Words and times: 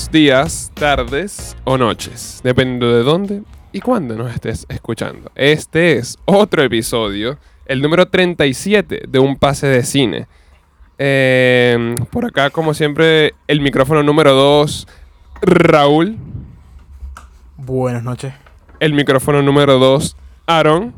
buenos 0.00 0.12
días, 0.12 0.72
tardes 0.72 1.56
o 1.64 1.76
noches, 1.76 2.40
dependiendo 2.42 2.90
de 2.90 3.02
dónde 3.02 3.42
y 3.70 3.80
cuándo 3.80 4.16
nos 4.16 4.32
estés 4.32 4.64
escuchando. 4.70 5.30
Este 5.34 5.98
es 5.98 6.16
otro 6.24 6.62
episodio, 6.62 7.36
el 7.66 7.82
número 7.82 8.08
37 8.08 9.02
de 9.06 9.18
un 9.18 9.36
pase 9.36 9.66
de 9.66 9.82
cine. 9.82 10.26
Eh, 10.96 11.96
por 12.10 12.24
acá, 12.24 12.48
como 12.48 12.72
siempre, 12.72 13.34
el 13.46 13.60
micrófono 13.60 14.02
número 14.02 14.32
2, 14.32 14.88
Raúl. 15.42 16.16
Buenas 17.58 18.02
noches. 18.02 18.32
El 18.78 18.94
micrófono 18.94 19.42
número 19.42 19.78
2, 19.78 20.16
Aaron. 20.46 20.94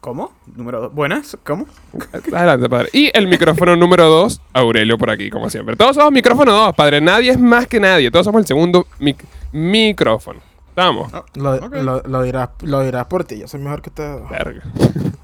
¿Cómo? 0.00 0.32
Número 0.56 0.80
dos. 0.80 0.94
¿Buenas? 0.94 1.36
¿Cómo? 1.44 1.66
Adelante, 2.32 2.68
padre. 2.70 2.88
Y 2.94 3.10
el 3.16 3.28
micrófono 3.28 3.76
número 3.76 4.06
2, 4.08 4.40
Aurelio 4.54 4.96
por 4.96 5.10
aquí, 5.10 5.28
como 5.28 5.50
siempre. 5.50 5.76
Todos 5.76 5.96
somos 5.96 6.10
micrófono 6.12 6.52
2, 6.52 6.74
padre. 6.74 7.00
Nadie 7.02 7.32
es 7.32 7.38
más 7.38 7.66
que 7.66 7.78
nadie. 7.80 8.10
Todos 8.10 8.24
somos 8.24 8.40
el 8.40 8.46
segundo 8.46 8.86
mic- 8.98 9.24
micrófono. 9.52 10.40
¿Estamos? 10.70 11.12
Lo, 11.34 11.54
Ok. 11.56 11.74
lo- 11.82 12.02
lo 12.02 12.22
dirás, 12.22 12.48
lo 12.62 12.80
dirás 12.82 13.04
por 13.06 13.24
ti. 13.24 13.38
Yo 13.40 13.46
soy 13.48 13.60
mejor 13.60 13.82
que 13.82 13.90
usted. 13.90 14.16
Verga. 14.30 14.62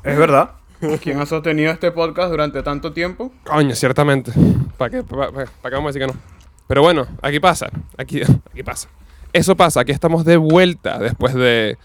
Es 0.05 0.19
verdad. 0.19 0.51
¿Quién 1.02 1.21
ha 1.21 1.24
sostenido 1.27 1.73
este 1.73 1.91
podcast 1.91 2.29
durante 2.30 2.63
tanto 2.63 2.93
tiempo? 2.93 3.33
Coño, 3.45 3.74
ciertamente. 3.74 4.33
¿Para 4.77 4.91
qué, 4.91 5.02
pa- 5.02 5.33
pa- 5.33 5.45
pa' 5.63 5.71
qué 5.71 5.74
vamos 5.74 5.88
a 5.88 5.93
decir 5.99 6.02
que 6.02 6.13
no? 6.13 6.19
Pero 6.69 6.83
bueno, 6.83 7.07
aquí 7.23 7.41
pasa. 7.41 7.71
Aquí, 7.97 8.21
aquí 8.52 8.63
pasa. 8.63 8.88
Eso 9.33 9.57
pasa. 9.57 9.80
Aquí 9.80 9.93
estamos 9.93 10.27
de 10.27 10.37
vuelta 10.37 10.99
después 10.99 11.33
de 11.33 11.79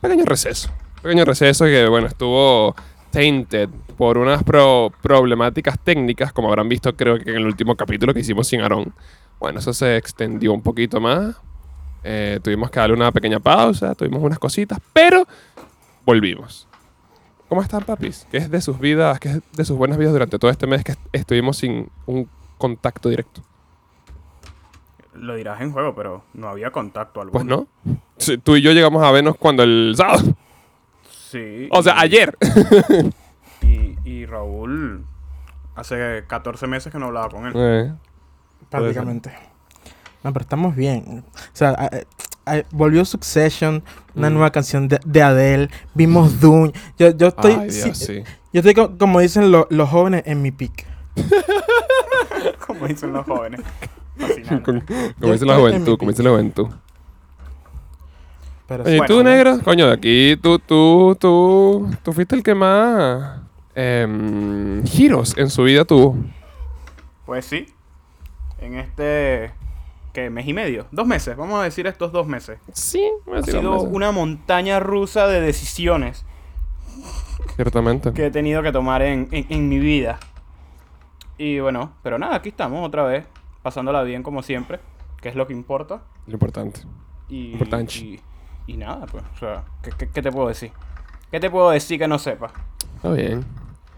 pequeño 0.00 0.24
receso. 0.26 0.70
Pequeño 1.06 1.24
receso 1.24 1.64
que, 1.66 1.86
bueno, 1.86 2.08
estuvo 2.08 2.74
tainted 3.12 3.68
por 3.96 4.18
unas 4.18 4.42
pro- 4.42 4.92
problemáticas 5.02 5.78
técnicas, 5.78 6.32
como 6.32 6.48
habrán 6.48 6.68
visto 6.68 6.96
creo 6.96 7.16
que 7.20 7.30
en 7.30 7.36
el 7.36 7.46
último 7.46 7.76
capítulo 7.76 8.12
que 8.12 8.18
hicimos 8.20 8.48
sin 8.48 8.60
Aarón. 8.60 8.92
Bueno, 9.38 9.60
eso 9.60 9.72
se 9.72 9.96
extendió 9.96 10.52
un 10.52 10.62
poquito 10.62 11.00
más. 11.00 11.36
Eh, 12.02 12.40
tuvimos 12.42 12.70
que 12.72 12.80
darle 12.80 12.96
una 12.96 13.12
pequeña 13.12 13.38
pausa, 13.38 13.94
tuvimos 13.94 14.20
unas 14.20 14.40
cositas, 14.40 14.80
pero 14.92 15.24
volvimos. 16.04 16.66
¿Cómo 17.48 17.62
están, 17.62 17.84
papis? 17.84 18.26
¿Qué 18.28 18.38
es 18.38 18.50
de 18.50 18.60
sus 18.60 18.80
vidas, 18.80 19.20
qué 19.20 19.28
es 19.28 19.40
de 19.52 19.64
sus 19.64 19.76
buenas 19.76 19.98
vidas 19.98 20.12
durante 20.12 20.40
todo 20.40 20.50
este 20.50 20.66
mes 20.66 20.82
que 20.82 20.90
est- 20.92 21.00
estuvimos 21.12 21.56
sin 21.58 21.88
un 22.06 22.28
contacto 22.58 23.08
directo? 23.10 23.42
Lo 25.14 25.36
dirás 25.36 25.60
en 25.60 25.70
juego, 25.70 25.94
pero 25.94 26.24
no 26.34 26.48
había 26.48 26.72
contacto 26.72 27.20
alguno. 27.20 27.32
Pues 27.32 27.44
no. 27.44 27.96
Sí, 28.18 28.38
Tú 28.38 28.56
y 28.56 28.62
yo 28.62 28.72
llegamos 28.72 29.04
a 29.04 29.12
vernos 29.12 29.36
cuando 29.36 29.62
el 29.62 29.94
sábado. 29.96 30.34
Sí. 31.30 31.68
O 31.72 31.82
sea, 31.82 31.94
y- 31.96 32.00
ayer. 32.04 32.36
Y, 33.62 33.96
y 34.04 34.26
Raúl, 34.26 35.04
hace 35.74 36.24
14 36.26 36.66
meses 36.66 36.92
que 36.92 36.98
no 36.98 37.06
hablaba 37.06 37.30
con 37.30 37.46
él. 37.46 37.52
Eh, 37.56 37.92
Prácticamente. 38.70 39.32
No, 40.22 40.32
pero 40.32 40.42
estamos 40.42 40.76
bien. 40.76 41.24
O 41.34 41.40
sea, 41.54 41.70
a- 41.70 42.52
a- 42.52 42.62
volvió 42.70 43.04
Succession, 43.04 43.82
una 44.14 44.28
Mm. 44.30 44.32
nueva 44.34 44.50
canción 44.52 44.88
de, 44.88 45.00
de 45.04 45.22
Adele. 45.22 45.70
Vimos 45.94 46.38
Dune. 46.40 46.72
Yo, 46.98 47.10
yo 47.16 47.28
estoy. 47.28 47.52
Ay, 47.52 47.70
Dios, 47.70 47.96
sí, 47.98 48.06
sí. 48.06 48.22
Yo 48.52 48.60
estoy 48.60 48.74
co- 48.74 48.96
como 48.98 49.20
dicen 49.20 49.50
lo- 49.50 49.66
los 49.70 49.88
jóvenes 49.88 50.22
en 50.26 50.42
mi 50.42 50.50
pick. 50.52 50.86
Como 52.66 52.86
dicen 52.86 53.12
los 53.12 53.24
jóvenes. 53.26 53.60
Fascinante. 54.18 54.62
Como, 54.64 54.82
como 55.20 55.32
dice 55.32 55.46
la 55.46 55.56
juventud, 55.56 55.98
como 55.98 56.10
dice 56.10 56.22
la 56.22 56.30
juventud. 56.30 56.68
Pero. 58.68 58.82
Bueno, 58.84 59.04
tú, 59.06 59.22
negro, 59.22 59.58
coño, 59.62 59.86
de 59.86 59.92
aquí 59.92 60.36
tú, 60.42 60.58
tú, 60.58 61.16
tú, 61.20 61.88
tú 62.02 62.12
fuiste 62.12 62.34
el 62.34 62.42
que 62.42 62.54
más 62.54 63.40
em, 63.74 64.84
giros 64.84 65.36
en 65.38 65.50
su 65.50 65.62
vida 65.64 65.84
tuvo. 65.84 66.16
Pues 67.24 67.44
sí. 67.44 67.66
En 68.60 68.74
este. 68.78 69.52
¿Qué? 70.12 70.30
¿Mes 70.30 70.46
y 70.48 70.52
medio? 70.54 70.86
Dos 70.90 71.06
meses. 71.06 71.36
Vamos 71.36 71.60
a 71.60 71.64
decir 71.64 71.86
estos 71.86 72.10
dos 72.10 72.26
meses. 72.26 72.58
Sí, 72.72 73.02
me 73.26 73.38
Ha 73.38 73.42
sido 73.42 73.82
una 73.82 74.12
montaña 74.12 74.80
rusa 74.80 75.26
de 75.28 75.40
decisiones 75.42 76.24
Ciertamente. 77.56 78.12
que 78.12 78.26
he 78.26 78.30
tenido 78.30 78.62
que 78.62 78.72
tomar 78.72 79.02
en, 79.02 79.28
en- 79.30 79.46
en 79.48 79.68
mi 79.68 79.78
vida. 79.78 80.18
Y 81.38 81.58
bueno, 81.60 81.92
pero 82.02 82.18
nada, 82.18 82.36
aquí 82.36 82.48
estamos 82.48 82.86
otra 82.86 83.02
vez, 83.04 83.24
pasándola 83.62 84.02
bien 84.02 84.22
como 84.22 84.42
siempre, 84.42 84.80
que 85.20 85.28
es 85.28 85.34
lo 85.36 85.46
que 85.46 85.52
importa. 85.52 86.02
Lo 86.26 86.32
importante. 86.32 86.80
Y, 87.28 87.52
Importante. 87.52 87.94
y, 87.98 88.20
y 88.66 88.76
nada, 88.76 89.06
pues, 89.06 89.24
o 89.34 89.38
sea, 89.38 89.64
¿qué, 89.82 89.90
qué, 89.96 90.08
qué 90.08 90.22
te 90.22 90.30
puedo 90.32 90.48
decir? 90.48 90.72
¿Qué 91.30 91.40
te 91.40 91.50
puedo 91.50 91.70
decir 91.70 91.98
que 91.98 92.08
no 92.08 92.18
sepas? 92.18 92.52
Está 92.96 93.10
bien. 93.12 93.44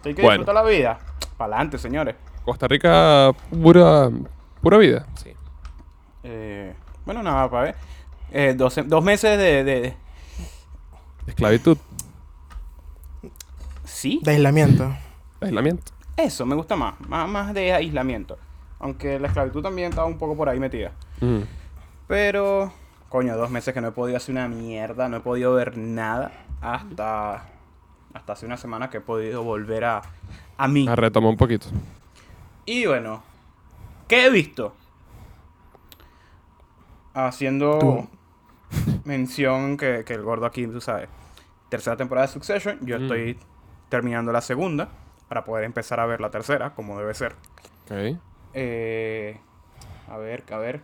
¿Hay 0.04 0.14
que 0.14 0.22
Bueno. 0.22 0.38
disfrutar 0.42 0.54
la 0.54 0.68
vida? 0.70 0.98
Para 1.36 1.54
adelante, 1.54 1.78
señores. 1.78 2.14
Costa 2.44 2.66
Rica, 2.68 3.32
pura, 3.50 4.10
pura 4.62 4.78
vida. 4.78 5.06
Sí. 5.16 5.32
Eh, 6.22 6.74
bueno, 7.04 7.22
nada, 7.22 7.48
para 7.50 7.62
ver. 7.64 7.74
Eh, 8.30 8.54
dos, 8.56 8.78
dos 8.86 9.04
meses 9.04 9.38
de, 9.38 9.64
de- 9.64 9.96
Esclavitud, 11.26 11.76
Sí, 13.84 14.20
De 14.22 14.32
aislamiento. 14.32 14.94
aislamiento. 15.40 15.92
eso 16.16 16.44
me 16.46 16.54
gusta 16.54 16.76
más, 16.76 16.94
más. 17.08 17.28
Más 17.28 17.54
de 17.54 17.72
aislamiento. 17.72 18.38
Aunque 18.80 19.18
la 19.18 19.28
esclavitud 19.28 19.62
también 19.62 19.90
estaba 19.90 20.06
un 20.06 20.18
poco 20.18 20.36
por 20.36 20.48
ahí 20.48 20.60
metida. 20.60 20.92
Mm. 21.20 21.40
Pero, 22.06 22.72
coño, 23.08 23.36
dos 23.36 23.50
meses 23.50 23.72
que 23.74 23.80
no 23.80 23.88
he 23.88 23.92
podido 23.92 24.16
hacer 24.16 24.32
una 24.34 24.48
mierda, 24.48 25.08
no 25.08 25.18
he 25.18 25.20
podido 25.20 25.54
ver 25.54 25.76
nada 25.78 26.32
hasta, 26.60 27.44
hasta 28.14 28.32
hace 28.32 28.46
una 28.46 28.56
semana 28.56 28.90
que 28.90 28.98
he 28.98 29.00
podido 29.00 29.42
volver 29.42 29.84
a, 29.84 30.02
a 30.56 30.68
mí. 30.68 30.86
A 30.88 30.96
retomar 30.96 31.30
un 31.30 31.36
poquito. 31.36 31.68
Y 32.66 32.86
bueno, 32.86 33.22
¿qué 34.08 34.26
he 34.26 34.30
visto? 34.30 34.74
Haciendo 37.14 37.78
Tú. 37.78 38.08
mención 39.04 39.76
que, 39.76 40.04
que 40.04 40.14
el 40.14 40.22
gordo 40.22 40.46
aquí, 40.46 40.66
tú 40.66 40.80
sabes, 40.80 41.08
tercera 41.68 41.96
temporada 41.96 42.26
de 42.26 42.32
Succession, 42.32 42.78
yo 42.82 42.98
Mm. 42.98 43.02
estoy 43.02 43.38
terminando 43.88 44.32
la 44.32 44.40
segunda 44.40 44.88
para 45.28 45.44
poder 45.44 45.64
empezar 45.64 45.98
a 46.00 46.06
ver 46.06 46.20
la 46.20 46.30
tercera, 46.30 46.74
como 46.74 46.98
debe 46.98 47.14
ser. 47.14 47.32
Ok. 47.86 48.18
Eh, 48.54 49.38
a 50.10 50.16
ver, 50.18 50.44
a 50.52 50.58
ver. 50.58 50.82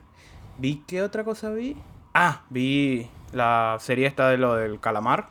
¿Vi 0.58 0.82
qué 0.86 1.02
otra 1.02 1.24
cosa 1.24 1.50
vi? 1.50 1.76
Ah, 2.14 2.42
vi 2.50 3.08
la 3.32 3.76
serie 3.80 4.06
esta 4.06 4.28
de 4.30 4.38
lo 4.38 4.54
del 4.54 4.78
calamar. 4.80 5.28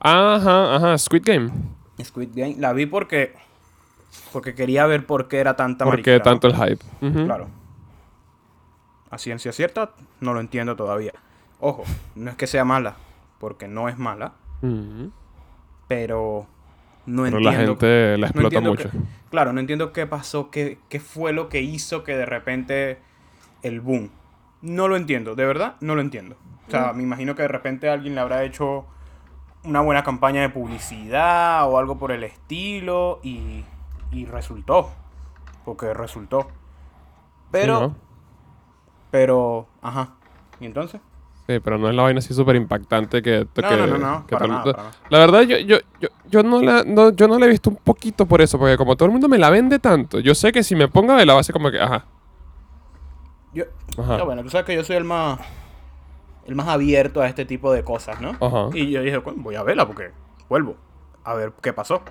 Ajá, 0.00 0.76
ajá. 0.76 0.98
Squid 0.98 1.22
Game. 1.24 1.50
Squid 2.02 2.30
Game. 2.34 2.56
La 2.58 2.72
vi 2.72 2.86
porque. 2.86 3.34
Porque 4.32 4.54
quería 4.54 4.86
ver 4.86 5.06
por 5.06 5.28
qué 5.28 5.38
era 5.38 5.56
tanta 5.56 5.84
¿Por 5.84 6.02
qué 6.02 6.20
tanto 6.20 6.46
el 6.48 6.54
hype? 6.54 6.84
Claro. 7.24 7.48
A 9.10 9.18
ciencia 9.18 9.52
cierta, 9.52 9.90
no 10.20 10.34
lo 10.34 10.40
entiendo 10.40 10.76
todavía. 10.76 11.12
Ojo, 11.58 11.84
no 12.14 12.30
es 12.30 12.36
que 12.36 12.46
sea 12.46 12.64
mala, 12.64 12.96
porque 13.38 13.66
no 13.68 13.88
es 13.88 13.98
mala, 13.98 14.32
pero 15.88 16.46
no 17.06 17.24
Pero 17.24 17.36
entiendo. 17.38 17.50
la 17.50 17.52
gente 17.66 18.18
la 18.18 18.26
explota 18.28 18.60
mucho. 18.60 18.90
claro, 19.30 19.52
no 19.52 19.60
entiendo 19.60 19.92
qué 19.92 20.06
pasó, 20.06 20.50
qué, 20.50 20.78
qué 20.88 21.00
fue 21.00 21.32
lo 21.32 21.48
que 21.48 21.60
hizo 21.60 22.04
que 22.04 22.16
de 22.16 22.26
repente 22.26 22.98
el 23.62 23.80
boom. 23.80 24.10
No 24.62 24.88
lo 24.88 24.96
entiendo, 24.96 25.34
de 25.34 25.46
verdad, 25.46 25.76
no 25.80 25.94
lo 25.94 26.00
entiendo. 26.00 26.36
O 26.68 26.70
sea, 26.70 26.92
me 26.92 27.02
imagino 27.02 27.34
que 27.34 27.42
de 27.42 27.48
repente 27.48 27.88
alguien 27.88 28.14
le 28.14 28.20
habrá 28.20 28.44
hecho 28.44 28.84
una 29.64 29.80
buena 29.80 30.02
campaña 30.04 30.40
de 30.42 30.50
publicidad 30.50 31.68
o 31.68 31.78
algo 31.78 31.98
por 31.98 32.12
el 32.12 32.22
estilo 32.24 33.18
y, 33.22 33.64
y 34.12 34.24
resultó. 34.26 34.90
Porque 35.64 35.92
resultó. 35.94 36.48
Pero, 37.50 37.74
Sí, 37.76 37.80
¿no? 37.82 37.96
pero, 39.10 39.66
ajá. 39.82 40.10
¿Y 40.60 40.66
entonces? 40.66 41.00
Sí, 41.48 41.58
pero 41.58 41.78
no 41.78 41.88
es 41.88 41.96
la 41.96 42.02
vaina 42.02 42.18
así 42.20 42.32
súper 42.32 42.54
impactante 42.54 43.22
que... 43.22 43.38
No, 43.40 43.68
que- 43.68 43.76
no, 43.76 43.86
no, 43.86 43.98
no, 43.98 44.26
que 44.26 44.36
para 44.36 44.46
nada, 44.46 44.60
mundo- 44.62 44.72
para 44.72 44.84
nada. 44.84 44.96
La 45.08 45.18
verdad, 45.18 45.40
yo, 45.42 45.58
yo, 45.58 45.78
yo, 46.00 46.08
yo, 46.28 46.42
no 46.44 46.60
la, 46.62 46.84
no, 46.86 47.10
yo 47.10 47.26
no 47.26 47.38
la 47.38 47.46
he 47.46 47.48
visto 47.48 47.70
un 47.70 47.76
poquito 47.76 48.26
por 48.26 48.40
eso, 48.40 48.58
porque 48.58 48.76
como 48.76 48.94
todo 48.94 49.06
el 49.06 49.12
mundo 49.12 49.28
me 49.28 49.38
la 49.38 49.50
vende 49.50 49.80
tanto, 49.80 50.20
yo 50.20 50.34
sé 50.36 50.52
que 50.52 50.62
si 50.62 50.76
me 50.76 50.86
pongo 50.86 51.12
a 51.12 51.16
verla 51.16 51.34
va 51.34 51.40
a 51.40 51.42
ser 51.42 51.52
como 51.52 51.70
que, 51.72 51.80
ajá, 51.80 52.04
Yo, 53.52 53.64
ajá, 53.98 54.22
bueno, 54.22 54.42
tú 54.42 54.50
sabes 54.50 54.66
que 54.66 54.74
yo 54.74 54.84
soy 54.84 54.96
el 54.96 55.04
más 55.04 55.38
el 56.46 56.54
más 56.54 56.68
abierto 56.68 57.20
a 57.20 57.26
este 57.28 57.44
tipo 57.44 57.72
de 57.72 57.84
cosas, 57.84 58.20
¿no? 58.20 58.30
Ajá. 58.40 58.70
Y 58.76 58.90
yo 58.90 59.02
dije, 59.02 59.22
"Coño, 59.22 59.36
voy 59.42 59.54
a 59.54 59.62
verla 59.62 59.86
porque 59.86 60.10
vuelvo 60.48 60.76
a 61.24 61.34
ver 61.34 61.52
qué 61.62 61.72
pasó. 61.72 62.02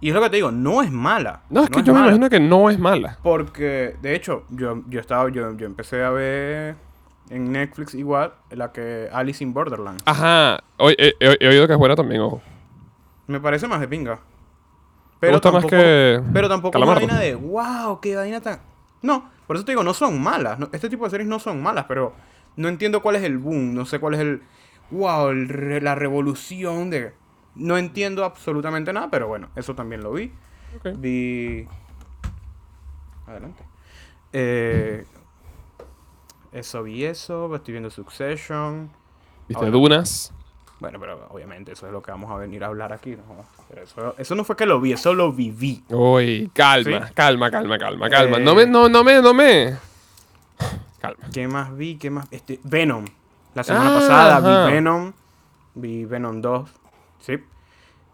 Y 0.00 0.08
es 0.08 0.14
lo 0.14 0.20
que 0.20 0.28
te 0.30 0.36
digo, 0.36 0.50
no 0.50 0.82
es 0.82 0.90
mala. 0.90 1.42
No, 1.48 1.62
es 1.64 1.70
que 1.70 1.82
yo 1.82 1.94
me 1.94 2.00
imagino 2.00 2.28
que 2.28 2.40
no 2.40 2.68
es 2.68 2.78
mala. 2.78 3.18
Porque, 3.22 3.96
de 4.02 4.14
hecho, 4.14 4.44
yo, 4.50 4.82
yo 4.88 5.00
estaba, 5.00 5.30
yo, 5.30 5.56
yo 5.56 5.64
empecé 5.66 6.02
a 6.04 6.10
ver 6.10 6.76
en 7.30 7.52
Netflix 7.52 7.94
igual 7.94 8.34
la 8.50 8.70
que 8.72 9.08
Alice 9.10 9.42
in 9.42 9.54
Borderland. 9.54 10.02
Ajá, 10.04 10.58
Oye, 10.76 10.96
he, 10.98 11.14
he- 11.20 11.36
he 11.40 11.48
oído 11.48 11.66
que 11.66 11.72
es 11.72 11.78
buena 11.78 11.94
también, 11.96 12.20
ojo. 12.20 12.42
Me 13.28 13.40
parece 13.40 13.66
más 13.66 13.80
de 13.80 13.88
pinga. 13.88 14.18
¿Te 15.20 15.30
gusta 15.30 15.50
más 15.52 15.64
que 15.64 16.20
Pero 16.34 16.48
tampoco 16.50 16.76
una 16.76 16.86
Calamardo? 16.86 17.06
vaina 17.06 17.20
de, 17.20 17.34
wow, 17.36 17.98
qué 18.00 18.14
vaina 18.16 18.40
tan... 18.42 18.58
No, 19.00 19.30
por 19.46 19.56
eso 19.56 19.64
te 19.64 19.72
digo, 19.72 19.82
no 19.84 19.94
son 19.94 20.20
malas. 20.22 20.58
no- 20.58 20.68
este 20.72 20.88
tipo 20.88 21.04
de 21.04 21.10
series 21.10 21.28
no 21.28 21.38
son 21.38 21.62
malas, 21.62 21.84
pero 21.86 22.14
no 22.56 22.68
entiendo 22.68 23.02
cuál 23.02 23.16
es 23.16 23.22
el 23.24 23.38
boom, 23.38 23.74
no 23.74 23.84
sé 23.86 23.98
cuál 23.98 24.14
es 24.14 24.20
el... 24.20 24.42
Wow, 24.90 25.28
el 25.30 25.82
la 25.84 25.94
revolución 25.94 26.90
de... 26.90 27.14
No 27.54 27.78
entiendo 27.78 28.24
absolutamente 28.24 28.92
nada, 28.92 29.10
pero 29.10 29.28
bueno, 29.28 29.48
eso 29.56 29.74
también 29.74 30.02
lo 30.02 30.12
vi. 30.12 30.32
Ok. 30.76 30.90
Vi... 30.98 31.66
Adelante. 33.26 33.62
Eh, 34.32 35.04
Eso 36.52 36.82
vi 36.82 37.04
eso, 37.04 37.54
estoy 37.56 37.72
viendo 37.72 37.90
Succession. 37.90 38.90
¿Viste 39.48 39.64
Ahora- 39.64 39.70
Dunas? 39.72 40.32
Bueno, 40.80 40.98
pero 41.00 41.26
obviamente 41.30 41.72
eso 41.72 41.86
es 41.86 41.92
lo 41.92 42.02
que 42.02 42.10
vamos 42.10 42.30
a 42.30 42.36
venir 42.36 42.62
a 42.64 42.66
hablar 42.66 42.92
aquí. 42.92 43.12
¿no? 43.16 43.44
Pero 43.68 43.82
eso, 43.82 44.14
eso 44.18 44.34
no 44.34 44.44
fue 44.44 44.56
que 44.56 44.66
lo 44.66 44.80
vi, 44.80 44.92
eso 44.92 45.14
lo 45.14 45.32
viví. 45.32 45.82
Uy, 45.88 46.50
calma, 46.52 47.08
Sí. 47.08 47.14
calma, 47.14 47.50
calma, 47.50 47.78
calma, 47.78 48.10
calma. 48.10 48.36
Eh. 48.38 48.40
No 48.40 48.54
me, 48.54 48.66
no, 48.66 48.88
no 48.88 49.04
me, 49.04 49.22
no 49.22 49.32
me. 49.34 49.76
Calma. 51.00 51.24
¿Qué 51.32 51.46
más 51.48 51.76
vi? 51.76 51.96
¿Qué 51.96 52.10
más? 52.10 52.26
Este, 52.30 52.58
Venom. 52.64 53.04
La 53.54 53.62
semana 53.62 53.90
Ah, 53.90 53.94
pasada 53.94 54.36
ajá. 54.38 54.66
vi 54.66 54.72
Venom. 54.72 55.12
Vi 55.74 56.04
Venom 56.06 56.40
2. 56.40 56.70
Sí. 57.20 57.34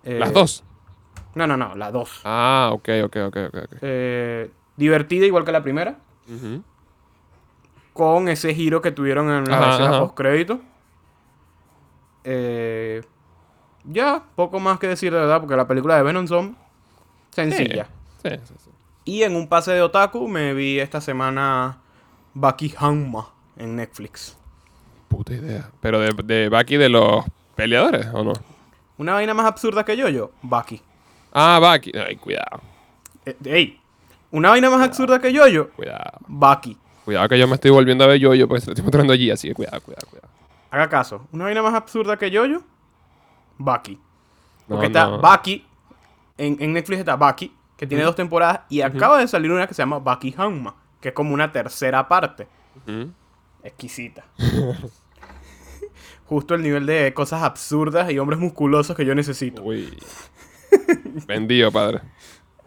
Eh, 0.05 0.19
Las 0.19 0.33
dos. 0.33 0.65
No, 1.35 1.47
no, 1.47 1.57
no, 1.57 1.75
la 1.77 1.91
2. 1.93 2.23
Ah, 2.25 2.71
ok, 2.73 2.89
ok, 3.05 3.17
ok. 3.29 3.37
Eh, 3.83 4.51
divertida 4.77 5.25
igual 5.27 5.45
que 5.45 5.53
la 5.53 5.63
primera. 5.63 5.99
Con 7.93 8.29
ese 8.29 8.55
giro 8.55 8.81
que 8.83 8.91
tuvieron 8.93 9.31
en 9.31 9.45
la 9.45 9.71
escena 9.73 9.89
ajá. 9.91 10.03
Eh, 12.25 13.03
ya, 13.85 14.23
poco 14.35 14.61
más 14.61 14.79
que 14.79 14.89
decir 14.89 15.13
de 15.13 15.19
verdad, 15.19 15.41
porque 15.41 15.57
la 15.57 15.67
película 15.67 15.97
de 15.97 16.03
Venom 16.03 16.27
son 16.27 16.57
sencillas. 17.31 17.89
Sí, 18.23 18.31
sí, 18.45 18.55
sí. 18.65 18.71
Y 19.05 19.23
en 19.23 19.35
un 19.35 19.49
pase 19.49 19.73
de 19.73 19.83
otaku 19.83 20.29
me 20.29 20.53
vi 20.55 20.79
esta 20.79 21.01
semana 21.01 21.79
Baki 22.35 22.75
Hanma 22.79 23.29
en 23.57 23.77
Netflix. 23.77 24.37
Puta 25.09 25.33
idea. 25.35 25.71
Pero 25.81 25.99
de, 26.01 26.11
de 26.23 26.49
Baki 26.49 26.77
de 26.77 26.89
los 26.89 27.25
peleadores, 27.57 28.07
¿o 28.13 28.23
no? 28.23 28.35
Una 28.99 29.15
vaina 29.15 29.33
más 29.35 29.47
absurda 29.47 29.85
que 29.85 29.97
yo, 29.97 30.09
yo, 30.09 30.31
Baki. 30.43 30.83
Ah, 31.33 31.59
Baki. 31.61 31.93
Ay, 31.97 32.17
cuidado, 32.17 32.61
Eh, 33.25 33.37
ey, 33.45 33.81
una 34.31 34.51
vaina 34.51 34.69
más 34.71 34.83
absurda 34.83 35.19
que 35.21 35.33
yo, 35.33 35.47
yo, 35.49 35.71
cuidado. 35.71 36.19
Baki. 36.29 36.77
Cuidado 37.05 37.29
que 37.29 37.39
yo 37.39 37.49
me 37.49 37.55
estoy 37.55 37.71
volviendo 37.71 38.05
a 38.05 38.07
ver 38.07 38.19
yo, 38.19 38.35
yo 38.35 38.47
porque 38.47 38.61
se 38.61 38.67
lo 38.67 38.73
estoy 38.73 38.85
mostrando 38.85 39.13
allí, 39.15 39.31
así 39.31 39.49
que 39.49 39.55
cuidado, 39.55 39.81
cuidado, 39.81 40.07
cuidado. 40.09 40.29
Haga 40.71 40.89
caso. 40.89 41.27
Una 41.33 41.45
vaina 41.45 41.63
más 41.63 41.75
absurda 41.75 42.17
que 42.17 42.31
yo, 42.31 42.47
yo, 42.47 42.61
Baki. 43.59 43.97
No, 43.97 44.77
Porque 44.77 44.87
está 44.87 45.07
no. 45.07 45.21
Baki, 45.21 45.67
en, 46.39 46.57
en 46.61 46.73
Netflix 46.73 47.01
está 47.01 47.17
Baki, 47.17 47.55
que 47.77 47.87
tiene 47.87 48.05
dos 48.05 48.15
temporadas, 48.15 48.61
y 48.69 48.83
acaba 48.83 49.19
de 49.19 49.27
salir 49.27 49.51
una 49.51 49.67
que 49.67 49.75
se 49.75 49.83
llama 49.83 49.99
Baki 49.99 50.35
Hanma, 50.37 50.77
que 51.01 51.09
es 51.09 51.15
como 51.15 51.35
una 51.35 51.51
tercera 51.51 52.07
parte. 52.09 52.47
Exquisita. 53.63 54.25
Justo 56.27 56.55
el 56.55 56.63
nivel 56.63 56.87
de 56.87 57.13
cosas 57.13 57.43
absurdas 57.43 58.11
y 58.11 58.19
hombres 58.19 58.39
musculosos 58.39 58.97
que 58.97 59.05
yo 59.05 59.15
necesito. 59.15 59.63
Uy. 59.63 59.99
Vendido, 61.27 61.73
padre. 61.73 62.03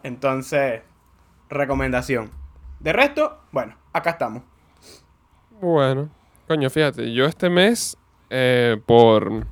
Entonces, 0.02 0.82
recomendación. 1.48 2.30
De 2.80 2.92
resto, 2.92 3.40
bueno, 3.52 3.74
acá 3.94 4.10
estamos. 4.10 4.42
Bueno, 5.60 6.10
coño, 6.48 6.70
fíjate, 6.70 7.12
yo 7.12 7.26
este 7.26 7.48
mes, 7.50 7.96
eh, 8.30 8.76
por, 8.86 9.46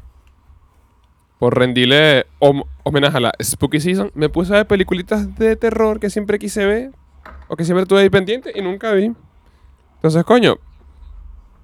por 1.38 1.56
rendirle 1.58 2.26
hom- 2.40 2.66
homenaje 2.82 3.16
a 3.16 3.20
la 3.20 3.32
Spooky 3.42 3.80
Season, 3.80 4.10
me 4.14 4.28
puse 4.28 4.52
a 4.52 4.56
ver 4.58 4.66
peliculitas 4.66 5.34
de 5.36 5.56
terror 5.56 5.98
que 6.00 6.10
siempre 6.10 6.38
quise 6.38 6.64
ver, 6.66 6.90
o 7.48 7.56
que 7.56 7.64
siempre 7.64 7.86
tuve 7.86 8.00
ahí 8.00 8.10
pendiente 8.10 8.52
y 8.54 8.62
nunca 8.62 8.92
vi. 8.92 9.12
Entonces, 9.96 10.24
coño, 10.24 10.56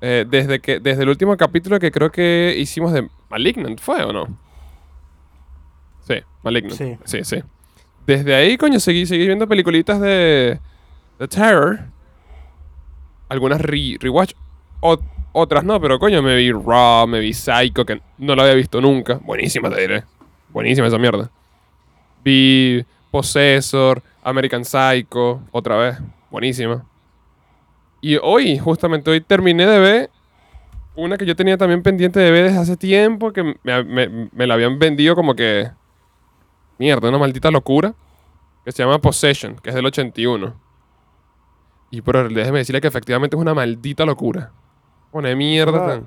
eh, 0.01 0.25
desde, 0.29 0.61
que, 0.61 0.79
desde 0.81 1.03
el 1.03 1.09
último 1.09 1.37
capítulo 1.37 1.79
que 1.81 1.91
creo 1.91 2.11
que 2.13 2.55
hicimos 2.57 2.93
de 2.93 3.09
Malignant, 3.31 3.81
¿fue 3.81 4.03
o 4.05 4.13
no? 4.13 4.27
Sí, 6.07 6.15
Malignant. 6.43 6.77
Sí. 6.79 6.97
sí, 7.05 7.25
sí. 7.25 7.43
Desde 8.07 8.35
ahí, 8.35 8.57
coño, 8.57 8.81
seguí, 8.81 9.05
seguí 9.07 9.27
viendo 9.27 9.47
peliculitas 9.47 10.01
de, 10.01 10.59
de 11.19 11.29
terror 11.29 11.81
algunas 13.29 13.61
re- 13.61 13.99
rewatch, 14.01 14.33
ot- 14.81 15.03
otras 15.39 15.65
no, 15.65 15.81
pero 15.81 15.99
coño, 15.99 16.23
me 16.23 16.37
vi 16.37 16.53
Raw, 16.53 17.07
me 17.07 17.21
vi 17.21 17.33
Psycho, 17.33 17.85
que 17.85 18.01
no 18.19 18.35
lo 18.35 18.43
había 18.43 18.55
visto 18.55 18.81
nunca. 18.81 19.19
Buenísima, 19.23 19.71
te 19.71 19.81
diré. 19.81 20.05
Buenísima 20.51 20.87
esa 20.87 20.99
mierda. 20.99 21.31
Vi 22.25 22.85
Possessor, 23.11 24.03
American 24.23 24.65
Psycho, 24.65 25.41
otra 25.51 25.77
vez. 25.77 25.99
Buenísima. 26.31 26.85
Y 28.01 28.17
hoy, 28.23 28.59
justamente 28.59 29.11
hoy, 29.11 29.21
terminé 29.21 29.67
de 29.67 29.79
ver 29.79 30.11
una 30.95 31.17
que 31.17 31.27
yo 31.27 31.37
tenía 31.37 31.57
también 31.57 31.83
pendiente 31.83 32.19
de 32.21 32.31
ver 32.31 32.45
desde 32.45 32.59
hace 32.59 32.77
tiempo, 32.77 33.33
que 33.33 33.55
me, 33.63 33.85
me- 33.85 34.29
me 34.33 34.47
la 34.47 34.55
habían 34.55 34.79
vendido 34.79 35.15
como 35.15 35.35
que... 35.35 35.71
Mierda, 36.79 37.09
una 37.09 37.19
maldita 37.19 37.51
locura. 37.51 37.95
Que 38.65 38.73
se 38.73 38.83
llama 38.83 38.99
Possession, 38.99 39.57
que 39.57 39.71
es 39.71 39.75
del 39.75 39.87
81. 39.87 40.55
Y 41.91 42.03
pero 42.03 42.29
déjeme 42.29 42.59
decirle 42.59 42.81
que 42.81 42.89
efectivamente 42.89 43.35
es 43.37 43.41
una 43.41 43.55
maldita 43.55 44.05
locura. 44.05 44.53
Pone 45.11 45.35
mierda. 45.37 45.87
Tan- 45.87 46.07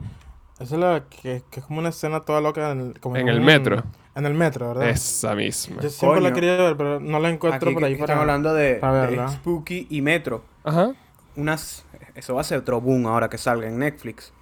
Esa 0.59 0.75
es 0.75 0.79
la 0.81 1.03
que, 1.09 1.43
que 1.49 1.59
es 1.59 1.65
como 1.65 1.79
una 1.79 1.89
escena 1.89 2.21
toda 2.21 2.41
loca 2.41 2.71
en, 2.71 2.93
como 2.93 3.15
En 3.17 3.27
el 3.29 3.39
un- 3.39 3.45
metro. 3.45 3.83
En 4.13 4.25
el 4.25 4.33
metro, 4.33 4.67
¿verdad? 4.69 4.89
Esa 4.89 5.35
misma. 5.35 5.81
Yo 5.81 5.89
siempre 5.89 6.19
la 6.21 6.33
quería 6.33 6.57
ver, 6.57 6.75
pero 6.75 6.99
no 6.99 7.17
la 7.19 7.29
encuentro 7.29 7.69
Aquí 7.69 7.73
por 7.73 7.83
ahí 7.85 7.93
que 7.93 7.99
para... 7.99 8.13
están 8.13 8.19
hablando 8.21 8.53
de, 8.53 8.75
para 8.75 8.93
de 8.93 9.07
verla. 9.07 9.29
Spooky 9.29 9.87
y 9.89 10.01
Metro. 10.01 10.43
Ajá. 10.65 10.91
Unas, 11.37 11.85
eso 12.15 12.35
va 12.35 12.41
a 12.41 12.43
ser 12.43 12.59
otro 12.59 12.81
boom 12.81 13.07
ahora 13.07 13.29
que 13.29 13.37
salga 13.37 13.67
en 13.69 13.79
Netflix. 13.79 14.33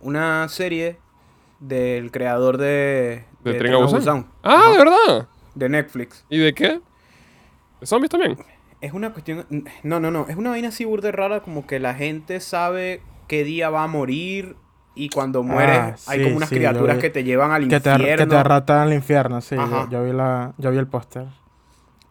Una 0.00 0.48
serie 0.48 0.98
del 1.60 2.10
creador 2.10 2.56
de, 2.56 3.24
¿De 3.44 3.52
de 3.52 3.58
Tren 3.58 3.74
a 3.74 3.76
Busan? 3.76 4.26
Ah, 4.42 4.54
Ajá, 4.54 4.70
¿de 4.72 4.78
verdad? 4.78 5.28
de 5.54 5.68
Netflix. 5.68 6.24
¿Y 6.30 6.38
de 6.38 6.54
qué? 6.54 6.80
¿De 7.80 7.86
zombies 7.86 8.08
también? 8.10 8.38
Es 8.80 8.94
una 8.94 9.12
cuestión. 9.12 9.44
No, 9.82 10.00
no, 10.00 10.10
no. 10.10 10.26
Es 10.28 10.36
una 10.36 10.48
vaina 10.48 10.68
así 10.68 10.86
burda 10.86 11.12
rara, 11.12 11.40
como 11.42 11.66
que 11.66 11.78
la 11.78 11.92
gente 11.94 12.40
sabe 12.40 13.02
qué 13.30 13.44
día 13.44 13.70
va 13.70 13.84
a 13.84 13.86
morir. 13.86 14.56
Y 14.96 15.08
cuando 15.08 15.42
mueres, 15.44 15.78
Ah, 16.08 16.12
hay 16.12 16.24
como 16.24 16.36
unas 16.36 16.48
sí, 16.48 16.56
criaturas 16.56 16.96
vi. 16.96 17.00
que 17.02 17.10
te 17.10 17.22
llevan 17.24 17.52
al 17.52 17.68
Que 17.68 17.78
te, 17.80 17.90
infierno. 17.92 18.24
que 18.24 18.30
te 18.30 18.36
arratan 18.36 18.78
al 18.80 18.92
infierno, 18.92 19.40
sí. 19.40 19.54
Yo, 19.56 19.88
yo 19.88 20.04
vi 20.04 20.12
la, 20.12 20.52
yo 20.58 20.70
vi 20.72 20.78
el 20.78 20.88
póster. 20.88 21.26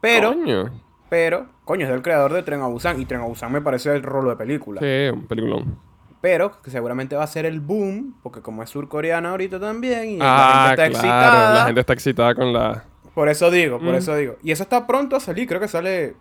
Pero, 0.01 0.29
Coño. 0.33 0.69
pero, 1.09 1.45
coño, 1.65 1.83
es 1.85 1.91
del 1.91 2.01
creador 2.01 2.31
de 2.33 2.41
Tren 2.41 2.61
a 2.61 2.67
Busan. 2.67 2.99
Y 3.01 3.05
Tren 3.05 3.19
a 3.21 3.25
Busan 3.25 3.51
me 3.51 3.61
parece 3.61 3.93
el 3.93 4.01
rolo 4.01 4.29
de 4.29 4.37
película. 4.37 4.79
Sí, 4.79 5.09
un 5.13 5.27
peliculón. 5.27 5.77
Pero, 6.21 6.61
que 6.61 6.71
seguramente 6.71 7.15
va 7.15 7.23
a 7.23 7.27
ser 7.27 7.45
el 7.45 7.59
boom, 7.59 8.15
porque 8.23 8.41
como 8.41 8.63
es 8.63 8.69
surcoreana 8.69 9.29
ahorita 9.31 9.59
también. 9.59 10.11
Y 10.11 10.19
Ah, 10.21 10.73
la 10.75 10.83
gente 10.85 10.85
está 10.85 10.89
claro. 10.89 10.93
excitada. 10.95 11.53
La 11.59 11.65
gente 11.65 11.79
está 11.81 11.93
excitada 11.93 12.35
con 12.35 12.53
la... 12.53 12.83
Por 13.13 13.27
eso 13.29 13.51
digo, 13.51 13.77
por 13.79 13.91
Mm. 13.93 13.95
eso 13.95 14.15
digo. 14.15 14.35
Y 14.41 14.51
eso 14.51 14.63
está 14.63 14.87
pronto 14.87 15.15
a 15.17 15.19
salir, 15.19 15.47
creo 15.47 15.59
que 15.59 15.67
sale 15.67 16.15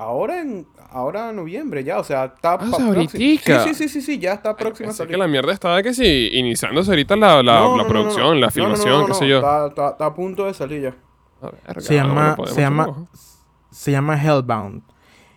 ahora 0.00 0.40
en 0.40 0.66
ahora 0.92 1.30
en 1.30 1.36
noviembre 1.36 1.84
ya, 1.84 1.98
o 1.98 2.04
sea, 2.04 2.24
está 2.24 2.54
Ah, 2.54 2.68
ahoritica. 2.80 3.62
Sí, 3.64 3.74
sí, 3.74 3.88
sí, 3.88 3.88
sí, 3.88 4.02
sí, 4.02 4.18
ya 4.18 4.32
está 4.34 4.56
próximo 4.56 4.86
a 4.86 4.90
Pensé 4.90 4.98
salir. 4.98 5.12
que 5.12 5.16
la 5.18 5.28
mierda 5.28 5.52
estaba 5.52 5.82
que 5.82 5.94
sí, 5.94 6.30
iniciándose 6.32 6.90
ahorita 6.90 7.14
la, 7.16 7.42
la, 7.42 7.60
No, 7.60 7.76
la 7.76 7.82
no, 7.84 7.88
producción, 7.88 8.26
no. 8.26 8.34
la 8.34 8.50
filmación, 8.50 8.92
no, 8.92 8.98
no, 9.00 9.06
qué 9.06 9.12
no, 9.12 9.14
sé 9.18 9.28
yo. 9.28 9.36
Está, 9.38 9.66
está- 9.68 9.88
está 9.90 10.06
a 10.06 10.14
punto 10.14 10.46
de 10.46 10.54
salir 10.54 10.82
ya. 10.82 10.94
Se 11.78 11.94
llama, 11.94 12.36
se 12.46 12.60
llama, 12.60 13.06
se 13.70 13.92
llama 13.92 14.20
Hellbound. 14.22 14.82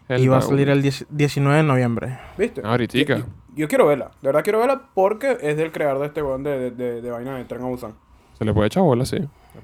Y 0.10 0.28
va 0.28 0.38
a 0.38 0.42
salir 0.42 0.70
el 0.70 0.82
10 0.82 1.06
19 1.10 1.58
de 1.58 1.64
noviembre. 1.64 2.20
¿Viste? 2.38 2.62
Ah, 2.64 2.70
ahoritica. 2.72 3.18
Yo, 3.18 3.24
yo- 3.26 3.30
yo 3.56 3.68
quiero 3.68 3.86
verla, 3.88 4.06
de 4.22 4.28
verdad 4.30 4.44
quiero 4.44 4.60
verla 4.60 4.90
porque 4.96 5.38
es 5.42 5.56
del 5.56 5.72
creador 5.72 6.00
de 6.00 6.08
este 6.08 6.24
weón 6.24 6.44
de, 6.44 6.58
de, 6.58 6.72
de, 6.72 7.02
de 7.02 7.12
vaina 7.12 7.38
de 7.38 7.46
Tren 7.46 7.62
a 7.62 7.66
Busan. 7.68 7.94
Se 8.38 8.44
le 8.44 8.52
puede 8.54 8.68
echar 8.68 8.82
bola, 8.84 9.06
sí. 9.06 9.18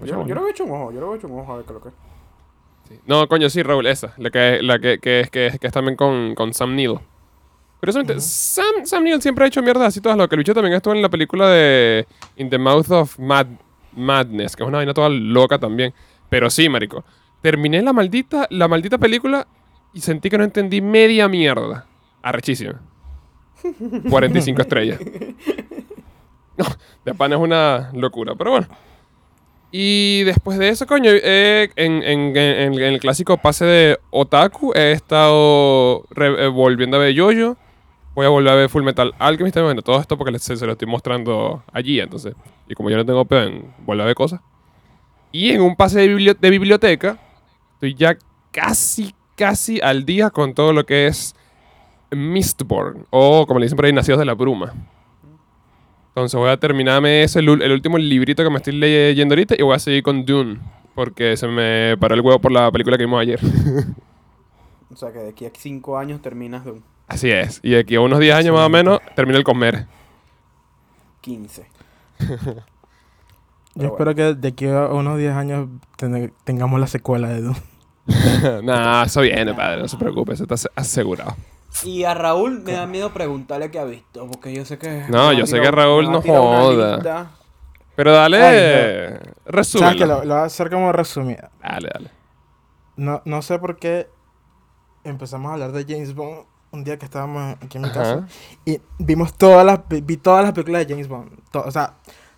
Yo, 0.06 0.26
yo 0.28 0.36
le 0.36 0.40
voy 0.40 0.50
a 0.50 0.52
echar 0.52 0.68
un 0.68 0.74
ojo, 0.74 0.92
yo 0.92 1.00
le 1.00 1.06
voy 1.08 1.16
a 1.16 1.18
echar 1.18 1.32
un 1.32 1.40
ojo 1.40 1.54
a 1.54 1.56
ver 1.58 1.66
qué 1.66 1.72
es 1.72 1.74
lo 1.74 1.82
que 1.82 1.90
es. 1.90 1.96
Sí. 2.90 3.00
No, 3.06 3.28
coño, 3.28 3.50
sí, 3.50 3.62
Raúl, 3.64 3.86
esa. 3.88 4.14
La 4.18 4.32
que, 4.32 4.62
la 4.62 4.80
que, 4.80 5.00
que 5.00 5.22
es, 5.22 5.30
que, 5.30 5.48
es, 5.48 5.60
que 5.60 5.68
es 5.68 5.74
también 5.74 5.96
con, 5.96 6.34
con 6.36 6.54
Sam 6.54 6.76
Neill. 6.76 7.00
Curiosamente, 7.80 8.20
Sam, 8.20 8.86
Sam 8.86 9.04
Neill 9.04 9.22
siempre 9.22 9.46
ha 9.46 9.48
hecho 9.48 9.62
mierda 9.62 9.86
así 9.86 10.02
todas 10.02 10.18
lo 10.18 10.28
que 10.28 10.36
bicho 10.36 10.54
también 10.54 10.76
estuvo 10.76 10.94
en 10.94 11.02
la 11.02 11.08
película 11.10 11.48
de 11.50 12.06
In 12.36 12.50
the 12.50 12.58
Mouth 12.58 12.92
of 12.92 13.18
Mad 13.20 13.48
Madness, 13.94 14.56
que 14.56 14.64
es 14.64 14.68
una 14.68 14.80
vaina 14.80 14.94
toda 14.94 15.08
loca 15.10 15.60
también. 15.60 15.94
Pero 16.30 16.50
sí, 16.50 16.68
marico. 16.68 17.06
Terminé 17.42 17.82
la 17.82 17.94
maldita, 17.94 18.48
la 18.50 18.68
maldita 18.68 18.98
película 18.98 19.48
y 19.94 20.02
sentí 20.02 20.30
que 20.30 20.38
no 20.38 20.44
entendí 20.44 20.82
media 20.82 21.30
mierda. 21.30 21.86
Arrechísima. 22.22 22.82
45 24.10 24.62
estrellas. 24.62 25.00
No, 26.58 26.66
de 27.06 27.14
pan 27.14 27.32
es 27.32 27.40
una 27.40 27.92
locura, 27.94 28.36
pero 28.36 28.52
bueno. 28.52 28.68
Y 29.72 30.24
después 30.24 30.58
de 30.58 30.70
eso, 30.70 30.88
coño, 30.88 31.12
eh, 31.14 31.70
en, 31.76 32.02
en- 32.04 32.36
en- 32.36 32.74
el 32.74 33.00
clásico 33.00 33.38
pase 33.38 33.66
de 33.66 34.00
Otaku 34.10 34.74
he 34.76 34.92
estado 34.94 36.06
eh, 36.20 36.48
volviendo 36.48 36.98
a 36.98 37.02
ver 37.02 37.14
Yoyo. 37.14 37.56
Voy 38.16 38.26
a 38.26 38.30
volver 38.30 38.52
a 38.52 38.56
ver 38.56 38.70
Full 38.70 38.84
Metal 38.84 39.14
Alchemist 39.20 39.54
también. 39.54 39.68
Bueno, 39.68 39.82
todo 39.84 40.00
esto 40.02 40.18
porque 40.18 40.38
se, 40.40 40.56
lo 40.66 40.72
estoy 40.72 40.88
mostrando 40.88 41.64
allí, 41.72 42.00
entonces. 42.00 42.34
Y 42.68 42.74
como 42.74 42.90
yo 42.90 42.98
no 42.98 43.06
tengo 43.06 43.24
pedo 43.26 43.44
en 43.44 43.72
volver 43.86 44.02
a 44.02 44.06
ver 44.08 44.16
cosas. 44.16 44.42
Y 45.32 45.52
en 45.52 45.62
un 45.62 45.76
pase 45.76 46.00
de, 46.08 46.36
de 46.40 46.50
biblioteca, 46.50 47.20
estoy 47.76 47.94
ya 47.94 48.18
casi, 48.52 49.14
casi 49.36 49.80
al 49.82 50.04
día 50.04 50.32
con 50.32 50.56
todo 50.56 50.74
lo 50.74 50.86
que 50.88 51.06
es 51.06 51.36
Mistborn. 52.12 53.06
O 53.12 53.46
como 53.46 53.60
le 53.60 53.66
dicen 53.68 53.76
por 53.76 53.86
ahí, 53.86 53.94
Nacidos 53.94 54.20
de 54.20 54.26
la 54.26 54.34
Bruma. 54.34 54.74
Entonces 56.10 56.38
voy 56.40 56.50
a 56.50 56.58
terminarme 56.58 57.24
ese, 57.24 57.40
el, 57.40 57.50
último 57.50 57.98
librito 57.98 58.44
que 58.44 58.50
me 58.50 58.58
estoy 58.58 58.74
leyendo 58.74 59.34
ahorita 59.34 59.56
y 59.58 59.62
voy 59.64 59.76
a 59.76 59.80
seguir 59.80 60.04
con 60.04 60.26
Dune. 60.26 60.60
Porque 60.96 61.38
se 61.38 61.48
me 61.48 61.96
paró 61.98 62.16
el 62.16 62.22
huevo 62.22 62.40
por 62.40 62.52
la 62.52 62.72
película 62.72 62.98
que 62.98 63.06
vimos 63.06 63.22
ayer. 63.22 63.40
O 64.92 64.96
sea 64.96 65.14
que 65.14 65.20
de 65.20 65.30
aquí 65.30 65.46
a 65.46 65.52
cinco 65.56 65.98
años 66.00 66.20
terminas 66.20 66.66
de 66.66 66.72
un... 66.72 66.84
Así 67.08 67.30
es. 67.30 67.60
Y 67.64 67.70
de 67.72 67.80
aquí 67.80 67.96
a 67.96 68.02
unos 68.02 68.20
10 68.20 68.36
años 68.36 68.56
más 68.56 68.66
o 68.66 68.70
menos 68.70 69.00
termina 69.16 69.38
el 69.38 69.44
comer. 69.44 69.86
15. 71.22 71.68
Yo 73.76 73.86
espero 73.86 74.16
que 74.16 74.34
de 74.34 74.48
aquí 74.48 74.66
a 74.66 74.88
unos 74.88 75.18
10 75.18 75.34
años 75.36 75.70
ten- 75.96 76.34
tengamos 76.44 76.80
la 76.80 76.88
secuela 76.88 77.30
de 77.30 77.42
Dune. 77.42 77.62
nah, 78.64 79.04
eso 79.04 79.22
viene, 79.22 79.54
padre. 79.54 79.82
No 79.82 79.88
se 79.88 79.96
preocupe, 79.98 80.34
eso 80.34 80.44
está 80.44 80.56
ase- 80.56 80.70
asegurado. 80.76 81.36
Y 81.84 82.04
a 82.04 82.14
Raúl 82.14 82.62
me 82.62 82.74
da 82.74 82.86
miedo 82.88 83.12
preguntarle 83.14 83.70
qué 83.72 83.80
ha 83.80 83.84
visto, 83.86 84.28
porque 84.28 84.54
yo 84.54 84.66
sé 84.66 84.78
que... 84.78 85.06
No, 85.10 85.32
yo 85.34 85.46
sé 85.46 85.62
que 85.62 85.72
Raúl 85.72 86.12
no 86.12 86.22
joda. 86.22 87.32
Pero 87.96 88.14
dale, 88.14 88.40
¿Sabes 88.40 89.22
que 89.44 89.52
resúmelo. 89.52 90.06
lo, 90.06 90.24
lo 90.26 90.34
voy 90.36 90.44
a 90.44 90.46
hacer 90.46 90.70
como 90.70 90.92
resumida? 90.92 91.52
Dale, 91.62 91.90
dale. 91.94 92.12
No, 92.96 93.22
no 93.26 93.42
sé 93.42 93.60
por 93.60 93.78
qué 93.78 94.10
empezamos 95.04 95.50
a 95.50 95.54
hablar 95.54 95.72
de 95.72 95.86
James 95.88 96.14
Bond 96.16 96.46
un 96.72 96.84
día 96.84 96.98
que 97.00 97.06
estábamos 97.06 97.56
aquí 97.62 97.78
en 97.78 97.84
mi 97.84 97.90
Ajá. 97.90 98.00
casa 98.00 98.28
y 98.66 98.80
vimos 99.00 99.34
todas 99.36 99.66
las 99.66 99.80
vi 99.88 100.18
todas 100.18 100.44
las 100.44 100.54
películas 100.54 100.86
de 100.86 100.94
James 100.94 101.08
Bond, 101.08 101.32
to- 101.52 101.64
o 101.66 101.72
sea, 101.72 101.94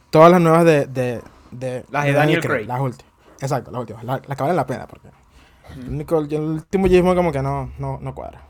todas 0.09 0.31
las 0.31 0.39
nuevas 0.39 0.63
de 0.65 0.85
de, 0.85 1.21
de 1.51 1.83
Las 1.91 2.05
de 2.05 2.13
Daniel 2.13 2.41
Craig. 2.41 2.65
las 2.65 2.79
últimas. 2.79 3.11
Exacto, 3.41 3.71
las 3.71 3.81
últimas, 3.81 4.03
la- 4.03 4.21
las 4.25 4.37
que 4.37 4.43
valen 4.43 4.55
la 4.55 4.65
pena 4.67 4.87
porque 4.87 5.09
el, 5.79 5.89
único, 5.89 6.17
el 6.19 6.33
último 6.39 6.85
James 6.87 7.03
Bond 7.03 7.17
como 7.17 7.31
que 7.31 7.41
no 7.41 7.71
no 7.77 7.97
no 8.01 8.15
cuadra. 8.15 8.41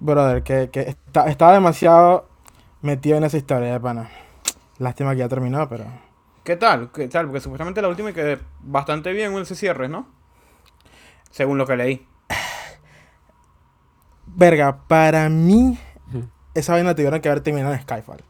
Brother, 0.00 0.42
que, 0.42 0.70
que 0.70 0.80
está, 0.80 1.28
estaba 1.28 1.52
demasiado 1.52 2.26
metido 2.82 3.16
en 3.18 3.24
esa 3.24 3.36
historia 3.36 3.72
de 3.72 3.80
pana. 3.80 4.10
Lástima 4.78 5.12
que 5.12 5.18
ya 5.18 5.28
terminó, 5.28 5.68
pero 5.68 5.84
¿Qué 6.42 6.56
tal? 6.56 6.90
¿Qué 6.90 7.06
tal? 7.08 7.26
Porque 7.26 7.40
supuestamente 7.40 7.82
la 7.82 7.88
última 7.88 8.12
que 8.12 8.38
bastante 8.60 9.12
bien 9.12 9.34
ese 9.36 9.54
cierre, 9.54 9.88
¿no? 9.88 10.06
Según 11.30 11.58
lo 11.58 11.66
que 11.66 11.76
leí. 11.76 12.06
Verga, 14.26 14.78
para 14.88 15.28
mí, 15.28 15.78
esa 16.54 16.72
vaina 16.72 16.94
tuvieron 16.94 17.20
que 17.20 17.28
haber 17.28 17.42
terminado 17.42 17.74
en 17.74 17.82
Skyfall. 17.82 18.22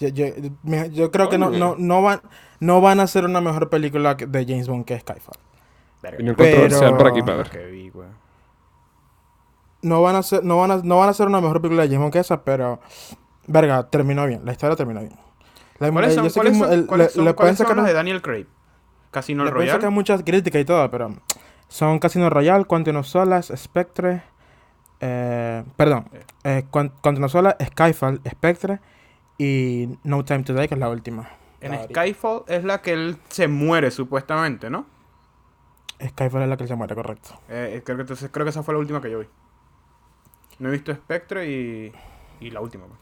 Yo, 0.00 0.08
yo, 0.08 0.26
me- 0.62 0.90
yo 0.90 1.10
creo 1.10 1.28
que 1.28 1.38
no, 1.38 1.50
no, 1.50 1.76
no, 1.78 2.02
van, 2.02 2.20
no 2.58 2.80
van 2.80 2.98
a 3.00 3.04
hacer 3.04 3.24
una 3.24 3.40
mejor 3.40 3.68
película 3.70 4.14
de 4.14 4.44
James 4.46 4.66
Bond 4.66 4.84
que 4.84 4.98
Skyfall. 4.98 5.36
Opinión 6.02 6.34
Pero- 6.36 6.50
controversial 6.62 6.96
por 6.96 7.06
aquí, 7.06 7.22
padre. 7.22 7.90
Güey. 7.90 8.08
No 9.82 10.00
van 10.02 10.14
a 10.14 10.18
hacer, 10.18 10.44
no 10.44 10.58
van 10.58 10.70
a, 10.70 10.76
no 10.78 10.98
van 10.98 11.08
a 11.08 11.10
hacer 11.10 11.26
una 11.26 11.40
mejor 11.40 11.60
película 11.60 11.82
de 11.82 11.88
James 11.88 12.00
Bond 12.00 12.12
que 12.12 12.18
esa, 12.20 12.42
pero 12.44 12.80
verga, 13.46 13.88
terminó 13.90 14.26
bien. 14.26 14.42
La 14.44 14.52
historia 14.52 14.76
terminó 14.76 15.00
bien. 15.00 15.12
La- 15.78 15.90
¿Cuáles 15.90 16.12
eh, 16.12 16.14
son, 16.14 16.26
que 16.28 16.32
cuáles 16.32 16.58
son- 16.58 16.72
el- 16.72 16.86
cuáles 16.86 17.06
le- 17.08 17.12
son- 17.12 17.24
le 17.24 17.34
cuáles 17.34 17.58
son 17.58 17.84
de 17.84 17.92
Daniel 17.92 18.22
Craig? 18.22 18.46
Casino 19.10 19.44
le 19.44 19.50
pueden 19.50 19.68
sacar 19.68 19.80
Royale. 19.82 19.94
muchas 19.94 20.22
críticas 20.22 20.62
y 20.62 20.64
todo, 20.64 20.88
pero 20.90 21.10
son 21.68 21.98
Casino 21.98 22.30
Royale, 22.30 22.64
Quantum 22.64 22.96
of 22.96 23.06
Solace, 23.06 23.56
Spectre, 23.56 24.22
eh, 25.00 25.64
perdón, 25.76 26.08
eh, 26.44 26.64
Quan- 26.70 26.92
Quantum 27.02 27.24
of 27.24 27.32
Solace, 27.32 27.66
Skyfall, 27.66 28.20
Spectre 28.30 28.80
y 29.38 29.88
No 30.04 30.24
Time 30.24 30.44
to 30.44 30.54
Die, 30.54 30.68
que 30.68 30.74
es 30.74 30.80
la 30.80 30.88
última. 30.88 31.28
En 31.60 31.72
La 31.72 31.78
ahorita. 31.80 32.00
Skyfall 32.00 32.42
es 32.46 32.64
la 32.64 32.80
que 32.80 32.92
él 32.92 33.16
se 33.28 33.48
muere 33.48 33.90
supuestamente, 33.90 34.70
¿no? 34.70 34.86
Skyfall 36.00 36.42
es 36.42 36.48
la 36.48 36.56
que 36.56 36.66
se 36.66 36.74
muere, 36.74 36.94
correcto. 36.94 37.30
Eh, 37.48 37.82
creo, 37.84 37.96
que, 37.96 38.02
entonces, 38.02 38.30
creo 38.32 38.44
que 38.44 38.50
esa 38.50 38.62
fue 38.62 38.74
la 38.74 38.80
última 38.80 39.00
que 39.00 39.10
yo 39.10 39.20
vi. 39.20 39.26
No 40.58 40.68
he 40.68 40.72
visto 40.72 40.92
Spectre 40.94 41.48
y, 41.50 41.92
y 42.40 42.50
la 42.50 42.60
última. 42.60 42.84
pues. 42.86 42.98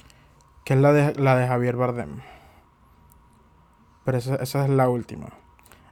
Que 0.64 0.74
es 0.74 0.80
la 0.80 0.92
de, 0.92 1.14
la 1.14 1.36
de 1.36 1.46
Javier 1.46 1.76
Bardem. 1.76 2.20
Pero 4.04 4.18
esa, 4.18 4.36
esa 4.36 4.64
es 4.64 4.70
la 4.70 4.88
última. 4.88 5.26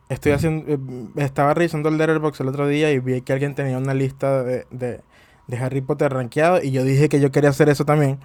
Estoy 0.09 0.33
haciendo. 0.33 0.65
eh, 0.73 0.79
estaba 1.17 1.53
revisando 1.55 1.89
el 1.91 1.99
Letterboxd 1.99 2.41
el 2.43 2.49
otro 2.49 2.67
día 2.67 2.91
y 2.91 2.99
vi 2.99 3.21
que 3.21 3.33
alguien 3.33 3.55
tenía 3.55 3.77
una 3.77 3.93
lista 3.95 4.43
de, 4.43 4.67
de, 4.71 5.03
de 5.47 5.59
Harry 5.59 5.83
Potter 5.83 6.13
rankeado 6.13 6.63
y 6.63 6.71
yo 6.71 6.83
dije 6.85 7.09
que 7.09 7.21
yo 7.21 7.31
quería 7.31 7.51
hacer 7.51 7.69
eso 7.69 7.85
también. 7.85 8.19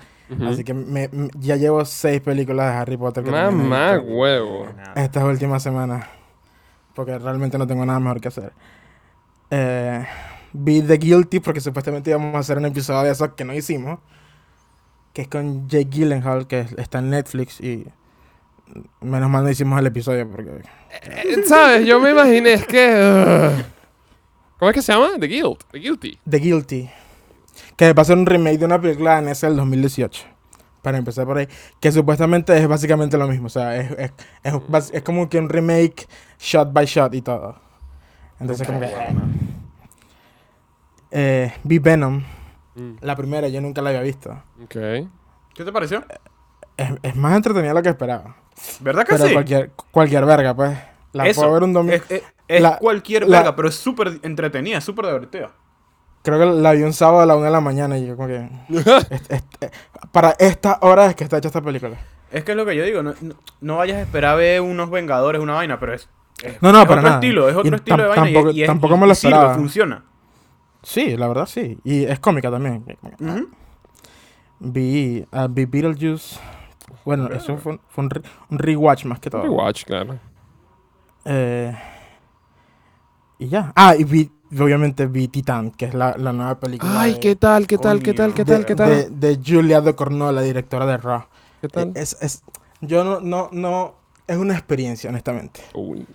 Así 0.48 0.64
que 0.64 0.74
me- 0.74 1.10
me- 1.10 1.30
ya 1.38 1.58
llevo 1.58 1.84
seis 1.86 2.22
películas 2.22 2.72
de 2.74 2.78
Harry 2.80 2.98
Potter 2.98 3.24
que 3.24 3.30
Mamá, 3.30 4.00
huevo. 4.00 4.66
estas 4.96 5.24
últimas 5.26 5.62
semanas. 5.62 6.08
Porque 6.96 7.20
realmente 7.20 7.58
no 7.58 7.68
tengo 7.68 7.86
nada 7.86 8.00
mejor 8.00 8.22
que 8.22 8.30
hacer. 8.30 8.54
Eh, 9.52 10.06
vi 10.54 10.82
The 10.82 10.98
Guilty 10.98 11.40
porque 11.40 11.62
supuestamente 11.62 12.12
íbamos 12.12 12.36
a 12.36 12.40
hacer 12.40 12.58
un 12.58 12.66
episodio 12.66 13.04
de 13.04 13.12
eso 13.12 13.36
que 13.36 13.44
no 13.44 13.54
hicimos. 13.54 14.00
Que 15.12 15.24
es 15.24 15.28
con 15.28 15.68
Jake 15.68 15.90
Gyllenhaal, 15.90 16.48
que 16.48 16.66
está 16.78 17.00
en 17.00 17.12
Netflix 17.12 17.60
y 17.62 17.86
menos 19.02 19.30
mal 19.30 19.44
no 19.44 19.50
hicimos 19.50 19.80
el 19.80 19.88
episodio 19.88 20.30
porque... 20.30 20.50
Eh, 21.04 21.44
¿Sabes? 21.46 21.86
Yo 21.86 22.00
me 22.00 22.12
imaginé, 22.12 22.54
es 22.54 22.66
que... 22.66 22.94
ugh. 22.96 23.66
¿Cómo 24.58 24.70
es 24.70 24.76
que 24.76 24.82
se 24.82 24.94
llama? 24.94 25.10
The 25.20 25.28
Guilt. 25.28 25.64
The 25.72 25.80
Guilty. 25.80 26.20
The 26.30 26.38
Guilty. 26.38 26.90
Que 27.76 27.94
va 27.94 28.02
a 28.02 28.06
ser 28.06 28.18
un 28.18 28.26
remake 28.26 28.58
de 28.60 28.66
una 28.66 28.80
película 28.80 29.16
danesa 29.16 29.48
del 29.48 29.58
2018. 29.58 30.26
Para 30.82 30.98
empezar 30.98 31.26
por 31.26 31.38
ahí. 31.38 31.48
Que 31.80 31.92
supuestamente 31.92 32.58
es 32.58 32.68
básicamente 32.68 33.18
lo 33.18 33.28
mismo. 33.28 33.48
O 33.48 33.50
sea, 33.50 33.76
es, 33.76 33.92
es, 33.92 34.12
es, 34.44 34.92
es 34.94 35.02
como 35.04 35.30
que 35.30 35.38
un 35.38 35.50
remake 35.50 36.08
shot 36.40 36.72
by 36.72 36.86
shot 36.86 37.14
y 37.14 37.22
todo. 37.22 37.58
Entonces, 38.40 38.66
como 38.66 38.80
que... 38.80 38.88
Eh, 41.16 41.54
vi 41.64 41.78
Venom. 41.80 42.24
Mm, 42.76 42.94
La 43.02 43.16
primera, 43.16 43.48
yo 43.48 43.62
nunca 43.62 43.82
la 43.82 43.90
había 43.92 44.02
visto. 44.02 44.32
Ok. 44.64 44.72
¿Qué 45.54 45.64
te 45.64 45.72
pareció? 45.72 46.04
Es, 46.76 46.90
es 47.04 47.16
más 47.16 47.36
entretenida 47.36 47.70
de 47.70 47.76
lo 47.76 47.84
que 47.84 47.90
esperaba. 47.90 48.36
¿Verdad 48.80 49.04
que 49.06 49.14
Pero 49.14 49.28
sí? 49.28 49.34
cualquier, 49.34 49.72
cualquier 49.92 50.26
verga, 50.26 50.56
pues. 50.56 50.76
La 51.12 51.28
Eso, 51.28 51.42
puedo 51.42 51.54
ver 51.54 51.64
un 51.64 51.74
domingo. 51.74 51.96
Es, 51.96 52.10
es- 52.10 52.24
es 52.48 52.62
La- 52.62 52.78
cualquier 52.78 53.28
la- 53.28 53.38
verga, 53.40 53.56
pero 53.56 53.68
es 53.70 53.76
súper 53.76 54.20
entretenida, 54.24 54.80
es 54.80 54.84
súper 54.84 55.06
divertida. 55.06 55.52
Creo 56.24 56.40
que 56.40 56.46
la 56.62 56.72
vi 56.72 56.82
un 56.84 56.94
sábado 56.94 57.20
a 57.22 57.26
la 57.26 57.36
una 57.36 57.46
de 57.48 57.52
la 57.52 57.62
mañana 57.62 57.98
y 57.98 58.08
yo 58.08 58.16
como 58.16 58.28
que... 58.30 58.50
eh, 59.30 59.42
para 60.12 60.32
esta 60.40 60.80
hora 60.82 61.06
es 61.08 61.16
que 61.16 61.24
está 61.26 61.38
hecha 61.38 61.50
esta 61.50 61.62
película. 61.62 61.98
Es 62.32 62.44
que 62.44 62.52
es 62.52 62.58
lo 62.58 62.66
que 62.66 62.76
yo 62.76 62.84
digo, 62.84 63.04
no, 63.04 63.14
no, 63.22 63.36
no 63.62 63.78
vayas 63.78 63.98
a 63.98 64.02
esperar 64.02 64.38
ver 64.38 64.62
unos 64.62 64.90
Vengadores, 64.90 65.42
una 65.42 65.54
vaina, 65.54 65.80
pero 65.80 65.94
es... 65.94 66.10
es- 66.42 66.60
No, 66.62 66.72
no, 66.72 66.82
es 66.82 66.88
para 66.88 67.02
otro 67.02 67.10
nada. 67.10 67.16
estilo, 67.22 67.50
es 67.50 67.56
otro 67.56 67.72
Y 67.72 67.76
estilo 67.76 67.98
de 68.04 68.10
vaina 68.10 68.30
y- 68.30 68.34
tampoco- 68.34 68.52
y, 68.56 68.62
es- 68.64 68.68
tampoco 68.68 68.96
y- 68.96 68.98
me 68.98 69.06
lo 69.06 69.12
y 69.12 69.16
sirve, 69.16 69.34
esperaba. 69.36 69.56
funciona. 69.56 70.04
Sí, 70.84 71.16
la 71.18 71.28
verdad 71.28 71.46
sí. 71.46 71.80
Y 71.84 72.04
es 72.04 72.20
cómica 72.20 72.52
también. 72.52 72.84
Vi, 74.60 75.26
ah, 75.32 75.48
vi 75.50 75.66
Beetlejuice. 75.66 76.40
Bueno, 77.06 77.28
eso 77.34 77.58
fue, 77.58 77.74
un- 77.74 77.82
fue 77.90 78.04
un, 78.04 78.10
re- 78.10 78.22
un 78.50 78.60
rewatch 78.60 79.06
más 79.06 79.20
que 79.20 79.30
todo. 79.30 79.44
Rewatch, 79.44 79.84
claro. 79.86 80.20
Eh, 81.26 81.76
y 83.40 83.48
ya. 83.48 83.72
Ah, 83.76 83.96
y 83.98 84.04
vi, 84.04 84.32
obviamente 84.60 85.06
vi 85.08 85.28
Titan, 85.28 85.72
que 85.72 85.86
es 85.86 85.94
la, 85.94 86.16
la 86.18 86.32
nueva 86.32 86.60
película. 86.60 87.02
Ay, 87.02 87.14
de, 87.14 87.20
¿qué 87.20 87.36
tal? 87.36 87.68
¿Qué 87.68 87.78
tal? 87.78 88.02
¿Qué 88.02 88.14
tal? 88.14 88.34
¿Qué 88.34 88.44
de- 88.46 88.54
tal? 88.54 88.66
¿Qué 88.66 88.76
tal? 88.76 89.20
De, 89.20 89.36
de 89.36 89.40
Julia 89.44 89.82
Ducournau, 89.82 90.32
la 90.32 90.42
directora 90.42 90.86
de 90.86 90.98
Raw. 90.98 91.24
¿Qué 91.62 91.68
tal? 91.68 91.92
Es, 91.96 92.18
es, 92.22 92.44
yo 92.82 93.04
no, 93.04 93.20
no, 93.20 93.50
no, 93.52 93.96
es 94.28 94.38
una 94.38 94.54
experiencia, 94.54 95.10
honestamente. 95.10 95.62
Uy. 95.74 96.06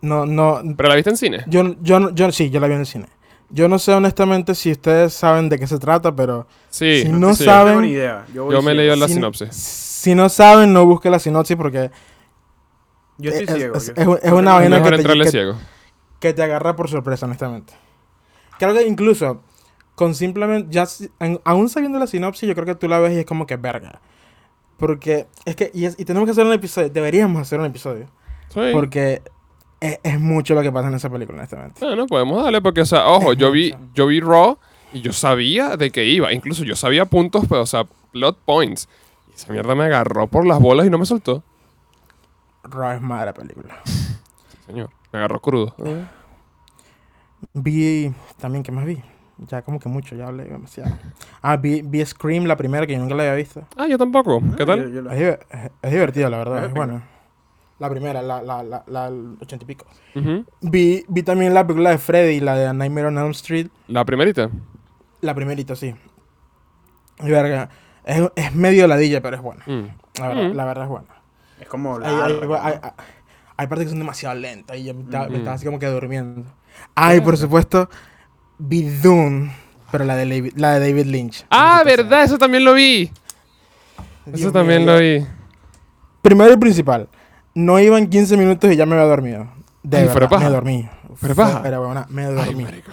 No, 0.00 0.24
no, 0.26 0.60
¿Pero 0.76 0.88
la 0.88 0.94
viste 0.94 1.10
en 1.10 1.16
cine? 1.16 1.44
yo, 1.48 1.74
yo, 1.82 2.10
yo, 2.14 2.30
sí, 2.30 2.50
yo 2.50 2.60
la 2.60 2.68
vi 2.68 2.74
en 2.74 2.80
el 2.80 2.86
cine. 2.86 3.06
Yo 3.50 3.66
no 3.68 3.78
sé 3.78 3.92
honestamente 3.94 4.54
si 4.54 4.72
ustedes 4.72 5.14
saben 5.14 5.48
de 5.48 5.58
qué 5.58 5.66
se 5.66 5.78
trata, 5.78 6.14
pero 6.14 6.46
Sí. 6.68 7.02
Si 7.02 7.08
no 7.08 7.34
sí. 7.34 7.44
No 7.44 7.50
saben- 7.52 7.68
tengo 7.74 7.80
ni 7.82 7.88
idea. 7.92 8.26
Yo, 8.34 8.62
me 8.62 8.72
he 8.72 8.74
leído 8.74 8.94
la 8.96 9.08
si, 9.08 9.14
sinopsis. 9.14 9.54
si 9.54 10.14
no 10.14 10.28
saben, 10.28 10.72
no 10.72 10.84
busquen 10.84 11.12
la 11.12 11.18
sinopsis 11.18 11.56
porque 11.56 11.90
Yo 13.16 13.30
estoy 13.30 13.44
es- 13.46 13.54
ciego. 13.54 13.76
es- 13.76 13.86
yo- 13.96 14.16
es- 14.16 14.24
es 14.24 14.32
una 14.32 14.54
vaina 14.54 14.82
que 14.82 14.90
te- 14.90 14.96
entrarle 14.96 15.24
que- 15.24 15.30
ciego. 15.30 15.54
que 16.20 16.32
te 16.34 16.42
agarra 16.42 16.76
por 16.76 16.88
sorpresa, 16.90 17.24
honestamente. 17.26 17.72
Creo 18.58 18.74
que 18.74 18.86
incluso 18.86 19.40
con 19.94 20.14
simplemente, 20.14 20.68
ya 20.70 20.86
en- 21.20 21.40
aún 21.44 21.68
sabiendo 21.68 21.98
la 21.98 22.06
sinopsis, 22.06 22.48
yo 22.48 22.54
creo 22.54 22.66
que 22.66 22.74
tú 22.74 22.86
la 22.88 22.98
ves 22.98 23.14
y 23.14 23.20
es 23.20 23.26
como 23.26 23.46
que 23.46 23.56
verga. 23.56 24.00
Porque 24.76 25.26
es 25.44 25.56
que, 25.56 25.70
y, 25.74 25.86
es- 25.86 25.96
y 25.98 26.04
tenemos 26.04 26.26
que 26.26 26.32
hacer 26.32 26.44
un 26.46 26.52
episodio, 26.52 26.88
deberíamos 26.90 27.40
hacer 27.42 27.58
un 27.58 27.66
episodio. 27.66 28.06
Sí. 28.52 28.60
Porque 28.72 29.22
es, 29.80 29.98
es 30.02 30.20
mucho 30.20 30.54
lo 30.54 30.62
que 30.62 30.72
pasa 30.72 30.88
en 30.88 30.94
esa 30.94 31.08
película, 31.10 31.38
honestamente. 31.38 31.84
Bueno, 31.84 32.06
podemos 32.06 32.42
darle 32.42 32.60
porque, 32.60 32.80
o 32.82 32.86
sea, 32.86 33.06
ojo, 33.08 33.32
Es 33.32 33.38
yo 33.38 33.50
vi, 33.50 33.74
yo 33.94 34.06
vi 34.06 34.20
Raw 34.20 34.58
y 34.92 35.00
yo 35.00 35.12
sabía 35.12 35.76
de 35.76 35.90
qué 35.90 36.04
iba. 36.04 36.32
Incluso 36.32 36.64
yo 36.64 36.74
sabía 36.76 37.04
puntos, 37.04 37.44
pero, 37.48 37.62
o 37.62 37.66
sea, 37.66 37.86
plot 38.12 38.38
points. 38.44 38.88
Y 39.30 39.34
esa 39.34 39.52
mierda 39.52 39.74
me 39.74 39.84
agarró 39.84 40.26
por 40.26 40.46
las 40.46 40.58
bolas 40.60 40.86
y 40.86 40.90
no 40.90 40.98
me 40.98 41.06
soltó. 41.06 41.42
Raw 42.64 42.92
es 42.92 43.00
madre 43.00 43.32
película. 43.32 43.78
Señor, 44.66 44.90
me 45.12 45.18
agarró 45.18 45.40
crudo. 45.40 45.74
Vi, 47.54 48.12
también, 48.40 48.62
¿qué 48.64 48.72
más 48.72 48.84
vi? 48.84 49.00
Ya 49.46 49.62
como 49.62 49.78
que 49.78 49.88
mucho, 49.88 50.16
ya 50.16 50.26
hablé 50.26 50.44
demasiado. 50.44 50.90
Ah, 51.40 51.56
vi, 51.56 51.82
vi 51.82 52.04
Scream, 52.04 52.44
la 52.46 52.56
primera, 52.56 52.84
que 52.86 52.94
yo 52.94 52.98
nunca 52.98 53.14
la 53.14 53.22
había 53.22 53.34
visto. 53.36 53.62
Ah, 53.76 53.86
yo 53.86 53.96
tampoco. 53.96 54.40
¿Qué 54.56 54.58
Yo- 54.58 54.66
tal? 54.66 54.92
yo 54.92 55.02
la- 55.02 55.16
Es, 55.16 55.38
es- 55.82 55.90
divertida, 55.92 56.28
la 56.28 56.38
verdad, 56.38 56.58
Es 56.64 56.68
es 56.68 56.74
buena. 56.74 57.04
La 57.78 57.88
primera, 57.88 58.20
la, 58.22 58.42
la, 58.42 58.62
la, 58.62 58.82
la 58.88 59.06
el 59.06 59.36
ochenta 59.40 59.64
y 59.64 59.66
pico. 59.66 59.86
Vi, 60.60 61.04
vi 61.08 61.22
también 61.22 61.54
la 61.54 61.64
película 61.66 61.90
de 61.90 61.98
Freddy, 61.98 62.40
la 62.40 62.56
de 62.56 62.66
A 62.66 62.72
Nightmare 62.72 63.06
on 63.06 63.18
Elm 63.18 63.30
Street. 63.30 63.68
La 63.86 64.04
primerita. 64.04 64.50
La 65.20 65.34
primerita, 65.34 65.76
sí. 65.76 65.94
Y 67.20 67.30
verga, 67.30 67.68
es, 68.04 68.22
es 68.36 68.54
medio 68.54 68.86
ladilla, 68.88 69.20
pero 69.20 69.36
es 69.36 69.42
buena. 69.42 69.64
Mm. 69.66 69.84
La 70.20 70.28
verdad, 70.28 70.42
Mm. 70.50 70.56
la 70.56 70.64
verdad 70.64 70.84
es 70.84 70.90
buena. 70.90 71.08
Es 71.60 71.68
como 71.68 71.96
Hay, 71.98 72.02
hay, 72.04 72.16
larga, 72.16 72.64
hay- 72.66 72.74
¿no? 72.74 72.80
hay- 72.84 72.92
hay 73.56 73.66
partes 73.66 73.86
que 73.86 73.90
son 73.90 73.98
demasiado 73.98 74.34
lentas 74.36 74.76
y 74.76 74.84
yo 74.84 74.94
me 74.94 75.02
estaba, 75.02 75.24
me 75.26 75.32
Mm. 75.32 75.36
estaba 75.36 75.54
así 75.56 75.64
como 75.64 75.78
que 75.78 75.86
durmiendo. 75.86 76.44
Ah, 76.94 77.14
y 77.14 77.20
por 77.20 77.36
supuesto, 77.36 77.88
vi 78.58 78.82
Dune. 78.82 79.52
pero 79.90 80.04
la 80.04 80.16
de, 80.16 80.26
David, 80.28 80.52
la 80.56 80.78
de 80.78 80.80
David 80.90 81.06
Lynch. 81.06 81.46
Ah, 81.50 81.80
sea. 81.84 81.96
verdad, 81.96 82.22
eso 82.24 82.36
también 82.38 82.64
lo 82.64 82.74
vi. 82.74 83.10
Dios 84.26 84.40
Eso 84.40 84.52
también 84.52 84.84
mío, 84.84 84.92
lo 84.92 84.98
vi. 85.00 85.26
Primero 86.20 86.52
y 86.52 86.56
principal, 86.58 87.08
no 87.58 87.78
iban 87.80 88.06
15 88.08 88.36
minutos 88.36 88.70
y 88.72 88.76
ya 88.76 88.86
me 88.86 88.94
había 88.94 89.06
dormido. 89.08 89.46
De 89.82 89.98
Ay, 89.98 90.04
verdad, 90.08 90.28
paja. 90.28 90.44
me 90.44 90.50
dormí. 90.50 90.88
Paja. 91.34 91.60
Pero 91.62 91.84
bueno, 91.84 92.06
me 92.08 92.26
Ay, 92.26 92.34
dormí. 92.34 92.64
marico. 92.64 92.90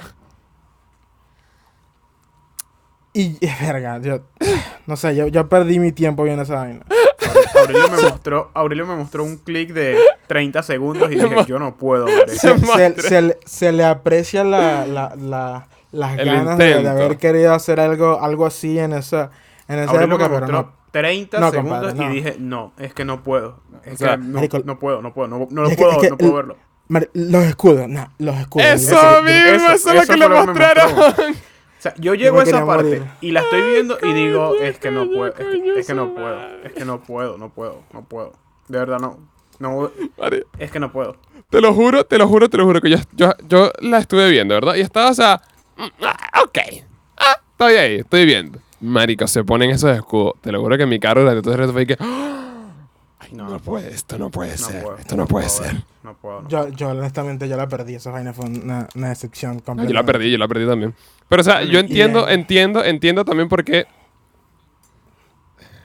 y, 3.14 3.38
es 3.46 3.60
verga, 3.68 4.00
yo, 4.00 4.20
no 4.88 4.96
sé, 4.96 5.16
yo, 5.16 5.28
yo 5.28 5.48
perdí 5.48 5.80
mi 5.80 5.92
tiempo 5.92 6.24
viendo 6.24 6.44
esa 6.44 6.56
vaina. 6.56 6.82
Aurelio 7.60 7.90
me 7.90 8.02
mostró, 8.02 8.52
Aurelio 8.54 8.86
me 8.86 8.96
mostró 8.96 9.24
un 9.24 9.38
clic 9.38 9.72
de 9.74 9.98
30 10.28 10.64
segundos 10.64 11.12
y 11.12 11.16
dije, 11.16 11.46
yo 11.48 11.60
no 11.60 11.76
puedo 11.76 12.06
ver. 12.06 12.30
Se, 12.30 12.58
se- 12.58 13.02
se 13.02 13.22
le- 13.22 13.40
se 13.46 13.72
le 13.72 13.86
aprecia 13.86 14.44
la, 14.44 14.86
la, 14.86 15.16
la- 15.16 15.68
las 15.92 16.18
El 16.18 16.26
ganas 16.26 16.58
de, 16.58 16.88
haber 16.88 17.18
querido 17.18 17.54
hacer 17.54 17.80
algo, 17.80 18.20
algo 18.22 18.46
así 18.46 18.78
en 18.80 18.94
esa, 18.94 19.32
en 19.68 19.80
esa 19.80 19.92
Aurelio 19.92 20.16
época, 20.16 20.26
pero 20.30 20.40
mostró 20.42 20.62
no. 20.62 20.74
30 21.02 21.40
No, 21.42 21.52
segundos 21.52 21.80
compadre, 21.80 22.06
no. 22.08 22.12
y 22.12 22.16
dije, 22.16 22.36
no, 22.40 22.72
es 22.78 22.94
que 22.94 23.04
no 23.04 23.22
puedo. 23.22 23.60
Es 23.84 23.96
O 23.96 23.98
sea, 23.98 24.12
que 24.12 24.18
no, 24.24 24.28
marico, 24.36 24.60
no 24.64 24.80
puedo, 24.80 25.02
no 25.02 25.14
puedo, 25.14 25.28
no, 25.28 25.48
no 25.52 25.62
lo 25.64 25.68
es 25.70 25.76
que- 25.76 25.82
puedo, 25.84 25.92
es 25.98 26.02
que 26.04 26.10
no 26.10 26.18
puedo 26.18 26.34
verlo. 26.36 26.58
Mar- 26.88 27.10
Los 27.14 27.44
escudos, 27.46 27.88
no, 27.90 28.08
los 28.20 28.36
escudos. 28.38 28.66
Eso 28.68 28.96
mismo, 29.24 29.50
eso- 29.50 29.74
eso, 29.74 29.90
es 29.92 30.08
lo 30.08 30.14
que 30.14 30.18
le 30.18 30.30
mostraron. 30.30 30.92
O 30.98 31.82
sea, 31.86 31.94
yo 31.98 32.14
llego 32.16 32.40
a 32.40 32.44
esa 32.44 32.66
parte 32.66 32.84
morir. 33.00 33.04
y 33.22 33.32
la 33.32 33.42
estoy 33.42 33.62
viendo 33.74 33.98
y 34.02 34.14
digo, 34.14 34.50
coño, 34.52 34.62
es 34.62 34.80
que 34.80 34.90
no 34.92 35.02
coño, 35.02 35.14
puedo, 35.18 35.34
es 35.34 35.38
que, 35.46 35.60
coño, 35.60 35.74
es 35.74 35.88
que 35.88 35.94
no 35.94 36.16
puedo, 36.16 36.40
es 36.64 36.72
que 36.74 36.86
no 36.86 37.02
puedo, 37.04 37.38
no 37.38 37.50
puedo, 37.50 37.84
no 37.94 38.04
puedo. 38.06 38.34
De 38.70 38.80
verdad 38.80 39.00
no, 39.00 39.20
no, 39.60 39.92
es 40.58 40.72
que 40.72 40.80
no 40.80 40.92
puedo. 40.92 41.18
Te 41.50 41.60
lo 41.62 41.74
juro, 41.74 42.06
te 42.06 42.18
lo 42.18 42.28
juro, 42.28 42.50
te 42.50 42.58
lo 42.58 42.66
juro 42.66 42.82
que 42.82 42.90
yo, 42.90 42.98
yo, 43.14 43.34
yo 43.48 43.72
la 43.82 43.98
estuve 44.00 44.30
viendo, 44.32 44.56
¿verdad? 44.56 44.76
Y 44.76 44.82
estaba, 44.82 45.10
o 45.10 45.14
sea, 45.14 45.42
mm, 45.78 45.84
ah, 46.04 46.42
ok. 46.44 46.58
Ah, 47.18 47.38
estoy 47.52 47.74
ahí, 47.76 47.96
estoy 47.98 48.26
viendo. 48.26 48.60
Marico, 48.82 49.28
se 49.28 49.44
ponen 49.44 49.70
esos 49.72 49.96
escudos. 49.96 50.34
Te 50.42 50.52
lo 50.52 50.62
juro 50.62 50.78
que 50.78 50.86
mi 50.86 51.00
carro 51.00 51.22
durante 51.22 51.42
todo 51.42 51.54
el 51.54 51.60
resto 51.60 51.74
fue 51.74 51.86
que. 51.88 51.96
¡Ah! 52.00 52.42
Ay, 53.20 53.30
no, 53.34 53.50
no 53.50 53.60
puede, 53.60 53.90
esto 53.92 54.18
no 54.20 54.30
puede 54.30 54.52
No 54.52 54.58
ser. 54.58 54.84
puedo, 54.84 54.98
esto 54.98 55.16
no, 55.16 55.26
puede 55.26 55.48
puedo 55.48 55.64
ser. 55.64 55.84
No 56.04 56.14
puedo, 56.16 56.42
no. 56.44 56.50
Yo, 56.50 56.68
yo 56.70 56.90
honestamente 56.90 57.48
yo 57.50 57.58
la 57.58 57.68
perdí, 57.68 57.96
esa 57.96 58.12
vaina 58.12 58.34
fue 58.34 58.46
una, 58.46 58.88
una 58.96 59.10
decepción 59.10 59.56
No, 59.58 59.64
completa. 59.64 59.90
yo 59.90 59.94
la 59.96 60.04
perdí, 60.04 60.32
yo 60.32 60.38
la 60.38 60.48
perdí 60.48 60.68
también. 60.68 60.94
Pero, 61.28 61.42
o 61.42 61.44
sea, 61.44 61.64
yo 61.64 61.80
entiendo, 61.80 62.28
entiendo, 62.30 62.84
entiendo 62.84 63.26
también 63.26 63.50
por 63.50 63.64
qué. 63.64 63.88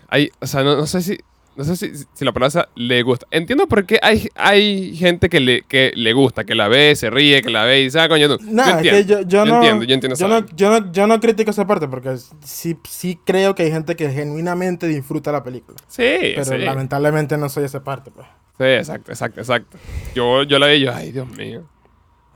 Hay, 0.09 0.31
o 0.41 0.47
sea, 0.47 0.63
no, 0.65 0.77
no 0.77 0.87
sé 0.87 1.01
si. 1.03 1.19
No 1.61 1.67
sé 1.67 1.77
si, 1.77 2.07
si 2.15 2.25
la 2.25 2.33
palabra 2.33 2.71
le 2.75 3.03
gusta. 3.03 3.27
Entiendo 3.31 3.67
por 3.67 3.85
qué 3.85 3.99
hay, 4.01 4.31
hay 4.35 4.97
gente 4.97 5.29
que 5.29 5.41
le, 5.41 5.61
que 5.61 5.93
le 5.95 6.15
gusta, 6.15 6.45
que 6.45 6.55
la 6.55 6.69
ve, 6.69 6.97
se 6.97 7.11
ríe, 7.11 7.43
que 7.43 7.51
la 7.51 7.65
ve 7.65 7.81
y 7.81 7.85
dice, 7.85 8.01
ah, 8.01 8.09
coño, 8.09 8.35
tú. 8.35 8.43
Nada, 8.51 8.81
yo 8.81 8.91
que 8.91 9.05
yo, 9.05 9.21
yo 9.21 9.45
no, 9.45 9.57
entiendo, 9.57 9.85
yo 9.85 9.93
entiendo 9.93 10.15
esa 10.15 10.27
yo 10.27 10.41
no, 10.41 10.47
yo, 10.57 10.71
no, 10.71 10.91
yo 10.91 11.07
no 11.07 11.21
critico 11.21 11.51
esa 11.51 11.67
parte 11.67 11.87
porque 11.87 12.17
sí, 12.43 12.79
sí 12.89 13.19
creo 13.27 13.55
que 13.55 13.65
hay 13.65 13.71
gente 13.71 13.95
que 13.95 14.09
genuinamente 14.09 14.89
disfruta 14.89 15.33
la 15.33 15.45
película. 15.45 15.77
Sí, 15.87 16.33
Pero 16.35 16.45
sí. 16.47 16.57
lamentablemente 16.57 17.37
no 17.37 17.51
soy 17.51 17.65
esa 17.65 17.85
parte, 17.85 18.11
pues. 18.11 18.27
Sí, 18.57 18.65
exacto, 18.65 19.13
exacto, 19.13 19.41
exacto. 19.41 19.77
Yo, 20.15 20.45
yo 20.45 20.59
la 20.59 20.69
vi 20.69 20.77
y 20.77 20.81
yo, 20.81 20.95
ay, 20.95 21.13
Dios 21.13 21.29
mío. 21.29 21.65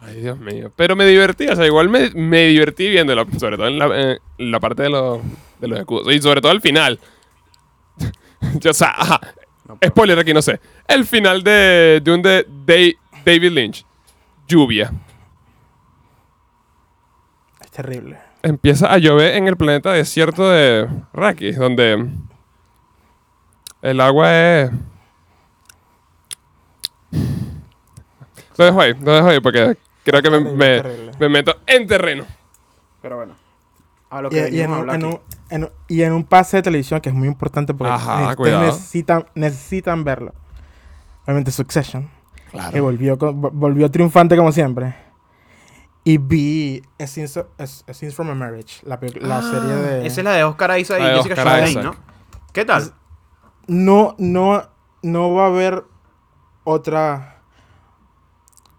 Ay, 0.02 0.20
Dios 0.20 0.38
mío. 0.38 0.70
Pero 0.76 0.96
me 0.96 1.06
divertí, 1.06 1.46
o 1.48 1.56
sea, 1.56 1.64
igual 1.64 1.88
me, 1.88 2.10
me 2.10 2.48
divertí 2.48 2.90
viéndolo, 2.90 3.26
sobre 3.38 3.56
todo 3.56 3.68
en 3.68 3.78
la, 3.78 4.18
en 4.36 4.50
la 4.50 4.60
parte 4.60 4.82
de 4.82 4.90
los, 4.90 5.20
de 5.62 5.68
los 5.68 5.78
escudos. 5.78 6.14
Y 6.14 6.20
sobre 6.20 6.42
todo 6.42 6.52
al 6.52 6.60
final. 6.60 7.00
yo, 8.60 8.70
o 8.70 8.74
sea, 8.74 8.90
ajá. 8.96 9.20
No 9.66 9.76
puedo. 9.76 9.90
Spoiler 9.90 10.18
aquí, 10.18 10.34
no 10.34 10.42
sé. 10.42 10.60
El 10.86 11.06
final 11.06 11.42
de, 11.42 12.00
de 12.02 12.12
un 12.12 12.22
de 12.22 12.46
David 13.24 13.50
Lynch. 13.52 13.86
Lluvia. 14.46 14.92
Es 17.60 17.70
terrible. 17.70 18.18
Empieza 18.42 18.92
a 18.92 18.98
llover 18.98 19.36
en 19.36 19.48
el 19.48 19.56
planeta 19.56 19.90
desierto 19.92 20.50
de 20.50 20.86
Rakis, 21.14 21.56
donde 21.56 22.06
el 23.80 24.00
agua 24.02 24.34
es... 24.34 24.70
Lo 28.56 28.64
dejo 28.66 28.80
ahí, 28.80 28.94
lo 29.00 29.12
dejo 29.14 29.28
ahí 29.28 29.40
porque 29.40 29.76
creo 30.04 30.22
que 30.22 30.30
me, 30.30 30.40
me- 31.18 31.28
meto 31.28 31.56
en 31.66 31.86
terreno. 31.86 32.24
Pero 33.02 33.16
bueno, 33.16 33.34
a 34.10 34.20
lo 34.22 34.28
Y, 34.28 34.30
que 34.30 34.48
y 34.52 34.60
en 34.60 34.72
hablar 34.72 34.96
en 34.96 35.04
aquí. 35.06 35.14
un- 35.14 35.20
en 35.50 35.70
y 35.88 36.02
en 36.02 36.12
un 36.12 36.24
pase 36.24 36.58
de 36.58 36.62
televisión 36.62 37.00
que 37.00 37.08
es 37.10 37.14
muy 37.14 37.28
importante 37.28 37.74
porque 37.74 37.92
Ajá, 37.92 38.34
necesitan, 38.38 39.26
necesitan 39.34 40.04
verlo. 40.04 40.32
Obviamente 41.24 41.50
Succession, 41.50 42.10
que 42.44 42.50
Claro. 42.50 42.82
volvió, 42.82 43.18
con- 43.18 43.40
vo- 43.42 43.50
volvió 43.52 43.90
triunfante 43.90 44.36
como 44.36 44.52
siempre. 44.52 44.94
Y 46.06 46.18
vi 46.18 46.82
A 47.00 47.06
Scenes, 47.06 48.14
from 48.14 48.28
a 48.30 48.34
Marriage, 48.34 48.80
la, 48.86 48.98
la 49.20 49.40
serie 49.40 49.74
de... 49.74 50.06
Esa 50.06 50.20
es 50.20 50.24
la 50.24 50.32
de 50.32 50.44
Oscar 50.44 50.78
Isaac 50.78 51.00
y 51.00 51.02
Jessica 51.02 51.20
Oscar 51.20 51.36
Chastain, 51.36 51.68
Isaac. 51.70 51.84
¿no? 51.84 51.94
¿Qué 52.52 52.64
tal? 52.66 52.92
no, 53.66 54.14
no, 54.18 54.62
no 55.02 55.32
va 55.32 55.44
a 55.44 55.46
haber 55.46 55.84
otra 56.64 57.30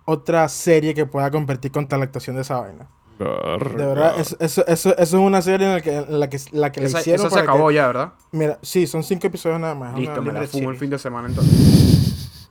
otra 0.05 0.47
serie 0.49 0.93
que 0.93 1.05
pueda 1.07 1.31
competir 1.31 1.71
contra 1.71 1.97
la 1.97 2.05
actuación 2.05 2.35
de 2.35 2.43
esa 2.43 2.59
vaina. 2.59 2.87
De 3.17 3.85
verdad, 3.85 4.19
eso, 4.19 4.35
eso, 4.39 4.65
eso, 4.67 4.89
eso 4.97 4.99
es 4.99 5.13
una 5.13 5.41
serie 5.41 5.67
en 5.67 5.73
la 5.73 5.81
que, 5.81 5.95
en 5.95 6.19
la 6.19 6.29
que, 6.29 6.39
la 6.51 6.71
que 6.71 6.81
la 6.81 6.87
Esa, 6.87 6.99
hicieron 7.01 7.21
esa 7.25 7.29
se 7.29 7.35
para 7.35 7.45
que- 7.45 7.51
acabó 7.51 7.71
ya, 7.71 7.87
¿verdad? 7.87 8.13
Mira, 8.31 8.59
sí, 8.61 8.87
son 8.87 9.03
cinco 9.03 9.27
episodios 9.27 9.59
nada 9.59 9.75
más. 9.75 9.97
Listo, 9.97 10.21
me 10.21 10.33
la 10.33 10.43
fumo 10.47 10.71
el 10.71 10.77
fin 10.77 10.89
de 10.89 10.99
semana 10.99 11.27
entonces. 11.29 12.49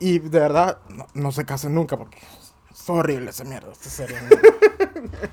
Y 0.00 0.18
de 0.18 0.40
verdad, 0.40 0.78
no, 0.88 1.06
no 1.14 1.30
se 1.30 1.44
casen 1.44 1.74
nunca 1.74 1.96
porque 1.96 2.18
es 2.70 2.90
horrible 2.90 3.30
esa 3.30 3.44
mierda, 3.44 3.70
esa 3.70 3.90
serie. 3.90 4.16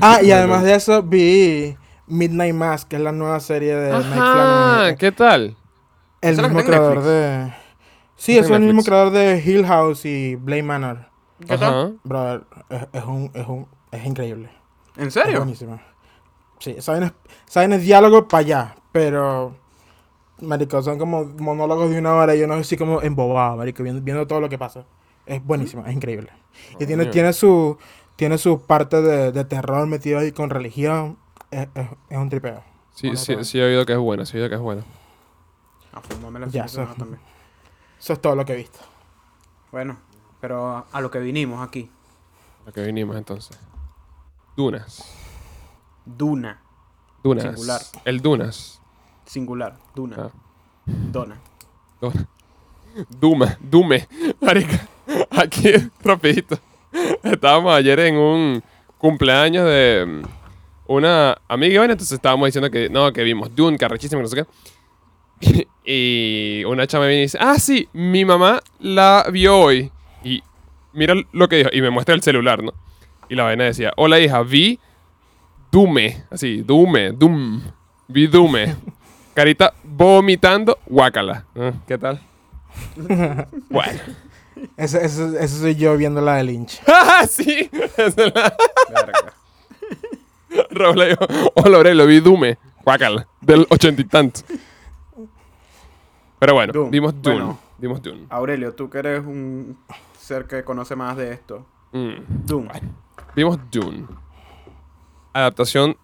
ah, 0.00 0.20
y 0.22 0.30
además 0.30 0.62
de 0.62 0.74
eso, 0.76 1.02
vi 1.02 1.76
Midnight 2.06 2.54
Mass, 2.54 2.84
que 2.84 2.96
es 2.96 3.02
la 3.02 3.10
nueva 3.12 3.40
serie 3.40 3.74
de 3.74 3.92
Mike 3.92 4.06
Ajá, 4.08 4.14
Flanagan. 4.32 4.96
¿qué 4.96 5.12
tal? 5.12 5.56
El 6.20 6.34
¿Esa 6.34 6.42
la 6.42 6.48
que 6.48 6.54
mismo 6.54 6.68
creador 6.68 7.02
de. 7.02 7.52
Sí, 8.14 8.38
es 8.38 8.48
el 8.48 8.60
mismo 8.60 8.84
creador 8.84 9.10
de 9.12 9.42
Hill 9.44 9.66
House 9.66 10.04
y 10.04 10.36
Blade 10.36 10.62
Manor. 10.62 11.11
¿Qué 11.46 11.58
tal? 11.58 11.98
Brother, 12.04 12.44
es, 12.70 12.86
es 12.92 13.04
un, 13.04 13.30
es 13.34 13.46
un. 13.46 13.66
Es 13.90 14.04
increíble. 14.06 14.50
¿En 14.96 15.08
Es 15.08 15.14
serio? 15.14 15.38
buenísimo. 15.38 15.80
Sí, 16.58 16.76
saben, 16.80 17.12
saben 17.46 17.72
el 17.72 17.82
diálogo 17.82 18.28
para 18.28 18.40
allá, 18.40 18.74
pero. 18.92 19.54
Marico, 20.40 20.82
son 20.82 20.98
como 20.98 21.24
monólogos 21.24 21.90
de 21.90 21.98
una 21.98 22.14
hora 22.14 22.34
y 22.34 22.40
yo 22.40 22.46
no 22.48 22.54
así 22.54 22.76
como 22.76 23.00
embobado, 23.02 23.56
marico, 23.56 23.82
viendo, 23.84 24.02
viendo 24.02 24.26
todo 24.26 24.40
lo 24.40 24.48
que 24.48 24.58
pasa. 24.58 24.84
Es 25.24 25.44
buenísimo, 25.44 25.86
es 25.86 25.94
increíble. 25.94 26.30
Y 26.78 26.86
tiene, 26.86 27.06
tiene 27.06 27.32
su. 27.32 27.78
Tiene 28.16 28.38
su 28.38 28.60
parte 28.66 29.00
de, 29.02 29.32
de 29.32 29.44
terror 29.44 29.86
metido 29.86 30.18
ahí 30.18 30.32
con 30.32 30.50
religión. 30.50 31.16
Es, 31.50 31.68
es, 31.74 31.88
es 32.10 32.18
un 32.18 32.28
tripeo. 32.28 32.62
Sí, 32.94 33.16
sí, 33.16 33.36
sí 33.44 33.58
he 33.58 33.64
oído 33.64 33.86
que 33.86 33.92
es 33.94 33.98
buena, 33.98 34.26
sí 34.26 34.36
he 34.36 34.40
oído 34.40 34.48
que 34.50 34.56
es 34.56 34.60
buena. 34.60 34.82
Ah, 35.92 36.00
fumármela 36.02 36.46
el 36.46 36.52
Ya, 36.52 36.62
fin 36.64 36.66
de 36.66 36.72
semana 36.72 36.90
eso- 36.92 36.98
también. 36.98 37.20
Eso 37.98 38.12
es 38.12 38.20
todo 38.20 38.34
lo 38.36 38.44
que 38.44 38.52
he 38.52 38.56
visto. 38.56 38.78
Bueno, 39.70 39.96
pero 40.42 40.84
a- 40.92 41.00
lo 41.00 41.08
que 41.08 41.20
vinimos 41.20 41.66
aquí. 41.66 41.88
A 42.66 42.72
que 42.72 42.82
vinimos 42.82 43.16
entonces. 43.16 43.56
Dunas. 44.56 45.04
Duna. 46.04 46.60
Dunas. 47.22 47.44
Singular. 47.54 47.80
El 48.04 48.20
Dunas. 48.20 48.80
Singular. 49.24 49.78
Duna. 49.94 50.16
Ah. 50.18 50.30
Dona. 50.84 51.36
Duna. 52.00 52.28
Duma, 53.20 53.56
Dume. 53.60 54.08
Marica, 54.40 54.86
aquí 55.30 55.72
rapidito. 56.02 56.58
Estábamos 57.22 57.72
ayer 57.72 58.00
en 58.00 58.16
un 58.16 58.62
cumpleaños 58.98 59.64
de 59.64 60.04
mm, 60.06 60.92
una 60.92 61.38
amiga, 61.46 61.78
bueno, 61.80 61.92
entonces 61.92 62.16
estábamos 62.16 62.48
diciendo 62.48 62.68
que 62.68 62.90
no, 62.90 63.12
que 63.12 63.22
vimos 63.22 63.54
Dune, 63.54 63.78
que 63.78 63.84
arrechísimo, 63.84 64.18
que 64.18 64.22
no 64.24 64.28
sé 64.28 64.44
qué. 65.40 65.68
Y 65.84 66.62
una 66.64 66.86
chama 66.86 67.06
viene 67.06 67.20
y 67.20 67.24
dice, 67.24 67.38
ah, 67.40 67.58
sí, 67.58 67.88
mi 67.92 68.24
mamá 68.24 68.60
la 68.80 69.26
vio 69.32 69.58
hoy. 69.58 69.90
Mira 70.92 71.14
lo 71.32 71.48
que 71.48 71.56
dijo, 71.56 71.70
y 71.72 71.80
me 71.80 71.90
muestra 71.90 72.14
el 72.14 72.22
celular, 72.22 72.62
¿no? 72.62 72.72
Y 73.28 73.34
la 73.34 73.44
vaina 73.44 73.64
decía, 73.64 73.92
hola 73.96 74.20
hija, 74.20 74.42
vi 74.42 74.78
Dume, 75.70 76.24
así, 76.30 76.62
Dume, 76.62 77.12
Dum, 77.12 77.62
vi 78.08 78.26
Dume. 78.26 78.76
Carita 79.34 79.72
vomitando, 79.82 80.78
guácala. 80.86 81.46
¿Qué 81.86 81.96
tal? 81.96 82.20
bueno. 83.70 84.00
Ese 84.76 85.48
soy 85.48 85.74
yo 85.74 85.96
viendo 85.96 86.20
la 86.20 86.36
de 86.36 86.44
Lynch. 86.44 86.80
¡Ah, 86.86 87.26
sí! 87.28 87.70
Esa 87.96 88.06
es 88.06 88.16
la- 88.34 88.54
Verga. 88.94 89.32
Raúl 90.70 90.98
le 90.98 91.08
dijo, 91.08 91.26
hola 91.54 91.78
Aurelio, 91.78 92.06
vi 92.06 92.20
Dume, 92.20 92.58
guácala, 92.84 93.26
del 93.40 93.66
ochenta 93.70 94.02
y 94.02 94.04
tantos. 94.04 94.44
Pero 96.38 96.54
bueno, 96.54 96.72
Doom. 96.72 96.90
vimos 96.90 97.22
Dune. 97.22 97.36
Bueno. 97.36 97.58
Vimos 97.78 98.02
Dune. 98.02 98.26
Aurelio, 98.28 98.74
tú 98.74 98.90
que 98.90 98.98
eres 98.98 99.20
un 99.24 99.76
ser 100.22 100.46
que 100.46 100.64
conoce 100.64 100.94
más 100.96 101.16
de 101.16 101.32
esto. 101.32 101.66
Mm. 101.92 102.12
Doom. 102.46 102.68
Vimos 103.34 103.58
Dune. 103.70 104.06
Adaptación 105.32 105.96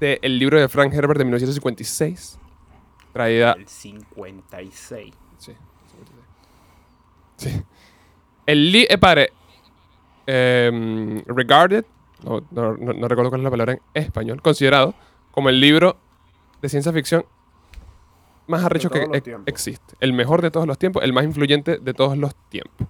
del 0.00 0.38
libro 0.38 0.60
de 0.60 0.68
Frank 0.68 0.92
Herbert 0.92 1.18
de 1.18 1.24
1956. 1.24 2.38
Traída. 3.12 3.52
El 3.52 3.66
56. 3.68 5.14
Sí. 5.38 5.52
56. 5.52 5.56
Sí. 7.36 7.62
El 8.46 8.72
li 8.72 8.86
eh, 8.88 8.98
padre, 8.98 9.32
em, 10.26 11.22
regarded, 11.26 11.84
no, 12.24 12.42
no- 12.50 12.74
no- 12.76 13.08
recuerdo 13.08 13.30
cuál 13.30 13.40
es 13.40 13.44
la 13.44 13.50
palabra 13.50 13.72
en 13.74 13.80
español, 13.94 14.42
considerado 14.42 14.94
como 15.30 15.48
el 15.48 15.60
libro 15.60 15.96
de 16.60 16.68
ciencia 16.68 16.92
ficción 16.92 17.24
más 18.48 18.64
arrecho 18.64 18.90
que 18.90 19.02
ex- 19.02 19.22
tiempos. 19.22 19.44
existe. 19.46 19.94
El 20.00 20.12
mejor 20.12 20.42
de 20.42 20.50
todos 20.50 20.66
los 20.66 20.78
tiempos, 20.78 21.02
el 21.04 21.12
más 21.12 21.24
influyente 21.24 21.78
de 21.78 21.94
todos 21.94 22.16
los 22.18 22.34
tiempos. 22.48 22.88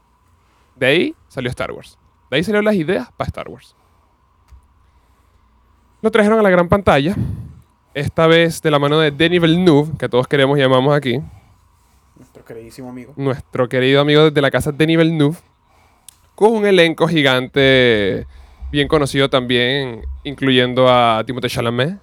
De 0.82 0.88
ahí 0.88 1.14
salió 1.28 1.48
Star 1.48 1.70
Wars. 1.70 1.96
De 2.28 2.38
ahí 2.38 2.42
salieron 2.42 2.64
las 2.64 2.74
ideas 2.74 3.08
para 3.16 3.28
Star 3.28 3.48
Wars. 3.48 3.76
Lo 6.00 6.10
trajeron 6.10 6.40
a 6.40 6.42
la 6.42 6.50
gran 6.50 6.68
pantalla. 6.68 7.14
Esta 7.94 8.26
vez 8.26 8.60
de 8.60 8.68
la 8.68 8.80
mano 8.80 8.98
de 8.98 9.12
Denis 9.12 9.40
Villeneuve, 9.40 9.92
que 9.96 10.08
todos 10.08 10.26
queremos 10.26 10.58
y 10.58 10.60
llamamos 10.60 10.92
aquí. 10.92 11.20
Nuestro 12.16 12.44
queridísimo 12.44 12.88
amigo. 12.88 13.12
Nuestro 13.16 13.68
querido 13.68 14.00
amigo 14.00 14.32
de 14.32 14.40
la 14.42 14.50
casa 14.50 14.72
Denis 14.72 14.98
Villeneuve. 14.98 15.36
Con 16.34 16.52
un 16.52 16.66
elenco 16.66 17.06
gigante 17.06 18.26
bien 18.72 18.88
conocido 18.88 19.30
también, 19.30 20.02
incluyendo 20.24 20.88
a 20.88 21.22
Timothée 21.24 21.48
Chalamet, 21.48 22.00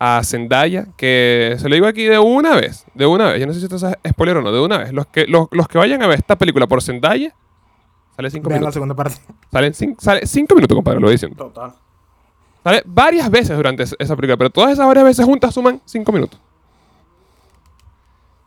a 0.00 0.20
Zendaya, 0.24 0.88
que 0.96 1.54
se 1.60 1.68
lo 1.68 1.76
digo 1.76 1.86
aquí 1.86 2.06
de 2.06 2.18
una 2.18 2.56
vez, 2.56 2.86
de 2.92 3.06
una 3.06 3.30
vez. 3.30 3.38
Yo 3.38 3.46
no 3.46 3.52
sé 3.52 3.60
si 3.60 3.66
esto 3.66 3.76
es 3.76 4.10
spoiler 4.10 4.38
o 4.38 4.42
no, 4.42 4.50
de 4.50 4.58
una 4.58 4.78
vez. 4.78 4.92
Los 4.92 5.06
que, 5.06 5.28
los, 5.28 5.46
los 5.52 5.68
que 5.68 5.78
vayan 5.78 6.02
a 6.02 6.08
ver 6.08 6.18
esta 6.18 6.36
película 6.36 6.66
por 6.66 6.82
Zendaya, 6.82 7.36
sale 8.20 8.30
cinco 8.30 8.48
Vean 8.50 8.60
la 8.60 8.60
minutos. 8.60 8.74
segunda 8.74 8.94
parte. 8.94 9.16
Salen 9.50 9.74
sale 9.98 10.26
cinco 10.26 10.54
minutos, 10.54 10.74
compadre, 10.76 11.00
lo 11.00 11.06
voy 11.06 11.14
diciendo. 11.14 11.36
Total. 11.36 11.72
Sale 12.62 12.82
varias 12.84 13.30
veces 13.30 13.56
durante 13.56 13.82
es- 13.84 13.96
esa 13.98 14.14
película, 14.14 14.36
pero 14.36 14.50
todas 14.50 14.72
esas 14.72 14.86
varias 14.86 15.04
veces 15.06 15.24
juntas 15.24 15.54
suman 15.54 15.80
5 15.86 16.12
minutos. 16.12 16.38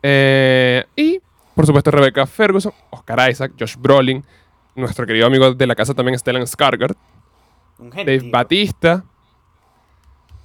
Eh, 0.03 0.85
y, 0.95 1.19
por 1.55 1.65
supuesto, 1.65 1.89
Rebecca 1.89 2.27
Ferguson, 2.27 2.71
Oscar 2.91 3.31
Isaac, 3.31 3.53
Josh 3.59 3.75
Brolin, 3.77 4.23
nuestro 4.75 5.05
querido 5.07 5.25
amigo 5.25 5.53
de 5.53 5.65
la 5.67 5.73
casa 5.75 5.93
también, 5.95 6.19
Stellan 6.19 6.43
Skarsgård, 6.43 6.95
Dave. 7.79 8.29
Batista. 8.31 9.03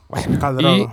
Bueno, 0.08 0.38
Khal 0.40 0.60
y-. 0.62 0.88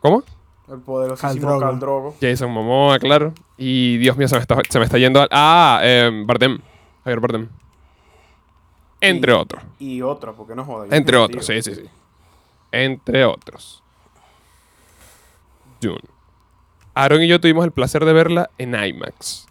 ¿Cómo? 0.00 0.22
El 0.68 0.78
poderosísimo 0.80 1.30
Khal 1.32 1.40
Drogo. 1.40 1.60
Khal 1.60 1.80
Drogo. 1.80 2.14
Jason 2.20 2.50
Momoa, 2.52 2.98
claro. 3.00 3.32
Y, 3.58 3.96
Dios 3.98 4.16
mío, 4.16 4.28
se 4.28 4.36
me 4.36 4.40
está, 4.42 4.58
se 4.68 4.78
me 4.78 4.84
está 4.84 4.98
yendo... 4.98 5.20
al- 5.20 5.28
ah, 5.32 5.80
eh, 5.82 6.10
Bardem. 6.24 6.60
Javier 7.04 7.18
Bardem. 7.20 7.48
Entre 9.02 9.32
Y- 9.32 9.36
otros. 9.36 9.62
Y 9.78 10.00
otro, 10.02 10.34
porque 10.34 10.54
no 10.54 10.64
joda. 10.64 10.86
yo 10.86 10.94
Entre 10.94 11.16
otros, 11.18 11.44
sí, 11.44 11.60
sí, 11.62 11.74
sí. 11.74 11.82
Entre 12.70 13.24
otros. 13.26 13.82
Dune. 15.80 15.98
Aaron 16.94 17.22
y 17.22 17.28
yo 17.28 17.40
tuvimos 17.40 17.64
el 17.64 17.72
placer 17.72 18.04
de 18.04 18.12
verla 18.12 18.50
en 18.58 18.74
IMAX. 18.74 19.46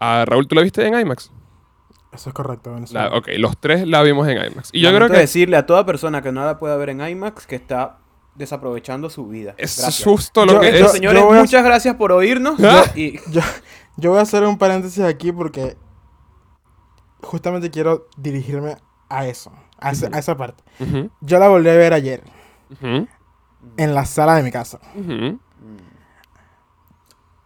Ah, 0.00 0.24
Raúl, 0.26 0.48
¿tú 0.48 0.54
la 0.54 0.62
viste 0.62 0.86
en 0.86 0.98
IMAX? 0.98 1.30
Eso 2.12 2.28
es 2.30 2.34
correcto, 2.34 2.70
La- 2.70 2.74
Venezuela. 2.76 3.08
ok, 3.16 3.28
los 3.38 3.56
tres 3.58 3.86
la 3.86 4.02
vimos 4.02 4.26
en 4.28 4.38
IMAX. 4.38 4.70
Y 4.72 4.80
yo 4.80 4.94
creo 4.94 5.08
que 5.08 5.18
decirle 5.18 5.56
a 5.56 5.66
toda 5.66 5.86
persona 5.86 6.20
que 6.22 6.32
no 6.32 6.44
la 6.44 6.58
pueda 6.58 6.76
ver 6.76 6.90
en 6.90 7.00
IMAX 7.06 7.46
que 7.46 7.54
está 7.56 7.98
desaprovechando 8.34 9.10
su 9.10 9.28
vida. 9.28 9.54
es 9.58 9.78
Gracias. 9.78 10.04
justo 10.04 10.44
lo 10.46 10.54
Yo- 10.54 10.60
que 10.60 10.68
Entonces, 10.68 10.86
es. 10.86 10.92
señores, 10.98 11.22
a- 11.22 11.26
muchas 11.26 11.64
gracias 11.64 11.94
por 11.96 12.12
oírnos. 12.12 12.58
Ah. 12.62 12.84
Y 12.94 13.18
Yo, 13.30 13.40
yo 13.96 14.10
voy 14.10 14.18
a 14.18 14.22
hacer 14.22 14.42
un 14.44 14.58
paréntesis 14.58 15.04
aquí 15.04 15.32
porque 15.32 15.76
justamente 17.22 17.70
quiero 17.70 18.08
dirigirme 18.16 18.76
a 19.08 19.26
eso, 19.26 19.52
a, 19.78 19.90
ese- 19.92 20.10
a 20.12 20.18
esa 20.18 20.36
parte. 20.36 20.62
Yo 21.20 21.38
la 21.38 21.48
volví 21.48 21.68
a 21.68 21.74
ver 21.74 21.92
ayer 21.92 22.22
en 22.80 23.94
la 23.94 24.04
sala 24.04 24.34
de 24.36 24.42
mi 24.42 24.50
casa. 24.50 24.80
ujú. 24.94 25.38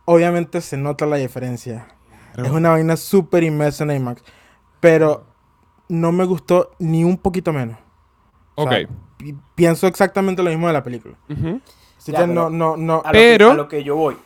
Obviamente 0.04 0.60
se 0.60 0.76
nota 0.76 1.04
la 1.06 1.16
diferencia. 1.16 1.88
Es 2.36 2.50
una 2.50 2.70
vaina 2.70 2.96
súper 2.96 3.42
inmersa 3.42 3.84
en 3.84 3.90
IMAX, 3.92 4.22
pero 4.78 5.24
no 5.88 6.12
me 6.12 6.24
gustó 6.24 6.70
ni 6.78 7.02
un 7.02 7.16
poquito 7.16 7.52
menos. 7.52 7.78
O 8.54 8.64
Ok. 8.64 8.70
sea, 8.70 8.88
pi- 9.16 9.36
pienso 9.54 9.86
exactamente 9.86 10.42
lo 10.42 10.50
mismo 10.50 10.66
de 10.66 10.72
la 10.74 10.82
película. 10.82 11.16
Así 11.28 12.12
Ya, 12.12 12.18
que 12.20 12.24
pero- 12.26 12.26
no, 12.26 12.50
no, 12.50 12.76
no. 12.76 13.02
a, 13.04 13.10
Pero- 13.10 13.46
lo 13.46 13.48
que, 13.48 13.52
a 13.52 13.56
lo 13.64 13.68
que 13.68 13.84
yo 13.84 13.96
voy. 13.96 14.16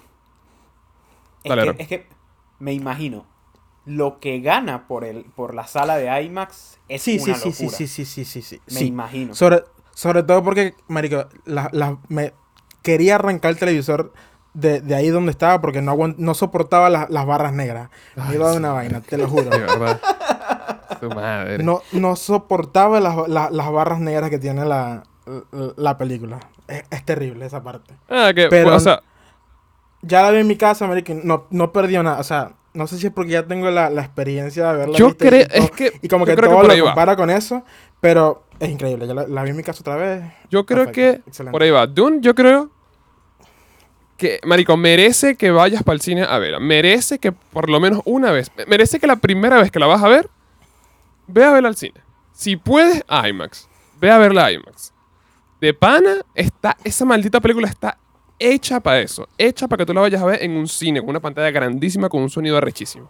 Es, 1.45 1.49
Dale, 1.49 1.63
que, 1.63 1.69
Aaron. 1.69 1.81
es 1.81 1.89
que 1.89 2.07
me 2.59 2.73
imagino 2.75 3.25
lo 3.90 4.20
que 4.20 4.40
gana 4.40 4.87
por 4.87 5.05
el 5.05 5.24
por 5.24 5.55
la 5.55 5.66
sala 5.66 5.96
de 5.96 6.22
IMAX 6.22 6.79
es 6.88 7.03
Sí, 7.03 7.18
sí, 7.18 7.31
una 7.31 7.38
sí, 7.38 7.53
sí, 7.53 7.62
locura. 7.64 7.79
sí, 7.79 7.87
sí, 7.87 8.05
sí, 8.05 8.24
sí, 8.24 8.42
sí. 8.42 8.61
Me 8.68 8.72
sí. 8.81 8.87
imagino. 8.87 9.35
Sobre, 9.35 9.64
sobre 9.94 10.22
todo 10.22 10.42
porque, 10.44 10.74
marico, 10.88 11.26
la, 11.44 11.68
la- 11.72 11.98
me 12.09 12.33
quería 12.83 13.16
arrancar 13.16 13.50
el 13.53 13.59
televisor 13.59 14.12
de, 14.55 14.81
de 14.81 14.94
ahí 14.94 15.09
donde 15.09 15.31
estaba 15.31 15.61
porque 15.61 15.83
no, 15.83 15.96
no 16.16 16.35
soportaba 16.35 16.88
la- 16.90 17.07
las 17.11 17.26
barras 17.26 17.53
negras. 17.53 17.90
Me 18.16 18.35
iba 18.35 18.50
de 18.50 18.57
una 18.59 18.72
vaina, 18.72 19.00
te 19.00 19.16
lo 19.18 19.29
juro. 19.29 19.44
De 19.50 19.59
verdad. 19.59 20.00
Su 21.00 21.09
madre. 21.11 21.62
No, 21.62 21.83
no 21.92 22.16
soportaba 22.16 23.00
las, 23.00 23.29
la- 23.29 23.50
las 23.50 23.70
barras 23.72 24.00
negras 24.00 24.31
que 24.31 24.38
tiene 24.38 24.64
la, 24.64 25.03
la, 25.53 25.72
la 25.76 25.98
película. 25.98 26.40
Es, 26.68 26.85
es 26.90 27.05
terrible 27.05 27.46
esa 27.46 27.62
parte. 27.62 27.94
Ah, 28.09 28.33
que, 28.35 28.48
Pero- 28.48 28.74
o 28.76 28.81
sea, 28.81 29.00
Ya 30.03 30.22
la 30.22 30.31
vi 30.31 30.38
en 30.38 30.46
mi 30.46 30.57
casa, 30.57 30.87
marico, 30.87 31.12
no, 31.22 31.46
no 31.50 31.72
perdió 31.72 32.03
nada. 32.03 32.18
O 32.20 32.24
sea, 32.24 32.53
no 32.73 32.87
sé 32.87 32.99
si 32.99 33.07
es 33.09 33.13
porque 33.13 33.33
ya 33.33 33.47
tengo 33.47 33.71
la, 33.71 33.91
la 33.91 34.03
experiencia 34.03 34.65
de 34.65 34.69
haberla 34.71 34.99
yo 34.99 35.17
creo, 35.17 35.47
es 35.51 35.71
que, 35.73 35.93
Y 36.03 36.09
como 36.09 36.25
yo 36.25 36.33
que 36.33 36.37
creo 36.37 36.51
todo 36.51 36.61
por 36.63 36.77
lo 36.77 36.85
va. 36.85 36.91
compara 36.91 37.17
con 37.17 37.31
eso, 37.31 37.65
pero 38.01 38.45
es 38.59 38.71
increíble. 38.71 39.07
Ya 39.07 39.15
la, 39.15 39.27
la 39.27 39.43
vi 39.43 39.51
en 39.51 39.57
mi 39.57 39.63
casa 39.63 39.81
otra 39.81 39.97
vez. 39.97 40.23
Yo 40.51 40.65
creo 40.67 40.85
Perfecto, 40.85 41.23
que 41.23 41.29
excelente. 41.29 41.53
por 41.53 41.63
ahí 41.63 41.71
va. 41.71 41.87
Dune, 41.87 42.19
yo 42.21 42.35
creo 42.35 42.71
que, 44.17 44.39
marico, 44.45 44.77
merece 44.77 45.35
que 45.35 45.51
vayas 45.51 45.83
para 45.83 45.95
el 45.95 46.01
cine 46.01 46.23
a 46.23 46.39
ver. 46.39 46.61
Merece 46.61 47.19
que 47.19 47.33
por 47.33 47.71
lo 47.71 47.81
menos 47.81 48.03
una 48.05 48.31
vez, 48.31 48.51
merece 48.67 49.01
que 49.01 49.07
la 49.07 49.17
primera 49.17 49.59
vez 49.59 49.71
que 49.71 49.79
la 49.79 49.87
vas 49.87 50.03
a 50.03 50.09
ver, 50.09 50.29
ve 51.27 51.45
a 51.45 51.51
verla 51.53 51.69
al 51.69 51.77
cine. 51.77 52.01
Si 52.33 52.57
puedes, 52.57 53.03
a 53.09 53.29
IMAX. 53.29 53.69
Ve 54.01 54.11
a 54.11 54.19
verla 54.19 54.47
a 54.47 54.53
IMAX. 54.53 54.93
De 55.61 55.75
pana, 55.75 56.17
está, 56.35 56.77
esa 56.85 57.05
maldita 57.05 57.41
película 57.41 57.69
está 57.69 57.99
hecha 58.40 58.81
para 58.81 58.98
eso. 59.00 59.29
Hecha 59.38 59.68
para 59.68 59.79
que 59.79 59.87
tú 59.87 59.94
la 59.94 60.00
vayas 60.00 60.20
a 60.20 60.26
ver 60.26 60.42
en 60.42 60.53
un 60.57 60.66
cine, 60.66 61.00
con 61.00 61.11
una 61.11 61.20
pantalla 61.20 61.50
grandísima, 61.53 62.09
con 62.09 62.22
un 62.22 62.31
sonido 62.31 62.57
arrechísimo. 62.57 63.09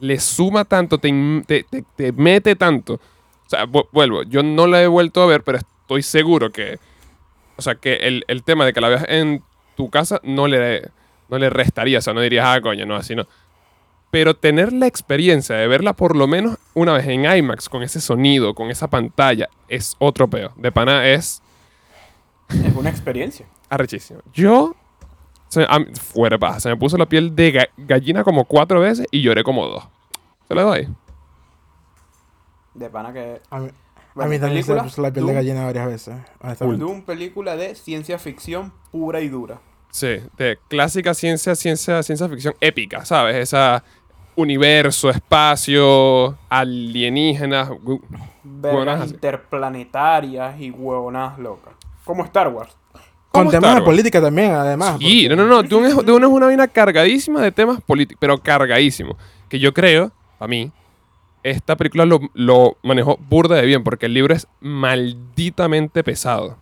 Le 0.00 0.18
suma 0.18 0.64
tanto, 0.64 0.98
te, 0.98 1.10
te- 1.46 1.62
te- 1.62 1.84
te 1.94 2.12
mete 2.12 2.56
tanto. 2.56 2.94
O 2.94 3.48
sea, 3.48 3.64
vu- 3.66 3.88
vuelvo, 3.92 4.24
yo 4.24 4.42
no 4.42 4.66
la 4.66 4.82
he 4.82 4.86
vuelto 4.88 5.22
a 5.22 5.26
ver, 5.26 5.44
pero 5.44 5.58
estoy 5.58 6.02
seguro 6.02 6.50
que 6.50 6.78
o 7.58 7.62
sea, 7.62 7.74
que 7.76 7.94
el, 7.94 8.24
el 8.28 8.42
tema 8.42 8.66
de 8.66 8.72
que 8.74 8.80
la 8.82 8.88
veas 8.88 9.04
en 9.08 9.42
tu 9.76 9.88
casa 9.88 10.20
no 10.22 10.46
le, 10.46 10.90
no 11.30 11.38
le 11.38 11.48
restaría. 11.48 11.98
O 11.98 12.02
sea, 12.02 12.12
no 12.12 12.20
dirías, 12.20 12.44
ah, 12.46 12.60
coño, 12.60 12.84
no, 12.84 12.96
así 12.96 13.14
no. 13.14 13.26
Pero 14.10 14.34
tener 14.36 14.72
la 14.74 14.86
experiencia 14.86 15.56
de 15.56 15.66
verla 15.66 15.94
por 15.94 16.16
lo 16.16 16.26
menos 16.26 16.58
una 16.74 16.92
vez 16.92 17.06
en 17.06 17.24
IMAX, 17.24 17.68
con 17.70 17.82
ese 17.82 18.00
sonido, 18.02 18.54
con 18.54 18.70
esa 18.70 18.88
pantalla, 18.88 19.48
es 19.68 19.96
otro 19.98 20.28
peo. 20.28 20.52
De 20.56 20.70
pana 20.70 21.08
es 21.08 21.42
Es 22.50 22.74
una 22.76 22.90
experiencia. 22.90 23.46
Arrechísimo. 23.68 24.20
Yo, 24.32 24.74
se- 25.48 25.64
a 25.64 25.78
fuera 26.00 26.38
paja, 26.38 26.60
se 26.60 26.68
me 26.68 26.76
puso 26.76 26.96
la 26.96 27.06
piel 27.06 27.34
de 27.34 27.52
ga- 27.54 27.70
gallina 27.76 28.24
como 28.24 28.44
cuatro 28.44 28.80
veces 28.80 29.06
y 29.10 29.22
lloré 29.22 29.42
como 29.44 29.66
dos. 29.66 29.88
Se 30.48 30.54
la 30.54 30.62
doy. 30.62 30.88
De 32.74 32.90
pana 32.90 33.12
que. 33.12 33.40
A 33.50 33.58
mí, 33.60 33.68
a 33.68 33.72
Bueno, 34.14 34.30
mí 34.30 34.38
también 34.38 34.64
se 34.64 34.74
me 34.74 34.82
puso 34.82 35.02
la 35.02 35.10
piel 35.12 35.26
de 35.26 35.34
gallina 35.34 35.64
varias 35.64 35.86
veces. 35.86 36.16
Doom, 36.60 37.02
película 37.02 37.56
de 37.56 37.74
ciencia 37.74 38.18
ficción 38.18 38.72
pura 38.90 39.20
y 39.20 39.28
dura. 39.28 39.60
Sí, 39.90 40.18
de 40.36 40.58
clásica 40.68 41.14
ciencia, 41.14 41.54
ciencia, 41.54 42.02
ciencia 42.02 42.28
ficción 42.28 42.54
épica, 42.60 43.04
¿sabes? 43.06 43.36
Esa 43.36 43.82
universo, 44.34 45.08
espacio, 45.08 46.36
alienígenas. 46.50 47.70
Vergas 48.44 49.10
interplanetarias 49.10 50.60
y 50.60 50.70
huevonas 50.70 51.38
locas. 51.38 51.72
Como 52.04 52.24
Star 52.24 52.48
Wars. 52.48 52.76
Con 53.36 53.44
¿Cómo 53.44 53.50
temas 53.50 53.70
Star 53.70 53.82
de 53.82 53.84
política 53.84 54.20
también, 54.20 54.52
además. 54.52 54.96
Sí, 54.98 55.26
porque- 55.28 55.36
no, 55.36 55.46
no, 55.46 55.62
no. 55.62 55.62
Dune 55.62 55.88
es, 55.88 55.94
Dune 55.96 56.26
es 56.26 56.32
una 56.32 56.46
vaina 56.46 56.66
cargadísima 56.68 57.40
de 57.42 57.52
temas 57.52 57.80
políticos, 57.80 58.18
pero 58.20 58.38
cargadísimo. 58.38 59.16
Que 59.48 59.58
yo 59.58 59.72
creo, 59.72 60.10
a 60.40 60.46
mí, 60.46 60.70
esta 61.42 61.76
película 61.76 62.04
lo, 62.04 62.20
lo 62.34 62.76
manejó 62.82 63.18
burda 63.28 63.56
de 63.56 63.66
bien, 63.66 63.84
porque 63.84 64.06
el 64.06 64.14
libro 64.14 64.34
es 64.34 64.46
malditamente 64.60 66.02
pesado. 66.02 66.56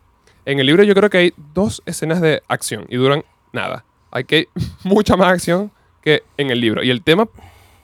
En 0.44 0.58
el 0.60 0.66
libro 0.66 0.82
yo 0.84 0.94
creo 0.94 1.08
que 1.08 1.18
hay 1.18 1.34
dos 1.54 1.82
escenas 1.86 2.20
de 2.20 2.42
acción 2.48 2.84
y 2.88 2.96
duran 2.96 3.24
nada. 3.52 3.84
Hay 4.10 4.24
que 4.24 4.48
mucha 4.84 5.16
más 5.16 5.28
acción 5.32 5.70
que 6.02 6.22
en 6.36 6.50
el 6.50 6.60
libro. 6.60 6.82
Y 6.82 6.90
el 6.90 7.02
tema 7.02 7.26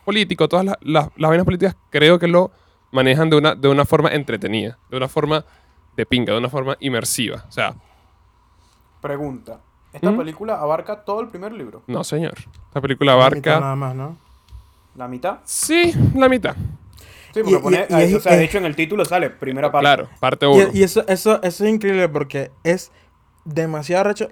político, 0.05 0.48
todas 0.48 0.64
las, 0.66 0.76
las, 0.83 1.09
las 1.16 1.29
vainas 1.31 1.44
políticas, 1.44 1.74
creo 1.90 2.18
que 2.18 2.29
lo 2.29 2.50
manejan 2.92 3.31
de 3.31 3.37
una, 3.37 3.55
de 3.55 3.68
una 3.68 3.85
forma 3.85 4.11
entretenida, 4.11 4.76
de 4.90 4.96
una 4.96 5.09
forma 5.09 5.44
de 5.96 6.05
pinga, 6.07 6.33
de 6.33 6.38
una 6.38 6.48
forma 6.50 6.76
inmersiva. 6.81 7.44
O 7.48 7.53
sea, 7.53 7.74
Pregunta. 9.00 9.60
¿Esta 9.92 10.10
¿Mm? 10.12 10.18
película 10.18 10.54
abarca 10.60 11.04
todo 11.04 11.20
el 11.20 11.28
primer 11.28 11.52
libro? 11.52 11.82
no 11.86 12.04
señor. 12.04 12.34
Esta 12.68 12.80
película 12.80 13.12
la 13.16 13.16
mitad 13.16 13.26
abarca... 13.54 13.60
Nada 13.60 13.76
más, 13.76 13.94
¿no? 13.94 14.16
¿La 14.96 15.08
mitad? 15.08 15.38
Sí, 15.44 15.92
la 16.14 16.28
mitad. 16.28 16.54
Sí, 17.32 17.40
Y- 17.40 17.42
porque 17.42 17.50
y- 17.56 17.58
pone, 17.58 17.86
y 17.88 17.92
ah, 17.94 18.02
es- 18.02 18.14
o 18.14 18.20
sea, 18.20 18.36
de 18.36 18.44
es- 18.44 18.50
hecho 18.50 18.58
en 18.58 18.66
el 18.66 18.76
título 18.76 19.04
sale 19.04 19.30
primera 19.30 19.70
parte. 19.72 19.84
Claro, 19.84 20.08
parte 20.20 20.46
1. 20.46 20.70
Y, 20.72 20.78
y 20.80 20.82
eso, 20.82 21.04
eso, 21.08 21.42
eso 21.42 21.64
es 21.64 21.70
increíble 21.70 22.08
porque 22.08 22.50
es 22.64 22.92
demasiado 23.44 24.04
recho 24.04 24.28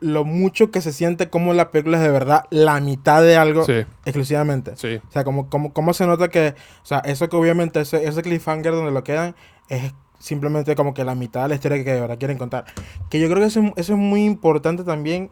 lo 0.00 0.24
mucho 0.24 0.70
que 0.72 0.80
se 0.80 0.92
siente 0.92 1.30
como 1.30 1.54
la 1.54 1.70
película 1.70 1.98
es 1.98 2.02
de 2.02 2.10
verdad 2.10 2.44
la 2.50 2.80
mitad 2.80 3.22
de 3.22 3.36
algo 3.36 3.64
Sí, 3.64 3.84
exclusivamente. 4.04 4.76
sí. 4.76 4.96
O 5.08 5.12
sea, 5.12 5.22
como, 5.24 5.48
como, 5.48 5.72
como 5.72 5.94
se 5.94 6.06
nota 6.06 6.28
que, 6.28 6.54
o 6.82 6.86
sea, 6.86 6.98
eso 7.00 7.28
que 7.28 7.36
obviamente, 7.36 7.80
ese, 7.80 8.04
ese 8.08 8.20
cliffhanger 8.22 8.72
donde 8.72 8.90
lo 8.90 9.04
quedan, 9.04 9.36
es 9.68 9.92
simplemente 10.22 10.76
como 10.76 10.94
que 10.94 11.04
la 11.04 11.14
mitad 11.16 11.42
de 11.42 11.48
la 11.48 11.54
historia 11.56 11.82
que 11.82 12.00
verdad 12.00 12.16
quieren 12.18 12.38
contar. 12.38 12.64
Que 13.10 13.18
yo 13.20 13.26
creo 13.28 13.40
que 13.40 13.46
eso, 13.46 13.60
es- 13.60 13.72
eso 13.76 13.92
es 13.94 13.98
muy 13.98 14.24
importante 14.24 14.84
también 14.84 15.30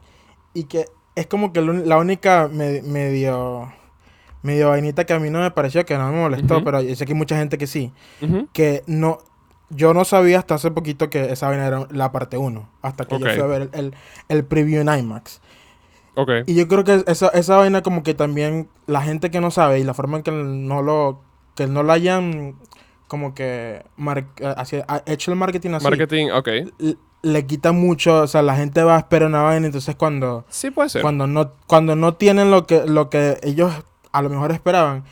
y 0.52 0.64
que 0.64 0.86
es 1.14 1.26
como 1.26 1.52
que 1.52 1.60
la 1.62 1.96
única 1.98 2.48
me- 2.52 2.82
medio 2.82 3.72
medio 4.42 4.70
vainita 4.70 5.04
que 5.04 5.12
a 5.12 5.18
mí 5.18 5.28
no 5.28 5.38
me 5.40 5.50
pareció, 5.50 5.84
que 5.84 5.98
no 5.98 6.10
me 6.10 6.18
molestó, 6.18 6.56
Ujú. 6.56 6.64
pero 6.64 6.80
yo 6.80 6.96
sé 6.96 7.04
que 7.04 7.12
hay 7.12 7.18
mucha 7.18 7.36
gente 7.36 7.58
que 7.58 7.66
sí, 7.66 7.92
que 8.54 8.82
no... 8.86 9.18
Yo 9.68 9.92
no 9.94 10.04
sabía 10.04 10.38
hasta 10.40 10.54
hace 10.56 10.70
poquito 10.72 11.10
que 11.10 11.30
esa 11.30 11.46
vaina 11.48 11.66
era 11.66 11.86
la 11.90 12.10
parte 12.10 12.36
1, 12.38 12.68
hasta 12.82 13.04
que 13.04 13.18
yo 13.18 13.26
fui 13.26 13.38
a 13.40 13.46
ver 13.46 13.62
el, 13.62 13.70
el, 13.74 13.94
el 14.28 14.44
preview 14.44 14.80
en 14.80 14.88
IMAX. 14.88 15.40
Ok. 16.16 16.30
Y 16.46 16.54
yo 16.56 16.66
creo 16.66 16.82
que 16.84 17.04
esa, 17.06 17.28
esa 17.28 17.56
vaina 17.56 17.82
como 17.82 18.02
que 18.02 18.14
también 18.14 18.68
la 18.86 19.02
gente 19.02 19.30
que 19.30 19.40
no 19.42 19.50
sabe 19.52 19.78
y 19.78 19.84
la 19.84 19.94
forma 19.94 20.16
en 20.16 20.22
que 20.24 20.32
no 20.32 20.82
lo 20.82 21.20
que 21.54 21.66
no 21.68 21.82
lo 21.84 21.92
hayan 21.92 22.56
como 23.10 23.34
que 23.34 23.82
mar- 23.96 24.24
eh, 24.38 24.54
así- 24.56 24.80
ha 24.86 25.02
hecho 25.04 25.32
el 25.32 25.36
marketing 25.36 25.70
así 25.72 25.84
Marketing, 25.84 26.28
ok. 26.30 26.46
l- 26.46 26.96
le 27.22 27.44
quita 27.46 27.72
mucho, 27.72 28.22
o 28.22 28.26
sea, 28.28 28.40
la 28.42 28.54
gente 28.54 28.84
va 28.84 28.94
a 28.94 28.98
esperar 29.00 29.28
una 29.28 29.42
vaina, 29.42 29.66
entonces 29.66 29.96
cuando 29.96 30.44
Sí 30.48 30.70
puede 30.70 30.88
ser. 30.90 31.02
cuando 31.02 31.26
no 31.26 31.52
cuando 31.66 31.96
no 31.96 32.14
tienen 32.14 32.52
lo 32.52 32.66
que 32.68 32.86
lo 32.86 33.10
que 33.10 33.38
ellos 33.42 33.72
a 34.12 34.22
lo 34.22 34.30
mejor 34.30 34.52
esperaban, 34.52 35.02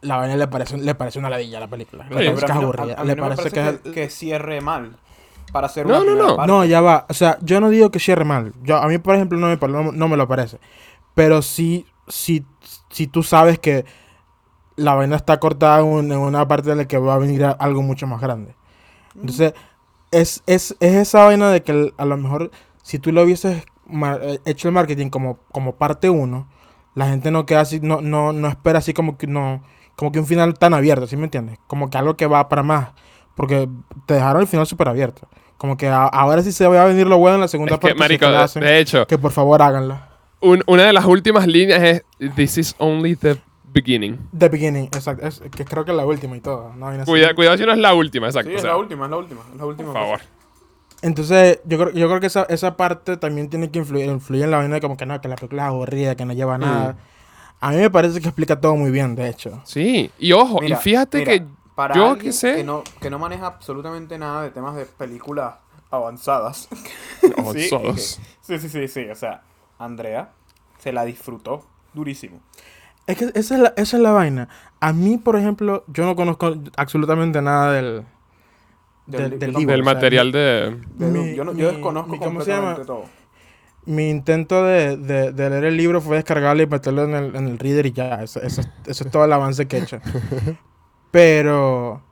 la 0.00 0.16
vaina 0.16 0.34
le 0.36 0.48
parece 0.48 0.76
le 0.76 0.94
parece 0.96 1.20
una 1.20 1.30
ladilla 1.30 1.58
a 1.58 1.60
la 1.60 1.68
película. 1.68 2.04
Le 2.04 2.08
Sí. 2.08 2.14
parece 2.26 2.46
que 2.46 2.52
es 2.52 2.58
aburrida, 2.58 2.94
a- 2.94 3.00
a 3.00 3.02
mí 3.04 3.08
le 3.10 3.14
no 3.14 3.22
parece 3.22 3.50
que, 3.52 3.68
es- 3.68 3.78
que 3.94 4.10
cierre 4.10 4.60
mal. 4.60 4.96
Para 5.52 5.66
hacer 5.66 5.86
No, 5.86 6.00
una 6.02 6.14
no, 6.14 6.16
no. 6.28 6.36
parte. 6.36 6.52
No, 6.52 6.64
ya 6.64 6.80
va. 6.80 7.06
O 7.08 7.14
sea, 7.14 7.38
yo 7.42 7.60
no 7.60 7.70
digo 7.70 7.90
que 7.90 7.98
cierre 8.00 8.24
mal. 8.24 8.52
Yo, 8.62 8.76
a 8.76 8.86
mí, 8.86 8.98
por 8.98 9.14
ejemplo, 9.14 9.36
no 9.38 9.48
me, 9.48 9.56
no, 9.68 9.92
no 9.92 10.08
me 10.08 10.16
lo 10.16 10.28
parece. 10.28 10.58
Pero 11.14 11.42
sí, 11.42 11.86
sí, 12.06 12.44
sí 12.90 13.06
tú 13.08 13.22
sabes 13.24 13.58
que 13.58 13.84
la 14.80 14.94
vaina 14.94 15.16
está 15.16 15.38
cortada 15.38 15.80
en, 15.80 15.86
un- 15.86 16.12
en 16.12 16.18
una 16.18 16.46
parte 16.48 16.70
en 16.72 16.78
la 16.78 16.84
que 16.86 16.98
va 16.98 17.14
a 17.14 17.18
venir 17.18 17.44
a- 17.44 17.50
algo 17.52 17.82
mucho 17.82 18.06
más 18.06 18.20
grande. 18.20 18.54
Entonces, 19.14 19.54
es, 20.10 20.42
es, 20.46 20.76
es 20.80 20.94
esa 20.94 21.24
vaina 21.24 21.50
de 21.50 21.62
que 21.62 21.92
a 21.96 22.04
lo 22.04 22.16
mejor 22.16 22.50
si 22.82 22.98
tú 22.98 23.12
lo 23.12 23.22
hubieses 23.22 23.62
eh, 23.92 24.38
hecho 24.44 24.68
el 24.68 24.74
marketing 24.74 25.08
como, 25.10 25.38
como 25.52 25.74
parte 25.76 26.08
uno, 26.10 26.48
la 26.94 27.08
gente 27.08 27.30
no 27.30 27.46
queda 27.46 27.60
así, 27.60 27.80
no, 27.80 28.00
no, 28.00 28.32
no 28.32 28.48
espera 28.48 28.78
así 28.78 28.92
como 28.92 29.16
que 29.18 29.26
no, 29.26 29.62
como 29.96 30.10
que 30.12 30.18
un 30.18 30.26
final 30.26 30.54
tan 30.58 30.74
abierto, 30.74 31.06
¿sí 31.06 31.16
me 31.16 31.24
entiendes? 31.24 31.58
Como 31.66 31.90
que 31.90 31.98
algo 31.98 32.16
que 32.16 32.26
va 32.26 32.48
para 32.48 32.62
más. 32.62 32.88
Porque 33.36 33.68
te 34.06 34.14
dejaron 34.14 34.42
el 34.42 34.48
final 34.48 34.66
súper 34.66 34.88
abierto. 34.88 35.28
Como 35.56 35.76
que 35.76 35.88
a- 35.88 36.06
ahora 36.06 36.42
sí 36.42 36.52
se 36.52 36.66
va 36.66 36.82
a 36.82 36.86
venir 36.86 37.06
lo 37.06 37.18
bueno 37.18 37.36
en 37.36 37.40
la 37.42 37.48
segunda 37.48 37.74
Es 37.74 37.78
que, 37.80 37.88
parte. 37.88 37.94
si 37.96 37.98
marico, 38.00 38.24
es 38.24 38.30
que 38.30 38.36
la 38.36 38.44
hacen, 38.44 38.62
de 38.62 38.78
hecho, 38.80 39.06
que 39.06 39.18
por 39.18 39.30
favor 39.32 39.60
háganla. 39.62 40.08
un- 40.40 40.62
una 40.66 40.84
de 40.84 40.92
las 40.94 41.04
últimas 41.04 41.46
líneas 41.46 41.82
es 41.82 42.04
This 42.34 42.58
is 42.58 42.74
only 42.78 43.14
the 43.16 43.36
beginning. 43.72 44.18
The 44.36 44.48
beginning, 44.48 44.84
exacto. 44.86 45.26
Es, 45.26 45.40
que 45.40 45.64
creo 45.64 45.84
que 45.84 45.90
es 45.92 45.96
la 45.96 46.06
última 46.06 46.36
y 46.36 46.40
todo. 46.40 46.72
¿no? 46.76 46.86
Cuida- 47.04 47.34
cuidado 47.34 47.56
si 47.56 47.64
no 47.64 47.72
es 47.72 47.78
la 47.78 47.94
última, 47.94 48.26
exacto. 48.26 48.48
Sí, 48.50 48.54
o 48.54 48.56
es 48.56 48.62
sea, 48.62 48.70
la 48.72 48.76
última, 48.76 49.04
es 49.06 49.10
la 49.10 49.16
última. 49.16 49.40
Es 49.52 49.58
la 49.58 49.66
última 49.66 49.92
por 49.92 50.02
favor. 50.02 50.18
cosa. 50.18 50.30
Entonces, 51.02 51.60
yo 51.64 51.78
creo, 51.78 51.90
yo 51.92 52.08
creo 52.08 52.20
que 52.20 52.26
esa, 52.26 52.42
esa 52.44 52.76
parte 52.76 53.16
también 53.16 53.48
tiene 53.48 53.70
que 53.70 53.78
influir, 53.78 54.06
influir 54.10 54.44
en 54.44 54.50
la 54.50 54.58
vaina 54.58 54.74
de 54.74 54.80
como 54.82 54.96
que 54.96 55.06
no, 55.06 55.18
que 55.20 55.28
la 55.28 55.36
película 55.36 55.62
es 55.62 55.68
aburrida, 55.68 56.14
que 56.14 56.24
no 56.26 56.32
lleva 56.34 56.58
Mm. 56.58 56.60
nada. 56.60 56.96
A 57.60 57.70
mí 57.70 57.76
me 57.76 57.90
parece 57.90 58.20
que 58.20 58.28
explica 58.28 58.60
todo 58.60 58.74
muy 58.76 58.90
bien, 58.90 59.14
de 59.14 59.28
hecho. 59.28 59.60
Sí, 59.64 60.10
y 60.18 60.32
ojo, 60.32 60.60
Mira, 60.60 60.76
y 60.78 60.82
fíjate 60.82 61.18
mira, 61.18 61.32
que 61.32 61.44
para 61.74 61.94
yo 61.94 62.04
alguien 62.10 62.26
que 62.26 62.32
sé- 62.32 62.56
Que 62.56 62.64
no, 62.64 62.82
que 63.00 63.08
no 63.10 63.18
maneja 63.18 63.46
absolutamente 63.46 64.18
nada 64.18 64.42
de 64.42 64.50
temas 64.50 64.74
de 64.76 64.84
películas 64.86 65.54
avanzadas. 65.90 66.68
Avanzadas. 67.36 68.20
Sí, 68.42 68.58
sí, 68.58 68.68
sí, 68.68 68.88
sí. 68.88 69.04
O 69.10 69.14
sea, 69.14 69.42
Andrea 69.78 70.30
se 70.78 70.92
la 70.92 71.04
disfrutó 71.04 71.64
durísimo. 71.94 72.40
Es 73.06 73.16
que 73.18 73.24
esa 73.34 73.54
es 73.56 73.60
la, 73.60 73.74
esa 73.76 73.96
es 73.96 74.02
la 74.02 74.12
vaina. 74.12 74.48
A 74.80 74.92
mí, 74.92 75.18
por 75.18 75.36
ejemplo, 75.36 75.84
yo 75.88 76.04
no 76.04 76.14
conozco 76.16 76.54
absolutamente 76.76 77.42
nada 77.42 77.72
del, 77.72 78.04
Del- 79.06 79.30
libro. 79.40 79.66
del 79.72 79.80
o 79.80 79.84
sea, 79.84 79.94
material 79.94 80.32
de... 80.32 80.76
De- 80.94 81.06
Mi- 81.06 81.34
yo, 81.34 81.44
no- 81.44 81.52
mi- 81.52 81.60
yo 81.60 81.72
desconozco 81.72 82.12
mi- 82.12 82.18
¿cómo 82.18 82.40
se 82.42 82.50
completamente 82.52 82.72
llama? 82.82 82.86
todo. 82.86 83.04
Mi 83.86 84.08
intento 84.10 84.62
de, 84.64 84.96
de- 84.96 85.32
de 85.32 85.50
leer 85.50 85.64
el 85.64 85.76
libro 85.76 86.00
fue 86.00 86.16
descargarlo 86.16 86.62
y 86.62 86.66
meterlo 86.66 87.04
en 87.04 87.14
el, 87.14 87.34
en 87.34 87.48
el 87.48 87.58
reader 87.58 87.86
y 87.86 87.92
ya. 87.92 88.22
Eso, 88.22 88.40
eso, 88.42 88.62
eso 88.86 89.04
es 89.04 89.10
todo 89.10 89.24
el 89.24 89.32
avance 89.32 89.66
que 89.66 89.78
he 89.78 89.80
hecho. 89.82 89.98
Pero 91.10 92.02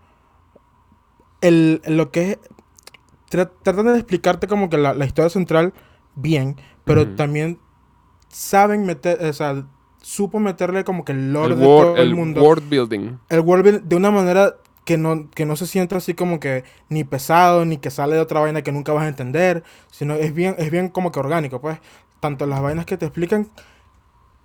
el, 1.41 1.81
lo 1.87 2.11
que 2.11 2.33
es... 2.33 2.39
tra- 3.31 3.51
tratan 3.63 3.87
de 3.87 3.99
explicarte 3.99 4.49
como 4.49 4.69
que 4.69 4.79
la, 4.79 4.95
la 4.95 5.05
historia 5.05 5.31
central 5.31 5.73
bien, 6.17 6.57
pero 6.85 7.07
también 7.15 7.59
saben 8.29 8.85
meter... 8.87 9.23
O 9.25 9.33
sea, 9.33 9.65
supo 10.01 10.39
meterle 10.41 10.85
como 10.85 11.05
que 11.05 11.13
el 11.13 11.33
lore 11.33 11.55
El, 11.55 11.61
de 11.61 11.65
todo 11.65 11.97
el, 11.97 12.03
el 12.03 12.15
mundo. 12.15 12.43
world 12.43 12.69
building. 12.69 13.19
el 13.29 13.41
world 13.41 13.65
building 13.65 13.89
de 13.89 13.97
una 13.97 14.11
manera 14.11 14.55
que 14.85 14.97
no, 14.97 15.29
que 15.35 15.45
no 15.45 15.55
se 15.57 15.67
sienta 15.67 15.97
así 15.97 16.15
como 16.15 16.41
que 16.41 16.65
ni 16.89 17.05
pesado, 17.05 17.65
ni 17.67 17.77
que 17.77 17.91
sale 17.91 18.15
de 18.15 18.23
otra 18.23 18.41
vaina 18.41 18.63
que 18.63 18.73
nunca 18.73 18.93
vas 18.95 19.05
a 19.05 19.09
entender, 19.09 19.63
sino 19.91 20.15
es 20.15 20.33
bien, 20.33 20.55
es 20.59 20.71
bien 20.71 20.89
como 20.89 21.13
que 21.13 21.21
orgánico, 21.21 21.61
pues. 21.61 21.79
Tanto 22.21 22.47
las 22.47 22.63
vainas 22.63 22.87
que 22.87 22.97
te 22.97 23.05
explican 23.05 23.49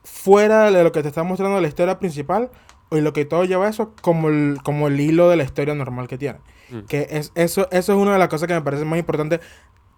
fuera 0.04 0.70
de 0.70 0.84
lo 0.84 0.92
que 0.92 1.02
te 1.02 1.08
está 1.08 1.24
mostrando 1.24 1.62
la 1.62 1.68
historia 1.68 1.98
principal, 1.98 2.52
y 2.92 3.02
lo 3.02 3.14
que 3.14 3.26
todo 3.26 3.46
lleva 3.46 3.68
a 3.68 3.70
eso, 3.70 3.94
como 4.02 4.28
el, 4.30 4.58
como 4.64 4.88
el 4.88 5.00
hilo 5.00 5.30
de 5.30 5.38
la 5.38 5.44
historia 5.44 5.74
normal 5.76 6.08
que 6.08 6.18
tiene. 6.18 6.40
Mm. 6.70 6.80
Que 6.88 7.08
es, 7.10 7.32
eso, 7.36 7.68
eso 7.72 7.94
es 7.94 7.98
una 7.98 8.14
de 8.14 8.20
las 8.20 8.28
cosas 8.28 8.48
que 8.48 8.54
me 8.54 8.62
parece 8.62 8.86
más 8.86 9.00
importante 9.00 9.40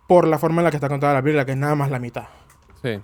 por 0.07 0.27
la 0.27 0.37
forma 0.37 0.61
en 0.61 0.65
la 0.65 0.69
que 0.69 0.77
está 0.77 0.87
contada 0.89 1.13
la 1.13 1.21
Biblia, 1.21 1.45
que 1.45 1.51
es 1.53 1.57
nada 1.57 1.75
más 1.75 1.89
la 1.89 1.99
mitad. 1.99 2.25
Sí. 2.81 2.99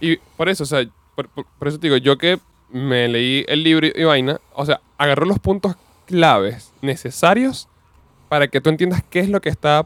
Y 0.00 0.16
por 0.16 0.48
eso, 0.48 0.64
o 0.64 0.66
sea, 0.66 0.84
por, 1.28 1.46
eso 1.68 1.78
te 1.78 1.86
digo, 1.88 1.96
yo 1.96 2.16
que 2.18 2.38
me 2.70 3.08
leí 3.08 3.44
el 3.48 3.62
libro 3.62 3.86
y, 3.94 4.04
vaina, 4.04 4.40
o 4.54 4.64
sea, 4.64 4.80
agarró 4.98 5.26
los 5.26 5.38
puntos 5.38 5.76
claves 6.06 6.72
necesarios 6.82 7.68
para 8.28 8.48
que 8.48 8.60
tú 8.60 8.70
entiendas 8.70 9.02
qué 9.10 9.20
es 9.20 9.28
lo 9.28 9.40
que 9.40 9.48
está 9.48 9.84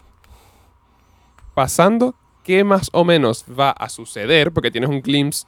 pasando, 1.54 2.14
qué 2.42 2.64
más 2.64 2.90
o 2.92 3.04
menos 3.04 3.44
va 3.58 3.70
a 3.70 3.88
suceder, 3.88 4.52
porque 4.52 4.70
tienes 4.70 4.90
un 4.90 5.00
glimpse 5.00 5.46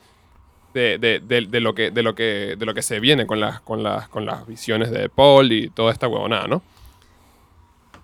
de, 0.72 0.99
de- 0.99 1.20
de- 1.20 1.61
lo, 1.61 1.75
que, 1.75 1.90
de, 1.90 2.03
lo, 2.03 2.14
que, 2.14 2.55
de 2.59 2.66
lo 2.66 2.75
que 2.75 2.83
se 2.83 3.01
viene 3.01 3.27
con 3.27 3.40
las, 3.40 3.61
con, 3.61 3.83
las, 3.83 4.09
con 4.09 4.27
las 4.27 4.46
visiones 4.46 4.90
de 4.90 5.09
Paul 5.09 5.51
y 5.53 5.68
toda 5.70 5.92
esta 5.92 6.07
huevonada, 6.09 6.46
¿no? 6.46 6.62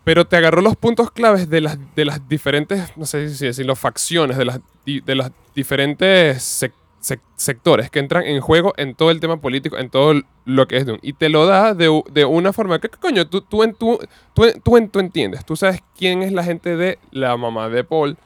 Pero 0.04 0.26
te 0.26 0.36
agarró 0.36 0.62
los 0.62 0.74
puntos 0.76 1.10
claves 1.12 1.48
de 1.48 1.60
las, 1.60 1.78
de 1.94 2.04
las 2.04 2.28
diferentes, 2.28 2.96
no 2.96 3.06
sé 3.06 3.28
si 3.34 3.46
decirlo, 3.46 3.76
facciones, 3.76 4.36
de 4.36 4.44
las, 4.46 4.60
de 4.84 5.14
las 5.14 5.30
diferentes 5.54 6.38
sec- 6.62 6.72
sec- 6.72 6.72
sectores 7.36 7.90
que 7.90 7.98
entran 7.98 8.24
en 8.24 8.40
juego 8.40 8.72
en 8.76 8.94
todo 8.94 9.10
el 9.10 9.18
tema 9.20 9.40
político, 9.40 9.76
en 9.76 9.90
todo 9.90 10.14
lo 10.44 10.68
que 10.68 10.76
es 10.76 10.86
Dune. 10.86 11.00
Y 11.02 11.12
te 11.14 11.28
lo 11.28 11.46
da 11.46 11.74
de, 11.74 12.02
de 12.12 12.24
una 12.24 12.52
forma 12.52 12.78
que, 12.80 12.88
¿qué 12.88 12.96
coño, 12.98 13.26
tú, 13.28 13.40
tú, 13.42 13.66
tú, 13.78 13.98
tú, 14.34 14.46
tú, 14.62 14.76
en- 14.76 14.88
tú 14.88 15.00
entiendes. 15.00 15.44
Tú 15.44 15.56
sabes 15.56 15.82
quién 15.98 16.22
es 16.22 16.32
la 16.32 16.44
gente 16.44 16.76
de 16.76 16.98
la 17.10 17.36
mamá 17.36 17.68
de 17.68 17.82
Paul. 17.84 18.16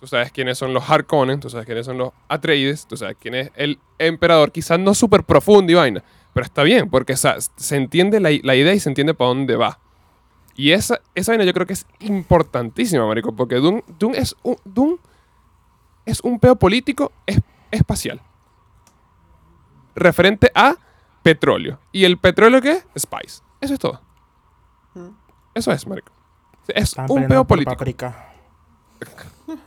Tú 0.00 0.08
sabes 0.08 0.32
quiénes 0.32 0.58
son 0.58 0.74
los 0.74 0.88
Harkonnen, 0.90 1.40
tú 1.40 1.48
sabes 1.48 1.64
quiénes 1.64 1.86
son 1.86 1.96
los 1.96 2.10
Atreides, 2.28 2.86
tú 2.86 2.96
sabes 2.96 3.16
quién 3.20 3.34
es 3.36 3.50
el 3.54 3.78
emperador. 3.98 4.50
Quizás 4.52 4.78
no 4.78 4.92
súper 4.94 5.22
profundo 5.24 5.70
y 5.72 5.76
vaina, 5.76 6.02
pero 6.34 6.44
está 6.44 6.62
bien, 6.62 6.90
porque 6.90 7.14
se 7.16 7.76
entiende 7.76 8.20
la, 8.20 8.30
la 8.42 8.54
idea 8.56 8.74
y 8.74 8.80
se 8.80 8.88
entiende 8.90 9.14
para 9.14 9.28
dónde 9.28 9.56
va. 9.56 9.78
Y 10.56 10.72
esa, 10.72 11.00
esa 11.14 11.32
vaina 11.32 11.44
yo 11.44 11.54
creo 11.54 11.66
que 11.66 11.72
es 11.72 11.86
importantísima, 12.00 13.06
marico, 13.06 13.34
porque 13.34 13.54
Dune, 13.56 13.82
Dune 13.98 14.18
es, 14.18 14.36
un, 14.42 14.56
Dune 14.64 14.96
es 16.04 16.20
un 16.20 16.38
peo 16.38 16.56
político 16.56 17.10
es- 17.26 17.40
espacial. 17.74 18.20
Referente 19.94 20.50
a 20.54 20.76
petróleo. 21.22 21.78
¿Y 21.92 22.04
el 22.04 22.18
petróleo 22.18 22.60
qué 22.60 22.72
es? 22.72 23.02
Spice. 23.02 23.42
Eso 23.60 23.74
es 23.74 23.80
todo. 23.80 24.00
Mm. 24.94 25.08
Eso 25.54 25.72
es, 25.72 25.86
marico. 25.86 26.12
Es 26.68 26.90
Están 26.90 27.06
un 27.10 27.26
peo 27.28 27.44
político. 27.44 27.76
paprika. 27.76 28.30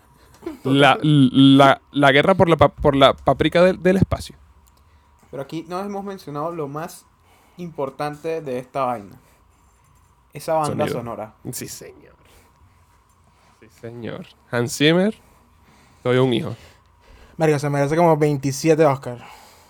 La, 0.63 0.97
la, 1.01 1.81
la 1.91 2.11
guerra 2.11 2.33
por 2.35 2.47
la, 2.47 2.55
por 2.55 2.95
la 2.95 3.13
paprika 3.13 3.61
del, 3.63 3.81
del 3.83 3.97
espacio. 3.97 4.35
Pero 5.29 5.43
aquí 5.43 5.65
no 5.67 5.79
hemos 5.81 6.05
mencionado 6.05 6.51
lo 6.53 6.69
más 6.69 7.05
importante 7.57 8.41
de 8.41 8.59
esta 8.59 8.85
vaina. 8.85 9.17
Esa 10.31 10.53
banda 10.53 10.85
Sonido. 10.85 10.87
sonora. 10.99 11.33
Sí, 11.51 11.67
señor. 11.67 12.15
Sí, 13.59 13.67
señor. 13.81 14.25
Hans 14.49 14.77
Zimmer, 14.77 15.19
soy 16.03 16.17
un 16.17 16.33
hijo. 16.33 16.55
Marica, 17.37 17.59
se 17.59 17.69
merece 17.69 17.95
como 17.95 18.17
27 18.17 18.85
Oscars. 18.85 19.21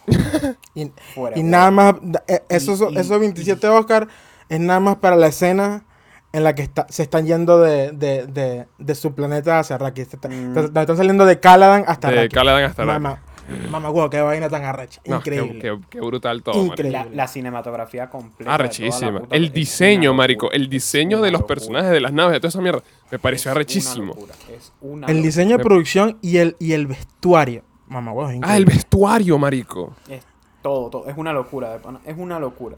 y, 0.73 0.91
Fuera. 1.13 1.37
y 1.37 1.43
de- 1.43 1.49
nada 1.49 1.69
más, 1.71 1.95
eh, 2.27 2.43
esos, 2.49 2.81
Y- 2.91 2.97
esos 2.97 3.19
27 3.19 3.67
Oscars 3.67 4.07
es 4.49 4.59
nada 4.59 4.79
más 4.79 4.95
para 4.97 5.15
la 5.15 5.27
escena 5.27 5.83
en 6.31 6.43
la 6.43 6.55
que 6.55 6.61
está, 6.61 6.85
se 6.89 7.03
están 7.03 7.25
yendo 7.25 7.59
de, 7.59 7.91
de, 7.91 8.25
de, 8.27 8.67
de 8.77 8.95
su 8.95 9.13
planeta 9.13 9.59
hacia. 9.59 9.77
Se 9.77 10.01
está- 10.01 10.29
Mm. 10.29 10.57
están 10.57 10.97
saliendo 10.97 11.25
de 11.25 11.39
Caladan 11.39 11.83
hasta 11.87 12.09
De 12.09 12.19
Arrakis. 12.19 12.33
Caladan 12.33 12.63
hasta 12.63 12.85
la... 12.85 13.21
Mamá, 13.47 13.69
mamá, 13.71 13.89
huevo, 13.91 14.09
qué 14.09 14.19
vaina 14.21 14.49
tan 14.49 14.63
arrecha. 14.65 15.01
No, 15.05 15.21
qué- 15.21 15.35
Increíble. 15.35 15.59
Qué, 15.61 15.79
qué 15.89 16.01
brutal 16.01 16.43
todo, 16.43 16.65
Increíble. 16.65 16.91
La, 16.91 17.05
la 17.13 17.27
cinematografía 17.27 18.09
completa. 18.09 18.53
Arrechísima. 18.53 19.21
El 19.31 19.51
diseño, 19.51 20.11
una 20.11 20.17
marico. 20.17 20.45
locura, 20.47 20.55
El 20.57 20.69
diseño 20.69 21.17
una 21.17 21.25
de 21.25 21.31
los 21.31 21.41
locura. 21.41 21.55
personajes, 21.55 21.91
de 21.91 21.99
las 22.01 22.13
naves, 22.13 22.33
de 22.33 22.39
toda 22.39 22.49
esa 22.49 22.61
mierda. 22.61 22.81
Me 23.11 23.19
pareció 23.19 23.49
Es 23.49 23.53
una 23.53 23.59
arrechísimo. 23.61 24.13
locura, 24.13 24.33
es 24.55 24.73
una 24.81 25.07
El 25.07 25.13
locura. 25.17 25.25
diseño 25.27 25.57
de 25.57 25.63
producción 25.63 26.17
y 26.21 26.37
el, 26.37 26.55
y 26.59 26.73
el 26.73 26.87
vestuario. 26.87 27.63
Mamá, 27.87 28.11
huevo, 28.11 28.29
es 28.31 28.39
Ah, 28.43 28.57
el 28.57 28.65
vestuario, 28.65 29.37
marico. 29.37 29.93
Es 30.09 30.25
todo, 30.61 30.89
todo. 30.89 31.07
Es 31.07 31.17
una 31.17 31.31
locura, 31.31 31.79
Es 32.05 32.17
una 32.17 32.39
locura. 32.39 32.75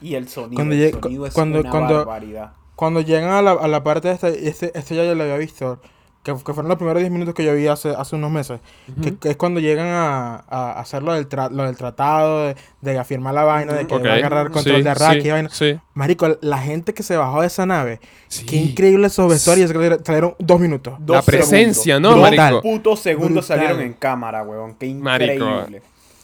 Y 0.00 0.14
el 0.14 0.28
sonido, 0.28 0.56
Cuando 0.56 0.74
el 0.74 0.92
sonido 0.92 1.26
es 1.26 1.34
cuando- 1.34 1.60
una 1.60 1.70
cuando- 1.70 1.94
barbaridad. 1.96 2.52
cuando 2.74 3.00
llegan 3.02 3.30
a 3.30 3.42
la, 3.42 3.52
a 3.52 3.68
la 3.68 3.82
parte 3.82 4.08
de 4.08 4.14
este, 4.14 4.48
este, 4.48 4.78
este 4.78 4.94
ya 4.96 5.04
yo 5.04 5.14
lo 5.14 5.22
había 5.24 5.36
visto, 5.38 5.80
que, 6.26 6.34
que 6.44 6.52
fueron 6.52 6.66
los 6.68 6.76
primeros 6.76 7.00
10 7.00 7.12
minutos 7.12 7.34
que 7.34 7.44
yo 7.44 7.54
vi 7.54 7.68
hace, 7.68 7.90
hace 7.90 8.16
unos 8.16 8.32
meses, 8.32 8.58
que, 9.00 9.16
que 9.16 9.30
es 9.30 9.36
cuando 9.36 9.60
llegan 9.60 9.86
a, 9.86 10.44
a 10.48 10.80
hacer 10.80 11.02
lo 11.04 11.12
del, 11.12 11.28
tra- 11.28 11.50
lo 11.50 11.62
del 11.62 11.76
tratado, 11.76 12.48
de, 12.48 12.56
de 12.80 12.98
afirmar 12.98 13.32
la 13.34 13.44
vaina, 13.44 13.72
de 13.74 13.86
que 13.86 13.94
Ok, 13.94 14.04
va 14.04 14.10
a 14.10 14.14
agarrar 14.14 14.50
control 14.50 14.76
sí, 14.78 14.82
de 14.82 14.90
Arrakis 14.90 15.22
sí, 15.22 15.28
y 15.28 15.30
vaina. 15.30 15.48
Sí. 15.50 15.78
Marico, 15.94 16.36
la 16.40 16.58
gente 16.58 16.92
que 16.94 17.02
se 17.04 17.16
bajó 17.16 17.40
de 17.42 17.46
esa 17.46 17.64
nave, 17.64 18.00
Sí. 18.28 18.44
qué 18.44 18.56
increíble 18.56 19.06
esos 19.06 19.30
vestuarios, 19.30 19.72
que 19.72 19.98
trajeron 19.98 20.34
dos 20.40 20.58
minutos. 20.60 20.94
Dos 20.98 21.16
La 21.16 21.22
presencia, 21.22 21.94
segundos. 21.94 22.16
¿no, 22.16 22.20
Dos 22.20 22.36
marico? 22.36 22.62
putos 22.62 23.00
segundos 23.00 23.46
Brutal. 23.46 23.58
salieron 23.58 23.80
en 23.82 23.92
cámara, 23.92 24.42
weón. 24.42 24.74
Qué 24.74 24.92
Marico. 24.92 25.66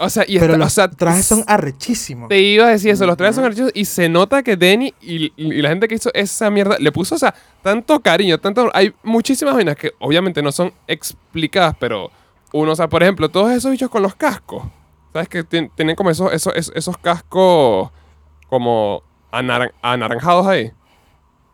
O 0.04 0.10
sea, 0.10 0.24
y 0.26 0.34
Pero 0.38 0.54
está- 0.54 0.58
los 0.58 0.66
o 0.66 0.70
sea, 0.74 0.90
trajes 0.90 1.24
son 1.26 1.44
arrechísimos. 1.46 2.28
Te 2.28 2.40
iba 2.40 2.66
a 2.66 2.70
decir 2.70 2.90
eso, 2.90 3.06
los 3.06 3.16
trajes 3.16 3.36
son 3.36 3.44
archivos 3.44 3.70
y 3.74 3.84
se 3.84 4.08
nota 4.08 4.42
que 4.42 4.56
Denny 4.56 4.92
y, 5.00 5.32
y 5.36 5.62
la 5.62 5.68
gente 5.68 5.86
que 5.86 5.94
hizo 5.94 6.10
esa 6.14 6.50
mierda 6.50 6.76
le 6.78 6.90
puso, 6.90 7.14
o 7.14 7.18
sea, 7.18 7.34
tanto 7.62 8.00
cariño, 8.00 8.38
tanto... 8.38 8.68
Hay 8.74 8.92
muchísimas 9.04 9.54
vainas 9.54 9.76
que 9.76 9.92
obviamente 10.00 10.42
no 10.42 10.50
son 10.50 10.72
explicadas, 10.88 11.76
pero 11.78 12.10
uno, 12.52 12.72
o 12.72 12.76
sea, 12.76 12.88
por 12.88 13.02
ejemplo, 13.02 13.28
todos 13.28 13.50
esos 13.52 13.70
bichos 13.70 13.88
con 13.90 14.02
los 14.02 14.14
cascos, 14.14 14.64
¿sabes? 15.12 15.28
Que 15.28 15.44
tien- 15.44 15.70
tienen 15.74 15.94
como 15.96 16.10
esos, 16.10 16.32
esos, 16.32 16.52
esos, 16.56 16.74
esos 16.74 16.98
cascos 16.98 17.90
como 18.48 19.02
anaran- 19.30 19.72
anaranjados 19.82 20.46
ahí. 20.46 20.72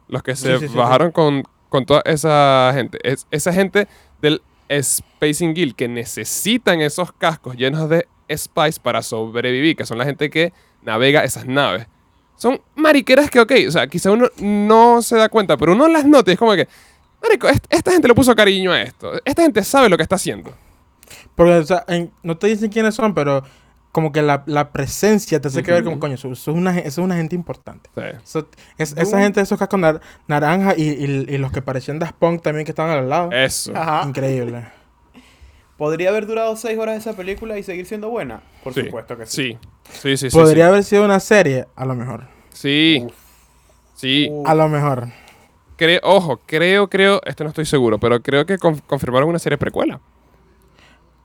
Los 0.09 0.23
que 0.23 0.35
se 0.35 0.55
Sí, 0.55 0.61
sí, 0.67 0.69
sí, 0.73 0.77
bajaron 0.77 1.13
Con, 1.13 1.45
con 1.69 1.85
toda 1.85 2.01
esa 2.07 2.71
gente. 2.75 2.99
Es, 3.03 3.27
esa 3.31 3.53
gente 3.53 3.87
del 4.23 4.41
Spacing 4.73 5.55
Guild 5.55 5.75
que 5.77 5.87
necesitan 5.89 6.81
esos 6.81 7.13
cascos 7.13 7.57
llenos 7.57 7.89
de 7.89 8.09
spice 8.37 8.81
para 8.83 9.03
sobrevivir, 9.03 9.77
que 9.77 9.85
son 9.87 9.99
la 9.99 10.05
gente 10.05 10.31
que 10.31 10.53
navega 10.83 11.25
esas 11.25 11.47
naves. 11.47 11.87
Son 12.37 12.61
mariqueras 12.77 13.31
que, 13.31 13.41
ok, 13.41 13.53
o 13.67 13.71
sea, 13.71 13.87
quizá 13.89 14.11
uno 14.13 14.29
no 14.39 15.03
se 15.03 15.17
da 15.17 15.29
cuenta, 15.29 15.57
pero 15.57 15.73
uno 15.73 15.89
las 15.89 16.05
nota 16.05 16.31
y 16.31 16.35
es 16.35 16.39
como 16.39 16.55
que, 16.55 16.69
marico, 17.23 17.49
est- 17.49 17.67
esta 17.69 17.91
gente 17.91 18.07
le 18.07 18.15
puso 18.15 18.35
cariño 18.37 18.71
a 18.73 18.81
esto. 18.83 19.13
Esta 19.25 19.43
gente 19.43 19.63
sabe 19.65 19.89
lo 19.89 19.97
que 19.97 20.05
está 20.05 20.15
haciendo. 20.17 20.53
Porque, 21.35 21.53
o 21.55 21.65
sea, 21.65 21.85
en- 21.89 22.13
no 22.23 22.37
te 22.39 22.47
dicen 22.47 22.71
quiénes 22.71 22.95
son, 22.95 23.13
pero 23.15 23.43
como 23.91 24.13
que 24.13 24.23
la, 24.23 24.45
la 24.47 24.71
presencia 24.71 25.41
te 25.41 25.49
hace 25.49 25.63
que 25.65 25.73
ver 25.73 25.83
como, 25.83 25.99
coño, 25.99 26.15
eso, 26.15 26.31
eso 26.31 26.51
es 26.53 26.57
una, 26.57 26.79
eso 26.79 26.87
es 27.01 27.05
una 27.05 27.17
gente 27.17 27.35
importante. 27.35 27.91
Sí. 27.97 28.03
Eso- 28.23 28.49
es- 28.77 28.95
esa 28.97 29.19
gente 29.21 29.41
de 29.41 29.45
esos 29.45 29.59
cascos 29.59 29.81
nar- 29.81 30.01
naranja 30.29 30.75
y, 30.77 30.83
y- 30.91 31.27
y 31.29 31.39
los 31.39 31.51
que 31.51 31.63
parecían 31.63 31.99
Daft 31.99 32.15
Punk 32.21 32.43
también 32.43 32.65
que 32.65 32.71
estaban 32.73 32.97
al 32.97 33.09
lado. 33.09 33.33
Eso. 33.33 33.73
Ajá. 33.75 34.05
Increíble. 34.07 34.65
¿Podría 35.79 36.11
haber 36.11 36.27
durado 36.27 36.55
seis 36.57 36.79
horas 36.79 36.99
esa 36.99 37.15
película 37.17 37.57
y 37.59 37.63
seguir 37.63 37.87
siendo 37.87 38.11
buena? 38.11 38.43
Por 38.63 38.75
Sí. 38.75 38.83
supuesto 38.85 39.17
que 39.17 39.25
sí. 39.27 39.33
Sí. 39.33 39.59
Sí, 39.93 40.17
sí, 40.19 40.31
sí. 40.31 40.37
Podría 40.37 40.65
sí. 40.67 40.69
haber 40.69 40.85
sido 40.85 41.05
una 41.07 41.21
serie, 41.21 41.67
a 41.77 41.87
lo 41.87 41.95
mejor. 41.95 42.25
Sí. 42.51 43.03
Uf. 43.07 43.13
Sí. 43.95 44.29
Uf. 44.31 44.47
A 44.47 44.55
lo 44.55 44.69
mejor. 44.69 45.09
Creo, 45.77 46.01
ojo, 46.03 46.41
creo, 46.45 46.91
creo, 46.91 47.21
esto 47.25 47.45
no 47.45 47.51
estoy 47.51 47.65
seguro, 47.65 47.99
pero 47.99 48.21
creo 48.21 48.45
que 48.45 48.59
con- 48.59 48.79
confirmaron 48.81 49.29
una 49.31 49.39
serie 49.39 49.57
precuela. 49.57 50.01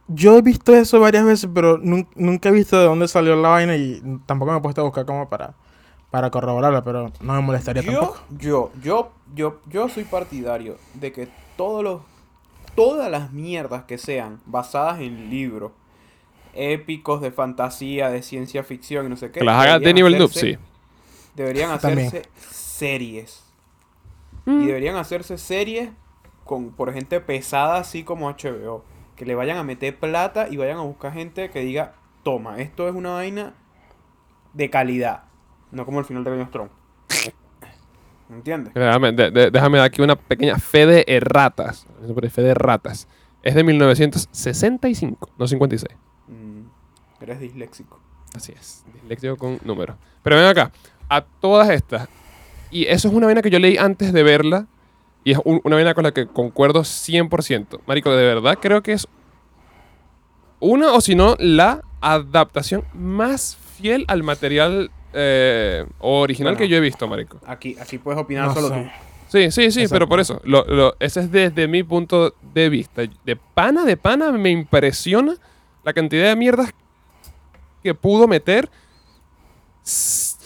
Yo 0.07 0.37
he 0.37 0.41
visto 0.41 0.75
eso 0.75 0.99
varias 0.99 1.25
veces, 1.25 1.49
pero 1.53 1.77
nun- 1.79 2.07
nunca 2.15 2.49
he 2.49 2.51
visto 2.51 2.77
de 2.77 2.85
dónde 2.85 3.07
salió 3.07 3.35
la 3.35 3.49
vaina 3.49 3.75
y 3.75 4.01
tampoco 4.27 4.51
me 4.51 4.57
he 4.57 4.61
puesto 4.61 4.81
a 4.81 4.83
buscar 4.83 5.05
como 5.05 5.27
para, 5.29 5.53
para 6.11 6.29
corroborarla, 6.29 6.83
pero 6.83 7.11
no 7.21 7.33
me 7.33 7.41
molestaría 7.41 7.81
Yo, 7.81 7.91
tampoco. 7.99 8.19
yo, 8.37 8.71
yo, 8.83 9.11
yo, 9.33 9.59
yo 9.69 9.89
soy 9.89 10.03
partidario 10.03 10.77
de 10.93 11.11
que 11.11 11.27
todos 11.57 11.83
los, 11.83 12.01
todas 12.75 13.09
las 13.11 13.31
mierdas 13.31 13.83
que 13.83 13.97
sean 13.97 14.39
basadas 14.45 14.99
en 15.01 15.29
libros 15.29 15.71
épicos 16.53 17.21
de 17.21 17.31
fantasía, 17.31 18.09
de 18.09 18.21
ciencia 18.21 18.63
ficción 18.63 19.05
y 19.07 19.09
no 19.09 19.17
sé 19.17 19.31
qué. 19.31 19.39
Que 19.39 19.45
las 19.45 19.55
haga 19.55 19.79
deberían 19.79 19.83
Denis 19.95 20.03
Villeneuve, 20.03 20.33
hacerse- 20.33 20.57
sí. 20.57 20.57
Deberían 21.35 21.79
También. 21.79 22.07
hacerse 22.07 22.29
series. 22.39 23.43
Mm. 24.45 24.61
Y 24.61 24.65
deberían 24.67 24.95
hacerse 24.97 25.37
series 25.37 25.89
con, 26.43 26.71
por 26.71 26.93
gente 26.93 27.19
pesada, 27.21 27.77
así 27.77 28.03
como 28.03 28.29
HBO. 28.29 28.83
Que 29.15 29.25
le 29.25 29.35
vayan 29.35 29.57
a 29.57 29.63
meter 29.63 29.97
plata 29.99 30.47
y 30.49 30.57
vayan 30.57 30.77
a 30.77 30.81
buscar 30.81 31.13
gente 31.13 31.49
que 31.49 31.61
diga, 31.61 31.93
toma, 32.23 32.59
esto 32.59 32.87
es 32.87 32.95
una 32.95 33.11
vaina 33.13 33.53
de 34.53 34.69
calidad. 34.69 35.23
No 35.71 35.85
como 35.85 35.99
el 35.99 36.05
final 36.05 36.23
de 36.23 36.31
Game 36.31 36.43
of 36.43 36.51
Thrones. 36.51 36.71
¿Entiendes? 38.29 38.73
Déjame, 38.73 39.11
de- 39.11 39.31
de- 39.31 39.51
déjame 39.51 39.77
dar 39.77 39.87
aquí 39.87 40.01
una 40.01 40.15
pequeña 40.15 40.57
fe 40.57 40.85
de 40.85 41.03
erratas. 41.07 41.85
Fe 42.31 42.41
de 42.41 42.53
ratas. 42.53 43.07
Es 43.43 43.55
de 43.55 43.63
1965, 43.63 45.29
no 45.37 45.47
56. 45.47 45.97
Mm, 46.27 46.61
eres 47.21 47.39
disléxico. 47.39 47.99
Así 48.35 48.53
es. 48.53 48.83
Disléxico 48.93 49.35
con 49.37 49.59
números. 49.63 49.95
Pero 50.23 50.37
ven 50.37 50.45
acá. 50.45 50.71
A 51.09 51.21
todas 51.21 51.69
estas. 51.69 52.07
Y 52.71 52.85
eso 52.85 53.07
es 53.09 53.13
una 53.13 53.27
vaina 53.27 53.41
que 53.41 53.49
yo 53.51 53.59
leí 53.59 53.77
antes 53.77 54.13
de 54.13 54.23
verla. 54.23 54.67
Y 55.23 55.31
es 55.33 55.39
un- 55.45 55.61
una 55.63 55.75
vaina 55.75 55.93
con 55.93 56.03
la 56.05 56.11
que 56.11 56.25
concuerdo 56.27 56.83
100%. 56.83 57.81
Marico, 57.85 58.11
de 58.15 58.25
verdad 58.25 58.57
creo 58.61 58.81
que 58.81 58.93
es 58.93 59.07
una 60.59 60.93
o 60.93 61.01
si 61.01 61.13
no 61.15 61.35
la 61.39 61.81
adaptación 62.01 62.85
más 62.93 63.57
fiel 63.77 64.05
al 64.07 64.23
material 64.23 64.91
eh, 65.13 65.85
original 65.99 66.53
Bueno. 66.53 66.59
que 66.59 66.67
yo 66.69 66.77
he 66.77 66.79
visto, 66.81 67.07
Marico. 67.07 67.39
Aquí, 67.45 67.75
aquí 67.79 67.97
puedes 67.97 68.19
opinar 68.19 68.47
No 68.47 68.53
solo 68.53 68.69
sé. 68.69 68.75
tú. 68.83 68.89
Sí, 69.29 69.51
sí, 69.51 69.71
sí, 69.71 69.79
Exacto. 69.81 69.95
pero 69.95 70.07
por 70.07 70.19
eso. 70.19 70.39
Lo, 70.43 70.63
lo- 70.65 70.95
ese 70.99 71.21
es 71.21 71.31
desde 71.31 71.67
mi 71.67 71.81
punto 71.83 72.35
de 72.53 72.69
vista. 72.69 73.01
De 73.25 73.35
pana, 73.35 73.83
de 73.83 73.97
pana, 73.97 74.31
me 74.31 74.51
impresiona 74.51 75.35
la 75.83 75.93
cantidad 75.93 76.27
de 76.29 76.35
mierdas 76.35 76.71
que 77.81 77.93
pudo 77.95 78.27
meter. 78.27 78.69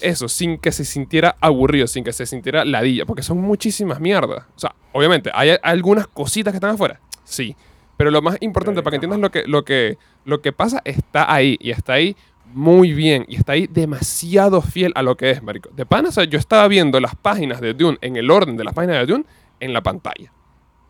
Eso, 0.01 0.27
sin 0.27 0.58
que 0.58 0.71
se 0.71 0.84
sintiera 0.86 1.36
aburrido, 1.41 1.86
sin 1.88 2.03
que 2.03 2.13
se 2.13 2.25
sintiera 2.25 2.65
ladilla, 2.65 3.06
porque 3.06 3.23
son 3.23 3.39
muchísimas 3.39 3.99
mierdas. 3.99 4.45
O 4.56 4.60
sea, 4.60 4.73
obviamente, 4.93 5.30
hay, 5.34 5.56
algunas 5.63 6.08
cositas 6.08 6.51
que 6.53 6.58
están 6.58 6.71
afuera. 6.71 6.99
Sí. 7.23 7.56
Pero 7.97 8.10
lo 8.12 8.21
más 8.21 8.38
importante, 8.41 8.77
Pero, 8.77 8.84
para 8.84 8.91
que 8.91 8.95
entiendas 9.06 9.19
lo 9.19 9.32
que, 9.32 9.43
lo, 9.47 9.65
que, 9.65 9.97
lo 10.23 10.41
que 10.41 10.51
pasa, 10.53 10.82
está 10.86 11.32
ahí. 11.32 11.58
Y 11.60 11.71
está 11.71 11.93
ahí 11.93 12.15
muy 12.53 12.93
bien. 12.93 13.25
Y 13.27 13.36
está 13.36 13.53
ahí 13.53 13.67
demasiado 13.67 14.62
fiel 14.62 14.91
a 14.95 15.01
lo 15.01 15.15
que 15.17 15.31
es, 15.31 15.43
marico. 15.43 15.69
De 15.71 15.86
pana, 15.86 16.10
o 16.10 16.12
sea, 16.12 16.23
yo 16.23 16.38
estaba 16.39 16.67
viendo 16.67 16.99
las 16.99 17.15
páginas 17.15 17.62
de 17.62 17.73
Dune 17.73 17.97
en 18.01 18.15
el 18.15 18.29
orden 18.31 18.57
de 18.57 18.63
las 18.63 18.73
páginas 18.73 18.97
de 18.97 19.05
Dune 19.05 19.25
en 19.60 19.73
la 19.73 19.81
pantalla. 19.81 20.31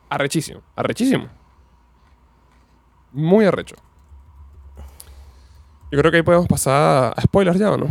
Arrechísimo. 0.10 0.62
Arrechísimo. 0.76 1.28
Muy 3.12 3.46
arrecho. 3.46 3.76
Yo 5.92 6.00
creo 6.00 6.12
que 6.12 6.18
ahí 6.18 6.24
podemos 6.24 6.48
pasar 6.48 7.14
a 7.16 7.22
spoilers 7.22 7.58
ya, 7.60 7.72
¿o 7.72 7.78
no? 7.78 7.88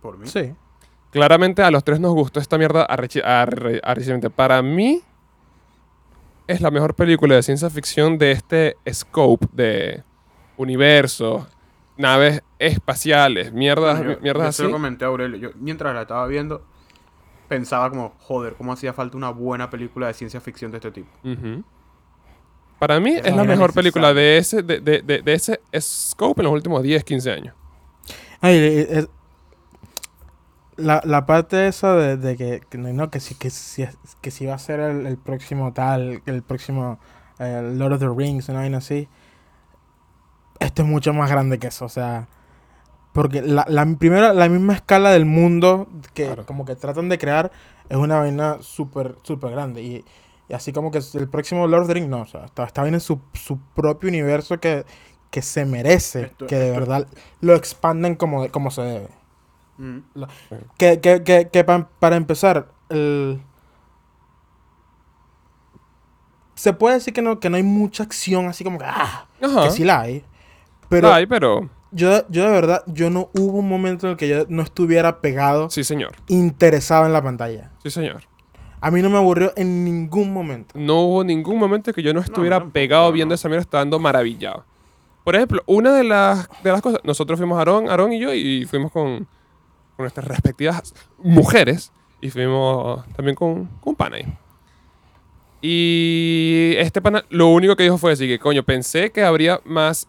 Por 0.00 0.18
mí. 0.18 0.26
Sí. 0.28 0.52
Claramente 1.10 1.62
a 1.62 1.70
los 1.70 1.84
tres 1.84 2.00
nos 2.00 2.14
gustó 2.14 2.40
esta 2.40 2.56
mierda 2.58 2.86
arrechi- 2.88 3.22
arre- 3.22 3.80
arrechamente. 3.82 4.30
Para 4.30 4.62
mí 4.62 5.02
es 6.46 6.60
la 6.60 6.70
mejor 6.70 6.94
película 6.94 7.34
de 7.34 7.42
ciencia 7.42 7.68
ficción 7.70 8.18
de 8.18 8.32
este 8.32 8.76
scope 8.90 9.46
de 9.52 10.02
universo, 10.56 11.46
naves 11.96 12.42
espaciales, 12.58 13.52
mierdas, 13.52 13.98
Bueno, 13.98 14.12
yo- 14.14 14.20
mierdas 14.20 14.42
yo 14.44 14.48
así. 14.48 14.62
lo 14.64 14.70
comenté 14.72 15.04
a 15.04 15.08
Aurelio. 15.08 15.36
Yo, 15.38 15.50
mientras 15.58 15.94
la 15.94 16.02
estaba 16.02 16.26
viendo, 16.26 16.64
pensaba 17.48 17.90
como, 17.90 18.14
joder, 18.20 18.54
¿cómo 18.54 18.72
hacía 18.72 18.92
falta 18.92 19.16
una 19.16 19.30
buena 19.30 19.68
película 19.70 20.06
de 20.06 20.14
ciencia 20.14 20.40
ficción 20.40 20.70
de 20.70 20.78
este 20.78 20.90
tipo? 20.90 21.10
Para 22.78 22.98
mí 22.98 23.14
es 23.22 23.34
la 23.36 23.44
mejor 23.44 23.72
película 23.72 24.12
de 24.12 24.38
ese, 24.38 24.62
de, 24.62 24.80
de- 24.80 25.02
de- 25.02 25.22
de 25.22 25.32
ese 25.34 25.60
scope 25.78 26.40
en 26.40 26.44
los 26.46 26.52
últimos 26.54 26.82
10, 26.82 27.04
15 27.04 27.30
años. 27.30 27.54
Ay, 28.40 28.56
eh, 28.56 28.86
eh, 28.90 29.06
la, 30.76 31.00
la 31.04 31.26
parte 31.26 31.68
esa 31.68 31.94
de, 31.94 32.16
de 32.16 32.36
que, 32.36 32.62
que 32.68 32.78
no, 32.78 32.92
no, 32.92 33.10
que 33.10 33.20
si, 33.20 33.34
que 33.36 33.50
si, 33.50 33.84
que 34.20 34.30
si 34.32 34.46
va 34.46 34.54
a 34.54 34.58
ser 34.58 34.80
el, 34.80 35.06
el 35.06 35.16
próximo 35.16 35.72
tal, 35.72 36.22
el 36.26 36.42
próximo 36.42 36.98
eh, 37.38 37.72
Lord 37.76 37.92
of 37.94 38.00
the 38.00 38.08
Rings, 38.08 38.48
una 38.48 38.60
vaina 38.60 38.78
así. 38.78 39.06
Esto 40.62 40.82
es 40.82 40.88
mucho 40.88 41.12
más 41.12 41.30
grande 41.30 41.58
que 41.58 41.68
eso, 41.68 41.84
o 41.84 41.88
sea. 41.88 42.28
Porque 43.12 43.42
la, 43.42 43.66
la 43.68 43.84
primera, 43.98 44.32
la 44.32 44.48
misma 44.48 44.72
escala 44.74 45.10
del 45.10 45.26
mundo 45.26 45.86
que 46.14 46.26
Claro. 46.26 46.46
como 46.46 46.64
que 46.64 46.76
tratan 46.76 47.08
de 47.10 47.18
crear 47.18 47.52
es 47.90 47.96
una 47.98 48.18
vaina 48.18 48.56
súper, 48.62 49.16
súper 49.22 49.50
grande. 49.50 49.82
Y, 49.82 50.04
y 50.48 50.54
así 50.54 50.72
como 50.72 50.90
que 50.90 51.00
el 51.14 51.28
próximo 51.28 51.66
Lord 51.66 51.82
of 51.82 51.88
the 51.88 51.94
Rings, 51.94 52.08
no, 52.08 52.22
o 52.22 52.26
sea, 52.26 52.46
está, 52.46 52.64
está 52.64 52.82
bien 52.82 52.94
en 52.94 53.00
su, 53.00 53.20
su 53.34 53.58
propio 53.74 54.08
universo 54.08 54.58
que, 54.60 54.86
que 55.30 55.42
se 55.42 55.66
merece, 55.66 56.22
Esto- 56.22 56.46
que 56.46 56.56
de 56.56 56.70
verdad 56.70 57.06
lo 57.42 57.54
expanden 57.54 58.14
como, 58.14 58.48
como 58.50 58.70
se 58.70 58.80
debe. 58.82 59.08
Mm. 59.76 59.98
Que, 60.78 61.00
que, 61.00 61.22
que, 61.22 61.48
que 61.52 61.64
pa- 61.64 61.88
para 61.98 62.16
empezar, 62.16 62.68
el... 62.88 63.42
se 66.54 66.72
puede 66.72 66.94
decir 66.96 67.12
que 67.12 67.22
no, 67.22 67.40
que 67.40 67.50
no 67.50 67.56
hay 67.56 67.62
mucha 67.62 68.02
acción 68.04 68.46
así 68.46 68.62
como 68.64 68.78
que, 68.78 68.84
ah, 68.86 69.26
Ajá. 69.42 69.64
que 69.64 69.70
sí 69.70 69.84
la 69.84 70.00
hay. 70.00 70.24
Pero 70.92 71.10
Ay, 71.10 71.24
pero 71.24 71.70
yo, 71.90 72.28
yo 72.28 72.44
de 72.44 72.50
verdad, 72.50 72.82
yo 72.86 73.08
no 73.08 73.30
hubo 73.32 73.60
un 73.60 73.68
momento 73.68 74.06
en 74.06 74.10
el 74.10 74.16
que 74.18 74.28
yo 74.28 74.44
no 74.50 74.62
estuviera 74.62 75.22
pegado, 75.22 75.70
sí, 75.70 75.84
señor. 75.84 76.12
interesado 76.28 77.06
en 77.06 77.14
la 77.14 77.22
pantalla. 77.22 77.70
Sí, 77.82 77.90
señor. 77.90 78.24
A 78.78 78.90
mí 78.90 79.00
no 79.00 79.08
me 79.08 79.16
aburrió 79.16 79.54
en 79.56 79.84
ningún 79.84 80.34
momento. 80.34 80.74
No 80.76 81.00
hubo 81.00 81.24
ningún 81.24 81.58
momento 81.58 81.94
que 81.94 82.02
yo 82.02 82.12
no 82.12 82.20
estuviera 82.20 82.62
pegado 82.66 83.06
no. 83.06 83.12
viendo 83.12 83.34
esa 83.34 83.48
mierda, 83.48 83.62
estando 83.62 83.98
maravillado. 83.98 84.66
Por 85.24 85.34
ejemplo, 85.34 85.62
una 85.64 85.94
de 85.94 86.04
las, 86.04 86.46
de 86.62 86.72
las 86.72 86.82
cosas, 86.82 87.00
nosotros 87.04 87.38
fuimos 87.38 87.56
Aarón, 87.58 87.88
Aarón 87.88 88.12
y 88.12 88.20
yo, 88.20 88.34
y 88.34 88.66
fuimos 88.66 88.92
con, 88.92 89.20
con 89.96 90.04
nuestras 90.04 90.26
respectivas 90.26 90.92
mujeres. 91.18 91.90
Y 92.20 92.28
fuimos 92.28 93.06
también 93.14 93.34
con, 93.34 93.64
con 93.80 93.92
un 93.92 93.96
pana 93.96 94.16
ahí. 94.16 94.26
Y 95.62 96.74
este 96.76 97.00
pana 97.00 97.24
lo 97.30 97.48
único 97.48 97.76
que 97.76 97.84
dijo 97.84 97.96
fue 97.96 98.12
así 98.12 98.26
que, 98.26 98.38
coño, 98.38 98.62
pensé 98.62 99.10
que 99.10 99.22
habría 99.22 99.60
más 99.64 100.08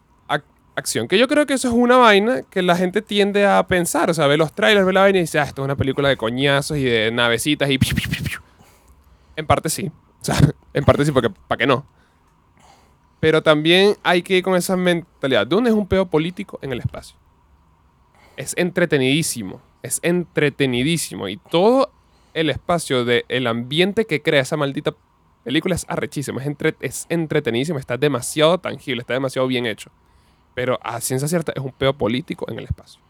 acción. 0.76 1.08
Que 1.08 1.18
yo 1.18 1.28
creo 1.28 1.46
que 1.46 1.54
eso 1.54 1.68
es 1.68 1.74
una 1.74 1.98
vaina 1.98 2.44
que 2.44 2.62
la 2.62 2.76
gente 2.76 3.02
tiende 3.02 3.46
a 3.46 3.66
pensar. 3.68 4.10
O 4.10 4.14
sea, 4.14 4.28
ve 4.28 4.38
los 4.38 4.54
trailers, 4.54 4.86
ve 4.86 4.94
la 4.94 5.02
vaina 5.02 5.20
y 5.20 5.22
dice, 5.22 5.40
ah, 5.40 5.44
esto 5.44 5.62
es 5.62 5.66
una 5.66 5.76
película 5.76 6.10
de 6.10 6.18
coñazos 6.18 6.78
y 6.78 6.84
de 6.84 7.12
navecitas 7.12 7.70
y... 7.70 7.78
piu, 7.78 7.96
piu, 7.96 8.10
piu, 8.10 8.24
piu". 8.24 8.40
En 9.36 9.46
parte 9.48 9.70
sí. 9.70 9.92
O 10.22 10.26
sea, 10.26 10.36
en 10.74 10.84
parte 10.84 11.06
sí, 11.06 11.12
porque 11.12 11.30
¿para 11.30 11.58
qué 11.58 11.68
no? 11.68 11.86
Pero 13.20 13.42
también 13.42 13.96
hay 14.04 14.22
que 14.22 14.38
ir 14.38 14.44
con 14.44 14.56
esa 14.56 14.76
mentalidad. 14.76 15.48
¿Dónde 15.48 15.70
es 15.70 15.76
un 15.76 15.88
peo 15.88 16.06
político 16.08 16.60
en 16.62 16.74
el 16.74 16.80
espacio? 16.80 17.16
Es 18.36 18.54
entretenidísimo. 18.58 19.62
Es 19.82 20.00
entretenidísimo. 20.02 21.28
Y 21.30 21.38
todo 21.38 21.92
el 22.34 22.50
espacio 22.50 23.06
del 23.06 23.48
ambiente 23.48 24.06
que 24.06 24.22
crea 24.22 24.42
esa 24.42 24.58
maldita 24.58 24.94
película 25.44 25.76
es 25.76 25.86
arrechísimo. 25.88 26.40
Es, 26.42 26.48
entre- 26.48 26.76
es 26.82 27.06
entretenidísimo. 27.10 27.80
Está 27.80 27.96
demasiado 27.98 28.58
tangible. 28.58 29.02
Está 29.02 29.14
demasiado 29.14 29.48
bien 29.48 29.66
hecho. 29.68 29.90
Pero 30.54 30.80
a 30.84 31.00
ciencia 31.02 31.28
cierta 31.28 31.52
es 31.56 31.64
un 31.64 31.72
peo 31.72 31.94
político 31.94 32.46
en 32.50 32.60
el 32.60 32.66
espacio. 32.66 33.02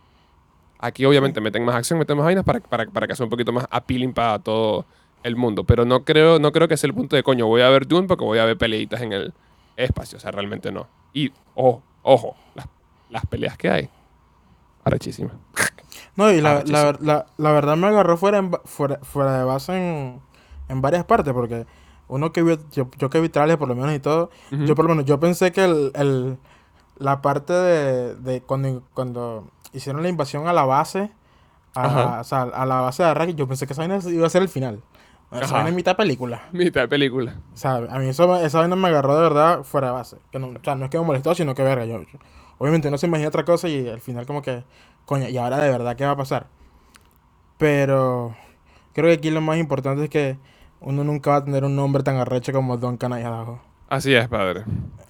Aquí 0.79 1.05
obviamente 1.05 1.39
meten 1.41 1.63
más 1.63 1.75
acción, 1.75 1.99
meten 1.99 2.17
más 2.17 2.25
vainas 2.25 2.43
para, 2.43 2.59
para, 2.59 2.85
para 2.87 3.07
que 3.07 3.15
sea 3.15 3.25
un 3.25 3.29
poquito 3.29 3.51
más 3.51 3.67
appealing 3.69 4.13
para 4.13 4.39
todo 4.39 4.85
el 5.23 5.35
mundo. 5.35 5.63
Pero 5.63 5.85
no 5.85 6.03
creo, 6.03 6.39
no 6.39 6.51
creo 6.51 6.67
que 6.67 6.77
sea 6.77 6.87
el 6.87 6.93
punto 6.93 7.15
de 7.15 7.23
coño. 7.23 7.47
Voy 7.47 7.61
a 7.61 7.69
ver 7.69 7.87
Dune 7.87 8.07
porque 8.07 8.23
voy 8.25 8.39
a 8.39 8.45
ver 8.45 8.57
peleitas 8.57 9.01
en 9.01 9.13
el 9.13 9.33
espacio. 9.77 10.17
O 10.17 10.21
sea, 10.21 10.31
realmente 10.31 10.71
no. 10.71 10.87
Y, 11.13 11.31
ojo, 11.55 11.83
ojo, 12.01 12.35
las, 12.55 12.67
las 13.09 13.25
peleas 13.25 13.57
que 13.57 13.69
hay. 13.69 13.89
Arrechísimas. 14.83 15.33
No, 16.15 16.31
y 16.31 16.41
la, 16.41 16.63
la, 16.65 16.97
la, 16.99 17.25
la 17.37 17.51
verdad 17.51 17.77
me 17.77 17.87
agarró 17.87 18.17
fuera, 18.17 18.37
en 18.37 18.51
fuera, 18.65 18.99
fuera 19.03 19.37
de 19.37 19.43
base 19.45 19.73
en, 19.77 20.21
en 20.69 20.81
varias 20.81 21.05
partes, 21.05 21.33
porque 21.33 21.65
uno 22.09 22.31
que 22.33 22.43
vio, 22.43 22.57
yo, 22.71 22.89
yo 22.97 23.09
que 23.09 23.21
vi 23.21 23.29
trailers 23.29 23.57
por 23.57 23.67
lo 23.69 23.75
menos 23.75 23.93
y 23.95 23.99
todo, 23.99 24.29
Ujú. 24.51 24.65
yo 24.65 24.75
por 24.75 24.85
lo 24.85 24.89
menos, 24.89 25.05
yo 25.05 25.19
pensé 25.19 25.51
que 25.51 25.63
el, 25.63 25.91
el- 25.95 26.37
la 26.97 27.21
parte 27.21 27.53
de, 27.53 28.15
de 28.15 28.41
cuando, 28.41 28.83
cuando 28.93 29.47
hicieron 29.73 30.03
la 30.03 30.09
invasión 30.09 30.47
a 30.47 30.53
la 30.53 30.65
base, 30.65 31.11
a, 31.75 32.19
o 32.21 32.23
sea, 32.23 32.41
a 32.43 32.65
la 32.65 32.81
base 32.81 33.03
de 33.03 33.09
Arrakis, 33.09 33.35
yo 33.35 33.47
pensé 33.47 33.65
que 33.67 33.73
esa 33.73 33.81
vaina 33.81 33.99
iba 34.09 34.27
a 34.27 34.29
ser 34.29 34.41
el 34.43 34.49
final. 34.49 34.81
Esa 35.31 35.45
Ajá. 35.45 35.53
vaina 35.55 35.69
es 35.69 35.75
mitad 35.75 35.95
película. 35.97 36.43
Mitad 36.51 36.87
película. 36.87 37.35
O 37.53 37.57
sea, 37.57 37.77
a 37.77 37.97
mí 37.99 38.07
eso, 38.07 38.35
esa 38.37 38.59
vaina 38.59 38.75
me 38.75 38.87
agarró 38.89 39.15
de 39.15 39.21
verdad 39.23 39.63
fuera 39.63 39.87
de 39.87 39.93
base. 39.93 40.17
Que 40.31 40.37
no, 40.37 40.47
o 40.49 40.53
sea, 40.63 40.75
no 40.75 40.85
es 40.85 40.91
que 40.91 40.99
me 40.99 41.05
molestó, 41.05 41.33
sino 41.33 41.55
que 41.55 41.63
verga. 41.63 41.85
Yo, 41.85 42.01
yo- 42.03 42.19
obviamente 42.59 42.91
no 42.91 42.97
se 42.99 43.07
imagina 43.07 43.29
otra 43.29 43.43
cosa 43.43 43.67
y 43.67 43.89
al 43.89 43.99
final 43.99 44.27
como 44.27 44.43
que, 44.43 44.63
coño, 45.05 45.27
y 45.29 45.37
ahora 45.37 45.57
de 45.57 45.71
verdad, 45.71 45.95
¿qué 45.95 46.05
va 46.05 46.11
a 46.11 46.15
pasar? 46.17 46.45
Pero 47.57 48.35
creo 48.93 49.07
que 49.07 49.13
aquí 49.13 49.31
lo 49.31 49.41
más 49.41 49.57
importante 49.57 50.03
es 50.05 50.09
que 50.09 50.37
uno 50.81 51.03
nunca 51.03 51.31
va 51.31 51.35
a 51.37 51.45
tener 51.45 51.63
un 51.63 51.75
nombre 51.75 52.03
tan 52.03 52.17
arrecho 52.17 52.51
como 52.51 52.77
Don 52.77 52.97
Canay 52.97 53.23
abajo. 53.23 53.61
Así 53.93 54.13
es, 54.13 54.27
padre. 54.27 54.63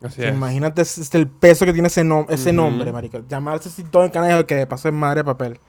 Así 0.04 0.22
es. 0.24 0.34
Imagínate 0.34 0.82
es- 0.82 0.98
es 0.98 1.16
el 1.16 1.28
peso 1.28 1.66
que 1.66 1.72
tiene 1.74 1.88
ese, 1.88 2.04
nom- 2.04 2.26
ese 2.30 2.52
nombre, 2.52 2.92
marico. 2.92 3.20
Llamarse 3.30 3.70
así 3.70 3.84
Don 3.92 4.10
Canay 4.10 4.44
que 4.46 4.56
de 4.56 4.68
paso 4.68 4.90
es 4.90 4.94
madre 4.94 5.22
de 5.22 5.24
papel. 5.24 5.60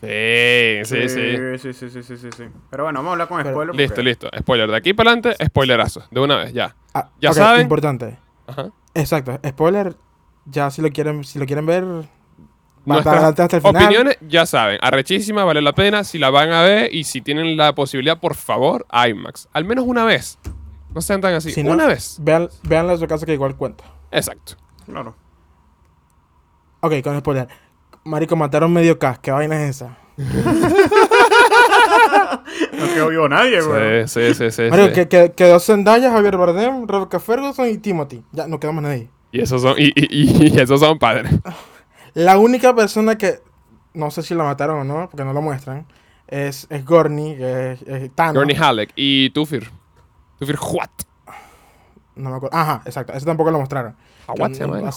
Sí, 0.00 0.84
sí, 0.84 1.08
sí. 1.08 1.58
Sí, 1.58 1.72
sí, 1.74 1.90
sí, 1.90 2.02
sí, 2.02 2.16
sí, 2.16 2.28
sí. 2.36 2.44
Pero 2.70 2.84
bueno, 2.84 2.98
vamos 3.00 3.10
a 3.10 3.12
hablar 3.12 3.28
con 3.28 3.38
Pero- 3.42 3.50
spoilers. 3.54 3.76
Listo, 3.78 4.02
listo. 4.02 4.28
Spoiler. 4.38 4.70
De 4.70 4.76
aquí 4.76 4.94
para 4.94 5.10
adelante, 5.12 5.44
spoilerazo. 5.44 6.02
De 6.10 6.20
una 6.20 6.36
vez, 6.36 6.52
ya. 6.52 6.74
Ah, 6.94 7.08
Ya 7.20 7.30
ok, 7.30 7.36
saben. 7.36 7.62
Importante. 7.62 8.18
Ajá. 8.46 8.70
Exacto. 8.94 9.38
Spoiler, 9.46 9.94
ya 10.46 10.70
si 10.70 10.82
lo 10.82 10.90
quieren, 10.90 11.22
si 11.24 11.38
lo 11.38 11.46
quieren 11.46 11.66
ver, 11.66 11.84
Nuestras 12.84 13.22
hasta, 13.22 13.44
hasta 13.44 13.56
el 13.58 13.62
final. 13.62 13.84
Opiniones, 13.84 14.18
ya 14.26 14.44
saben. 14.44 14.78
Arrechísima, 14.82 15.44
vale 15.44 15.62
la 15.62 15.72
pena. 15.72 16.02
Si 16.02 16.18
la 16.18 16.30
van 16.30 16.50
a 16.52 16.62
ver 16.62 16.92
y 16.92 17.04
si 17.04 17.20
tienen 17.20 17.56
la 17.56 17.74
posibilidad, 17.74 18.18
por 18.18 18.34
favor, 18.34 18.84
IMAX. 19.08 19.48
Al 19.52 19.64
menos 19.64 19.84
una 19.86 20.04
vez. 20.04 20.36
No 20.94 21.00
sean 21.00 21.20
tan 21.20 21.34
así. 21.34 21.50
Si 21.52 21.62
no, 21.62 21.72
una 21.72 21.86
vez. 21.86 22.18
Vean, 22.20 22.48
veanla 22.64 22.92
en 22.94 22.98
su 22.98 23.06
casa 23.06 23.24
que 23.26 23.34
igual 23.34 23.56
cuenta. 23.56 23.84
Exacto. 24.10 24.54
Claro. 24.86 25.14
Ok, 26.80 26.94
con 27.02 27.18
spoiler. 27.18 27.48
Marico, 28.04 28.36
mataron 28.36 28.72
medio 28.72 28.98
cast. 28.98 29.20
¿Qué 29.20 29.30
vaina 29.30 29.62
es 29.64 29.76
esa? 29.76 29.96
No 32.72 32.86
quedó 32.94 33.08
vivo 33.08 33.28
nadie, 33.28 33.60
güey. 33.62 34.08
Sí, 34.08 34.34
sí, 34.34 34.34
sí, 34.34 34.50
sí. 34.50 34.62
Marico, 34.70 34.88
sí. 34.88 34.94
que, 34.94 35.08
que, 35.08 35.32
quedó 35.32 35.60
Zendaya, 35.60 36.10
Javier 36.10 36.36
Bardem, 36.36 36.86
Rebecca 36.86 37.20
Ferguson 37.20 37.68
y 37.68 37.78
Timothy. 37.78 38.22
Ya, 38.32 38.46
no 38.46 38.58
queda 38.60 38.72
más 38.72 38.82
nadie. 38.82 39.08
Y 39.30 39.40
esos 39.40 39.62
son, 39.62 39.76
y, 39.78 39.86
y, 39.94 40.06
y- 40.10 40.48
y 40.54 40.60
esos 40.60 40.80
son 40.80 40.98
padres. 40.98 41.32
La 42.14 42.38
única 42.38 42.74
persona 42.74 43.16
que... 43.16 43.40
No 43.94 44.10
sé 44.10 44.22
si 44.22 44.34
la 44.34 44.44
mataron 44.44 44.80
o 44.80 44.84
no, 44.84 45.08
porque 45.10 45.24
no 45.24 45.32
lo 45.32 45.42
muestran. 45.42 45.86
Es, 46.26 46.66
es 46.70 46.84
Gorny, 46.84 47.36
que 47.36 47.72
es, 47.72 47.82
es 47.82 48.10
Thanos. 48.14 48.34
Gurney 48.36 48.56
Halleck 48.56 48.90
y 48.96 49.30
Tufir. 49.30 49.70
Tufir 50.46 50.58
Huat. 50.60 50.90
No 52.16 52.30
me 52.30 52.36
acuerdo. 52.36 52.56
Ajá, 52.56 52.82
exacto. 52.84 53.12
Ese 53.12 53.24
tampoco 53.24 53.50
lo 53.50 53.58
mostraron. 53.58 53.96
Huat 54.28 54.50
no- 54.50 54.54
se 54.54 54.60
llama. 54.66 54.90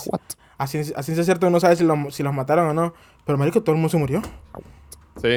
así 0.58 0.78
es 0.80 1.26
cierto, 1.26 1.50
no 1.50 1.60
sabe 1.60 1.76
si, 1.76 1.84
lo- 1.84 2.10
si 2.12 2.24
los 2.24 2.34
mataron 2.34 2.68
o 2.70 2.74
no. 2.74 2.94
Pero, 3.26 3.38
marico, 3.38 3.62
todo 3.62 3.72
el 3.76 3.78
mundo 3.78 3.90
se 3.90 3.98
murió. 3.98 4.22
Sí. 5.22 5.30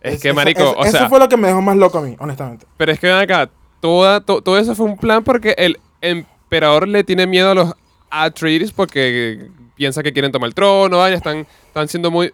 Es 0.00 0.14
Es- 0.14 0.22
que, 0.22 0.28
eso- 0.28 0.34
marico, 0.36 0.60
eso, 0.62 0.72
o 0.78 0.84
eso 0.84 0.98
sea... 0.98 1.08
fue 1.08 1.18
lo 1.18 1.28
que 1.28 1.36
me 1.36 1.48
dejó 1.48 1.60
más 1.62 1.76
loco 1.76 1.98
a 1.98 2.02
mí, 2.02 2.16
honestamente. 2.18 2.66
Pero 2.76 2.92
es 2.92 2.98
que 3.00 3.06
ven 3.06 3.16
acá, 3.16 3.50
toda, 3.80 4.20
to- 4.20 4.42
todo 4.42 4.58
eso 4.58 4.74
fue 4.74 4.86
un 4.86 4.96
plan 4.98 5.22
porque 5.24 5.54
el 5.58 5.78
emperador 6.00 6.88
le 6.88 7.04
tiene 7.04 7.26
miedo 7.26 7.50
a 7.50 7.54
los 7.54 7.74
Atreides 8.10 8.72
porque 8.72 9.50
piensa 9.76 10.02
que 10.02 10.12
quieren 10.12 10.32
tomar 10.32 10.48
el 10.48 10.54
trono, 10.54 10.98
vaya, 10.98 11.14
están, 11.16 11.46
están 11.66 11.86
siendo 11.88 12.10
muy 12.10 12.32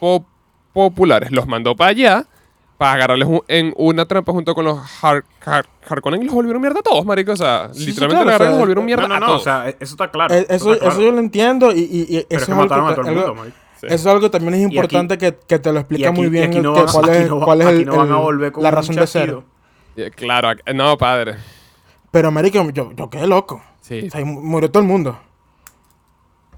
po- 0.00 0.24
populares. 0.72 1.30
Los 1.30 1.46
mandó 1.46 1.76
para 1.76 1.90
allá 1.90 2.26
para 2.78 2.92
agarrarles 2.94 3.28
un- 3.28 3.42
en 3.48 3.72
una 3.76 4.04
trampa 4.06 4.32
junto 4.32 4.54
con 4.54 4.64
los 4.64 4.78
Har 5.02 5.24
Har- 5.44 5.66
Harkonnen 5.88 6.22
y 6.22 6.26
los 6.26 6.34
volvieron 6.34 6.60
mierda 6.60 6.80
a 6.80 6.82
todos, 6.82 7.04
marico. 7.04 7.32
O 7.32 7.36
sea, 7.36 7.68
Sí, 7.72 7.80
sí, 7.80 7.86
literalmente 7.86 8.24
claro, 8.24 8.24
los 8.24 8.34
agarraron 8.34 8.34
y 8.34 8.34
o 8.34 8.38
sea, 8.38 8.50
los 8.50 8.58
volvieron 8.60 8.84
mierda 8.84 9.02
No, 9.02 9.08
no, 9.08 9.14
a 9.14 9.20
no, 9.20 9.26
todos. 9.26 9.40
o 9.40 9.44
sea, 9.44 9.68
e- 9.68 9.76
eso 9.80 9.94
está 9.94 10.10
claro. 10.10 10.34
Eh, 10.34 10.46
Eso, 10.48 10.72
está 10.72 10.78
claro. 10.84 10.92
eso 10.94 11.02
yo 11.02 11.12
lo 11.12 11.18
entiendo 11.20 11.72
y, 11.72 11.78
y- 11.80 11.82
y 11.82 12.06
Pero 12.06 12.18
eso, 12.18 12.26
es 12.30 12.42
es 12.42 12.46
que 12.48 12.54
mataron 12.54 12.88
a 12.88 12.94
todo 12.94 13.08
el 13.08 13.14
mundo, 13.14 13.34
marico. 13.34 13.56
Sí. 13.80 13.86
eso 13.86 13.94
es 13.94 14.06
algo 14.06 14.20
que 14.20 14.30
también 14.30 14.54
es 14.54 14.66
aquí- 14.66 14.74
importante 14.76 15.18
que, 15.18 15.36
que 15.46 15.58
te 15.58 15.72
lo 15.72 15.78
explica 15.80 16.08
aquí- 16.08 16.18
muy 16.20 16.28
bien 16.30 16.50
no 16.62 16.74
que 16.74 16.80
van- 16.82 16.92
cuál 16.92 17.08
es, 17.10 17.28
no 17.28 17.40
cuál 17.40 17.60
es 17.60 17.66
aquí 17.66 17.76
el- 17.78 17.86
no 17.86 17.96
van 17.96 18.12
a 18.12 18.16
volver 18.16 18.52
con 18.52 18.62
la 18.62 18.70
razón 18.70 18.96
de 18.96 19.06
ser. 19.06 19.38
Y, 19.96 20.10
Claro, 20.10 20.52
no, 20.74 20.96
padre. 20.98 21.36
Pero, 22.10 22.30
marico, 22.30 22.70
yo, 22.70 22.92
yo 22.92 23.10
quedé 23.10 23.26
loco. 23.26 23.62
Sí. 23.80 24.06
O 24.06 24.10
sea, 24.10 24.24
murió 24.24 24.70
todo 24.70 24.82
el 24.82 24.88
mundo. 24.88 25.18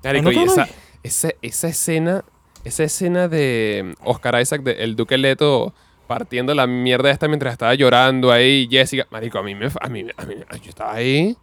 Marico, 0.05 0.25
¿No 0.25 0.33
y 0.33 0.39
esa, 0.45 0.69
esa, 1.03 1.31
esa 1.43 1.69
escena, 1.69 2.25
esa 2.65 2.85
escena 2.85 3.27
de 3.29 3.95
Oscar 4.05 4.41
Isaac, 4.41 4.63
de 4.63 4.73
el 4.85 4.95
Duque 4.95 5.19
Leto 5.19 5.75
partiendo 6.07 6.55
la 6.55 6.67
mierda 6.67 7.11
esta 7.11 7.29
mientras 7.29 7.53
estaba 7.53 7.75
llorando 7.75 8.31
ahí, 8.33 8.69
Jessica. 8.71 9.07
Marico, 9.11 9.39
a 9.39 9.43
mí 9.43 9.55
me, 9.55 9.67
a 9.67 9.89
mí, 9.89 10.07
a 10.17 10.25
mí, 10.25 10.35
yo 10.63 10.69
estaba 10.71 10.95
ahí, 10.95 11.37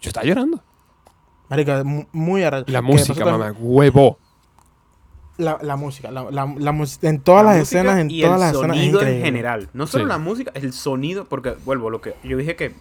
yo 0.00 0.08
estaba 0.08 0.24
llorando. 0.26 0.62
Marico, 1.48 1.84
mu- 1.84 2.06
muy 2.12 2.42
arrecho. 2.42 2.64
Y 2.68 2.72
la 2.72 2.82
música, 2.82 3.24
mamá, 3.24 3.52
huevo. 3.58 4.18
La, 5.38 5.58
la 5.60 5.76
música, 5.76 6.10
la, 6.10 6.30
la, 6.30 6.46
la 6.56 6.70
en 7.02 7.20
todas 7.20 7.44
La 7.44 7.50
las 7.52 7.58
música 7.60 7.80
escenas, 7.80 7.98
en 7.98 8.10
y 8.10 8.22
todas 8.22 8.34
el 8.36 8.40
las 8.40 8.54
escenas 8.54 8.76
es 8.76 8.82
sonido 8.82 9.00
en 9.00 9.06
increíble. 9.08 9.24
general. 9.26 9.68
No 9.74 9.86
solo 9.86 10.04
Sí. 10.04 10.08
la 10.08 10.18
música, 10.18 10.50
el 10.54 10.72
sonido, 10.72 11.26
porque 11.26 11.50
vuelvo, 11.64 11.90
lo 11.90 12.00
que 12.00 12.14
yo 12.24 12.36
dije 12.38 12.56
que 12.56 12.74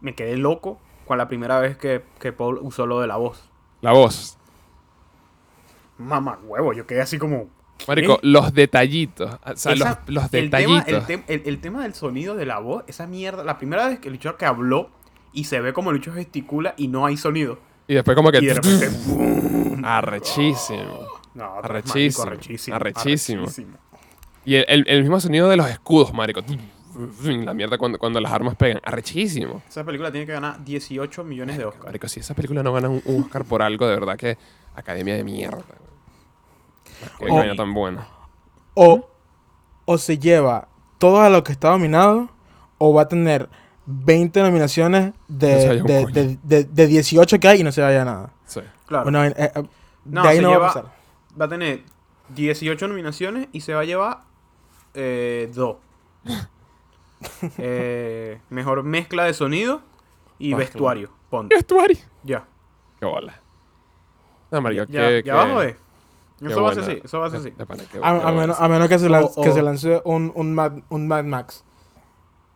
me 0.00 0.14
quedé 0.14 0.36
loco 0.38 0.80
con 1.06 1.18
la 1.18 1.28
primera 1.28 1.58
vez 1.60 1.76
que, 1.76 2.02
que 2.18 2.32
Paul 2.32 2.58
usó 2.62 2.86
lo 2.86 3.00
de 3.00 3.06
la 3.08 3.16
voz. 3.16 3.44
La 3.82 3.92
voz. 3.92 4.38
Mamá, 5.98 6.38
huevo, 6.44 6.72
yo 6.72 6.86
quedé 6.86 7.02
así 7.02 7.18
como. 7.18 7.46
Marico, 7.88 8.18
¿qué? 8.18 8.26
los 8.28 8.52
detallitos. 8.54 9.38
O 9.44 9.56
sea, 9.56 9.72
Esa- 9.72 10.00
los, 10.06 10.14
los 10.14 10.34
el 10.34 10.50
detallitos. 10.50 10.84
Tema, 10.84 10.98
el, 10.98 11.06
tem- 11.06 11.24
el- 11.28 11.42
el 11.46 11.60
tema 11.60 11.82
del 11.82 11.94
sonido 11.94 12.34
de 12.36 12.46
la 12.46 12.58
voz, 12.58 12.84
esa 12.86 13.06
mierda, 13.06 13.42
la 13.44 13.58
primera 13.58 13.88
vez 13.88 13.98
que 13.98 14.08
el 14.08 14.12
bicho 14.12 14.36
que 14.36 14.44
habló 14.46 14.90
y 15.32 15.44
se 15.44 15.60
ve 15.60 15.72
como 15.72 15.90
el 15.90 15.98
bicho 15.98 16.12
gesticula 16.12 16.74
y 16.76 16.88
no 16.88 17.06
hay 17.06 17.16
sonido. 17.16 17.58
y 17.88 17.94
después 17.94 18.14
como 18.16 18.30
que... 18.30 18.38
Y 18.38 18.46
de 18.46 18.54
repente. 18.54 18.88
¡bum! 19.06 19.84
Arrechísimo. 19.84 21.06
No, 21.34 21.54
Arrechísimo, 21.58 21.96
marico, 21.96 22.22
arrechísimo. 22.22 22.76
arrechísimo. 22.76 23.46
Y 24.44 24.56
el 24.56 25.00
mismo 25.02 25.18
sonido 25.20 25.48
de 25.48 25.56
los 25.56 25.68
escudos, 25.68 26.12
marico. 26.12 26.40
La 27.24 27.54
mierda 27.54 27.78
cuando, 27.78 27.98
cuando 27.98 28.20
las 28.20 28.30
armas 28.32 28.54
pegan. 28.54 28.80
Arrechísimo. 28.84 29.62
Esa 29.68 29.82
película 29.82 30.12
tiene 30.12 30.26
que 30.26 30.32
ganar 30.32 30.62
18 30.62 31.24
millones 31.24 31.56
de 31.56 31.64
Oscars. 31.64 31.86
Marico, 31.86 32.06
si 32.08 32.20
esa 32.20 32.34
película 32.34 32.62
no 32.62 32.72
gana 32.72 32.88
un, 32.90 33.00
un 33.06 33.22
Oscar 33.22 33.44
por 33.46 33.62
algo, 33.62 33.86
de 33.88 33.94
verdad 33.94 34.16
que 34.18 34.36
Academia 34.74 35.14
de 35.16 35.24
mierda. 35.24 35.62
Qué 37.18 37.26
Oh. 37.30 37.36
vaina 37.36 37.54
tan 37.56 37.72
buena. 37.74 38.06
O, 38.74 39.08
o 39.84 39.98
se 39.98 40.18
lleva 40.18 40.68
todo 40.98 41.20
a 41.20 41.28
lo 41.30 41.42
que 41.44 41.52
está 41.52 41.70
dominado, 41.70 42.28
o 42.78 42.94
va 42.94 43.02
a 43.02 43.08
tener 43.08 43.48
20 43.86 44.42
nominaciones 44.42 45.12
No 45.28 45.36
de, 45.38 45.80
un 45.80 45.86
de, 45.86 46.06
de, 46.06 46.38
de- 46.42 46.64
de 46.64 46.86
18 46.86 47.38
que 47.40 47.48
hay 47.48 47.60
y 47.60 47.64
no 47.64 47.72
se 47.72 47.82
vaya 47.82 48.04
nada. 48.04 48.30
Sí. 48.46 48.60
Claro. 48.86 49.04
Vaina- 49.10 49.26
eh, 49.28 49.52
eh, 49.54 49.62
No, 50.04 50.22
de 50.22 50.28
ahí 50.28 50.36
se 50.36 50.42
no 50.42 50.48
lleva- 50.50 50.60
va 50.60 50.70
a 50.70 50.74
pasar. 50.74 50.92
Va 51.40 51.44
a 51.46 51.48
tener 51.48 51.82
18 52.30 52.86
nominaciones 52.88 53.48
y 53.52 53.60
se 53.62 53.74
va 53.74 53.80
a 53.80 53.84
llevar 53.84 54.20
eh, 54.94 55.50
dos. 55.54 55.76
Eh, 57.58 58.40
mejor 58.50 58.82
mezcla 58.82 59.24
de 59.24 59.34
sonido 59.34 59.80
y 60.38 60.54
vestuario. 60.54 61.10
Ponte. 61.30 61.54
Vestuario. 61.54 61.96
Ya. 62.24 62.44
Qué 62.98 63.06
bola. 63.06 63.40
No, 64.50 64.60
marico, 64.60 64.84
Ya, 64.88 65.08
que, 65.08 65.22
ya 65.24 65.32
abajo 65.40 65.62
Eso 66.50 66.62
va 66.62 66.70
a 66.70 66.74
ser 66.74 66.82
así, 66.84 67.00
eso 67.04 67.20
va 67.20 67.26
a 67.26 67.30
ser 67.30 67.40
así. 67.40 67.52
A, 68.02 68.32
menos, 68.32 68.56
esa. 68.56 68.64
a 68.64 68.68
menos 68.68 68.88
que 68.88 68.98
se, 68.98 69.08
lan- 69.08 69.30
O- 69.34 69.42
que 69.42 69.50
o- 69.50 69.54
se 69.54 69.62
lance 69.62 70.00
un, 70.04 70.32
un, 70.34 70.54
Mad, 70.54 70.72
un 70.88 71.06
Mad 71.08 71.24
Max. 71.24 71.64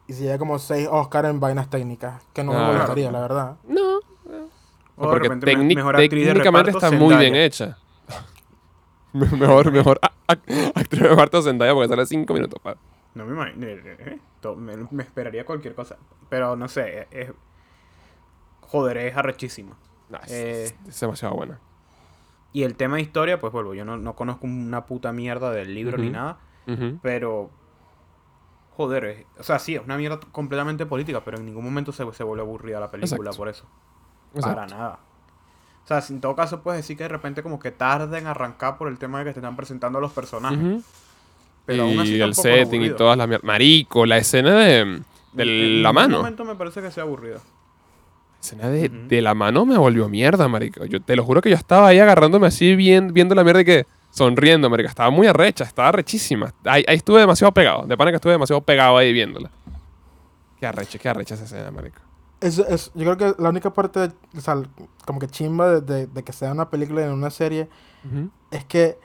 Y 0.08 0.12
se 0.12 0.22
lleve 0.24 0.38
como 0.38 0.58
6 0.58 0.88
Oscar 0.90 1.26
en 1.26 1.40
vainas 1.40 1.68
técnicas. 1.70 2.22
Que 2.32 2.42
no 2.44 2.52
me 2.52 2.58
Claro. 2.58 2.72
molestaría, 2.74 3.10
la 3.10 3.20
verdad. 3.20 3.56
No, 3.68 3.98
O 3.98 3.98
de 3.98 5.08
porque 5.08 5.28
técnicamente 5.28 6.42
reparto, 6.42 6.70
está 6.78 6.90
muy 6.90 7.16
bien 7.16 7.34
hecha. 7.34 7.76
Me- 9.12 9.26
mejor, 9.26 9.70
mejor 9.72 9.98
actriz 10.28 10.72
de 10.90 11.08
reparto 11.08 11.42
Zendaya 11.42 11.72
porque 11.74 11.88
sale 11.88 12.06
5 12.06 12.34
minutos. 12.34 12.60
pa. 12.62 12.76
No 13.14 13.24
me 13.24 13.32
imagino. 13.32 13.66
eh, 13.66 13.80
eh, 13.98 14.18
Me, 14.56 14.76
me 14.90 15.02
esperaría 15.02 15.44
cualquier 15.44 15.74
cosa. 15.74 15.96
Pero 16.28 16.54
no 16.54 16.68
sé. 16.68 17.08
Es, 17.10 17.32
joder, 18.60 18.96
es 18.98 19.16
arrechísima. 19.16 19.76
Nah, 20.08 20.18
es, 20.24 20.30
Eh. 20.32 20.64
es- 20.64 20.74
es 20.88 21.00
demasiado 21.00 21.34
buena. 21.34 21.58
Y 22.52 22.62
el 22.62 22.74
tema 22.74 22.96
de 22.96 23.02
historia, 23.02 23.38
pues 23.38 23.52
vuelvo. 23.52 23.74
Yo 23.74 23.84
no, 23.84 23.96
no 23.98 24.14
conozco 24.14 24.46
una 24.46 24.86
puta 24.86 25.12
mierda 25.12 25.50
del 25.50 25.74
libro 25.74 25.98
ni 25.98 26.10
nada. 26.10 26.38
Pero. 27.02 27.50
Joder, 28.76 29.04
es- 29.04 29.26
o 29.38 29.42
sea, 29.42 29.58
sí, 29.58 29.74
es 29.74 29.82
una 29.82 29.96
mierda 29.96 30.20
completamente 30.32 30.84
política, 30.84 31.22
pero 31.24 31.38
en 31.38 31.46
ningún 31.46 31.64
momento 31.64 31.92
se, 31.92 32.04
se 32.12 32.24
vuelve 32.24 32.42
aburrida 32.42 32.78
la 32.78 32.90
película 32.90 33.16
Exacto. 33.30 33.36
por 33.38 33.48
eso. 33.48 33.64
Exacto. 34.34 34.54
Para 34.54 34.66
nada. 34.66 34.98
O 35.84 35.86
sea, 35.86 36.02
en 36.10 36.20
todo 36.20 36.34
caso 36.36 36.62
puedes 36.62 36.80
decir 36.80 36.96
que 36.96 37.04
de 37.04 37.08
repente 37.08 37.42
como 37.42 37.58
que 37.58 37.70
tarda 37.70 38.18
en 38.18 38.26
arrancar 38.26 38.76
por 38.76 38.88
el 38.88 38.98
tema 38.98 39.20
de 39.20 39.24
que 39.26 39.32
te 39.32 39.38
están 39.40 39.56
presentando 39.56 39.98
a 39.98 40.00
los 40.02 40.12
personajes. 40.12 40.84
Pero 41.64 41.84
aún 41.84 41.98
así 42.00 42.16
y 42.16 42.20
el 42.20 42.34
setting 42.34 42.82
y 42.82 42.90
todas 42.90 43.16
las 43.16 43.26
mierdas. 43.28 43.44
Marico, 43.46 44.04
la 44.04 44.18
escena 44.18 44.54
de, 44.56 45.02
de 45.32 45.42
En 45.76 45.82
la 45.82 45.92
mano. 45.92 46.18
momento 46.18 46.44
me 46.44 46.54
parece 46.54 46.82
que 46.82 46.90
sea 46.90 47.04
aburrida. 47.04 47.38
La 48.54 48.68
escena 48.70 48.88
de, 49.08 49.22
la 49.22 49.34
mano 49.34 49.64
me 49.66 49.76
volvió 49.78 50.08
mierda, 50.08 50.46
marico. 50.48 50.84
Yo 50.84 51.00
te 51.02 51.16
lo 51.16 51.24
juro 51.24 51.40
que 51.40 51.50
yo 51.50 51.56
estaba 51.56 51.88
ahí 51.88 51.98
agarrándome 51.98 52.46
así, 52.46 52.76
bien, 52.76 53.12
viendo 53.12 53.34
la 53.34 53.42
mierda 53.44 53.60
y 53.62 53.64
que 53.64 53.86
sonriendo, 54.10 54.70
marico. 54.70 54.88
Estaba 54.88 55.10
muy 55.10 55.26
arrecha, 55.26 55.64
estaba 55.64 55.88
arrechísima. 55.88 56.52
Ahí, 56.64 56.84
ahí 56.86 56.96
estuve 56.96 57.20
demasiado 57.20 57.52
pegado. 57.52 57.86
De 57.86 57.96
pana 57.96 58.10
que 58.10 58.16
estuve 58.16 58.32
demasiado 58.32 58.60
pegado 58.62 58.96
ahí 58.96 59.12
viéndola. 59.12 59.50
Qué 60.60 60.66
arrecha, 60.66 60.98
qué 60.98 61.08
arrecha 61.08 61.34
esa 61.34 61.44
escena, 61.44 61.70
marico. 61.70 62.00
Es, 62.40 62.58
es, 62.58 62.90
yo 62.94 63.14
creo 63.14 63.16
que 63.34 63.42
la 63.42 63.48
única 63.48 63.72
parte, 63.72 64.10
o 64.36 64.40
sea, 64.40 64.56
como 65.06 65.18
que 65.18 65.26
chimba 65.26 65.68
de, 65.68 65.80
de- 65.80 66.06
de 66.06 66.22
que 66.22 66.32
sea 66.32 66.52
una 66.52 66.68
película 66.70 67.04
en 67.04 67.12
una 67.12 67.30
serie, 67.30 67.68
es 68.50 68.64
que 68.66 68.98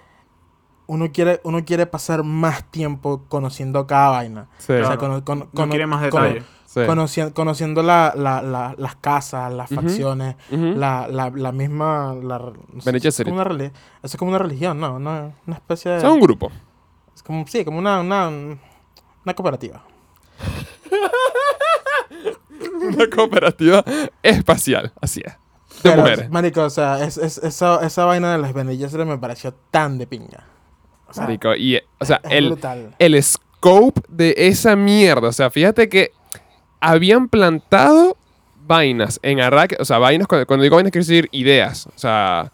uno 0.88 1.12
quiere, 1.14 1.40
uno 1.46 1.64
quiere 1.64 1.86
pasar 1.86 2.24
más 2.24 2.70
tiempo 2.72 3.24
conociendo 3.30 3.88
cada 3.88 4.10
vaina. 4.12 4.48
Sí, 4.58 4.74
O 4.74 4.86
sea, 4.86 4.98
Claro. 4.98 5.24
No 5.54 5.70
quiere 5.70 5.88
más 5.88 6.02
detalles. 6.02 6.44
Sí. 6.74 6.82
conociendo 6.86 7.34
conociendo 7.34 7.84
la, 7.84 8.14
la, 8.16 8.42
la- 8.42 8.76
las 8.78 8.96
casas, 8.96 9.52
las 9.54 9.70
facciones, 9.70 10.36
Ujú. 10.52 10.74
la, 10.78 11.08
la, 11.08 11.30
la 11.30 11.52
misma... 11.52 12.16
La, 12.22 12.40
no 12.40 12.82
sé, 12.82 12.90
es 13.08 13.24
como 13.24 13.42
una 13.42 13.64
Eso 13.66 13.72
es 14.04 14.16
como 14.18 14.30
una 14.30 14.40
religión, 14.40 14.80
¿no? 14.80 14.96
Una, 14.96 15.32
una 15.48 15.56
especie 15.56 15.92
de... 15.92 16.02
Son 16.02 16.12
un 16.14 16.20
grupo. 16.22 16.52
es 17.16 17.24
como, 17.24 17.46
sí, 17.48 17.64
como 17.66 17.80
una, 17.80 18.00
una, 18.02 18.28
una 18.30 19.34
cooperativa. 19.36 19.84
Una 22.82 23.08
cooperativa 23.10 23.84
espacial, 24.24 24.92
así 25.02 25.22
es. 25.24 25.34
De 25.34 25.90
Pero, 25.90 26.02
mujeres. 26.02 26.30
Marico, 26.30 26.62
o 26.64 26.70
sea, 26.70 27.04
es, 27.04 27.18
es- 27.18 27.38
esa, 27.40 27.86
esa 27.86 28.06
vaina 28.06 28.32
de 28.34 28.38
las 28.38 28.54
Bene 28.54 28.76
Gesserit 28.76 29.08
me 29.08 29.18
pareció 29.18 29.54
tan 29.72 29.98
de 29.98 30.06
pinga. 30.08 30.46
O 31.08 31.14
sea, 31.14 31.24
Marico, 31.24 31.56
y, 31.56 31.80
o 32.00 32.06
sea, 32.06 32.20
es 32.24 32.32
el, 32.32 32.48
brutal. 32.48 32.96
el 33.00 33.24
scope 33.24 34.02
de 34.10 34.34
esa 34.38 34.76
mierda. 34.76 35.28
O 35.30 35.32
sea, 35.32 35.50
fíjate 35.50 35.90
que 35.90 36.12
habían 36.82 37.30
plantado 37.30 38.18
vainas 38.68 39.20
en 39.24 39.40
Arrakis. 39.40 39.80
O 39.80 39.86
sea, 39.86 39.98
vainas, 40.00 40.28
cuando, 40.28 40.62
digo 40.64 40.76
vainas 40.76 40.92
quiero 40.92 41.06
decir 41.06 41.30
ideas. 41.32 41.88
O 41.88 41.98
sea, 41.98 42.52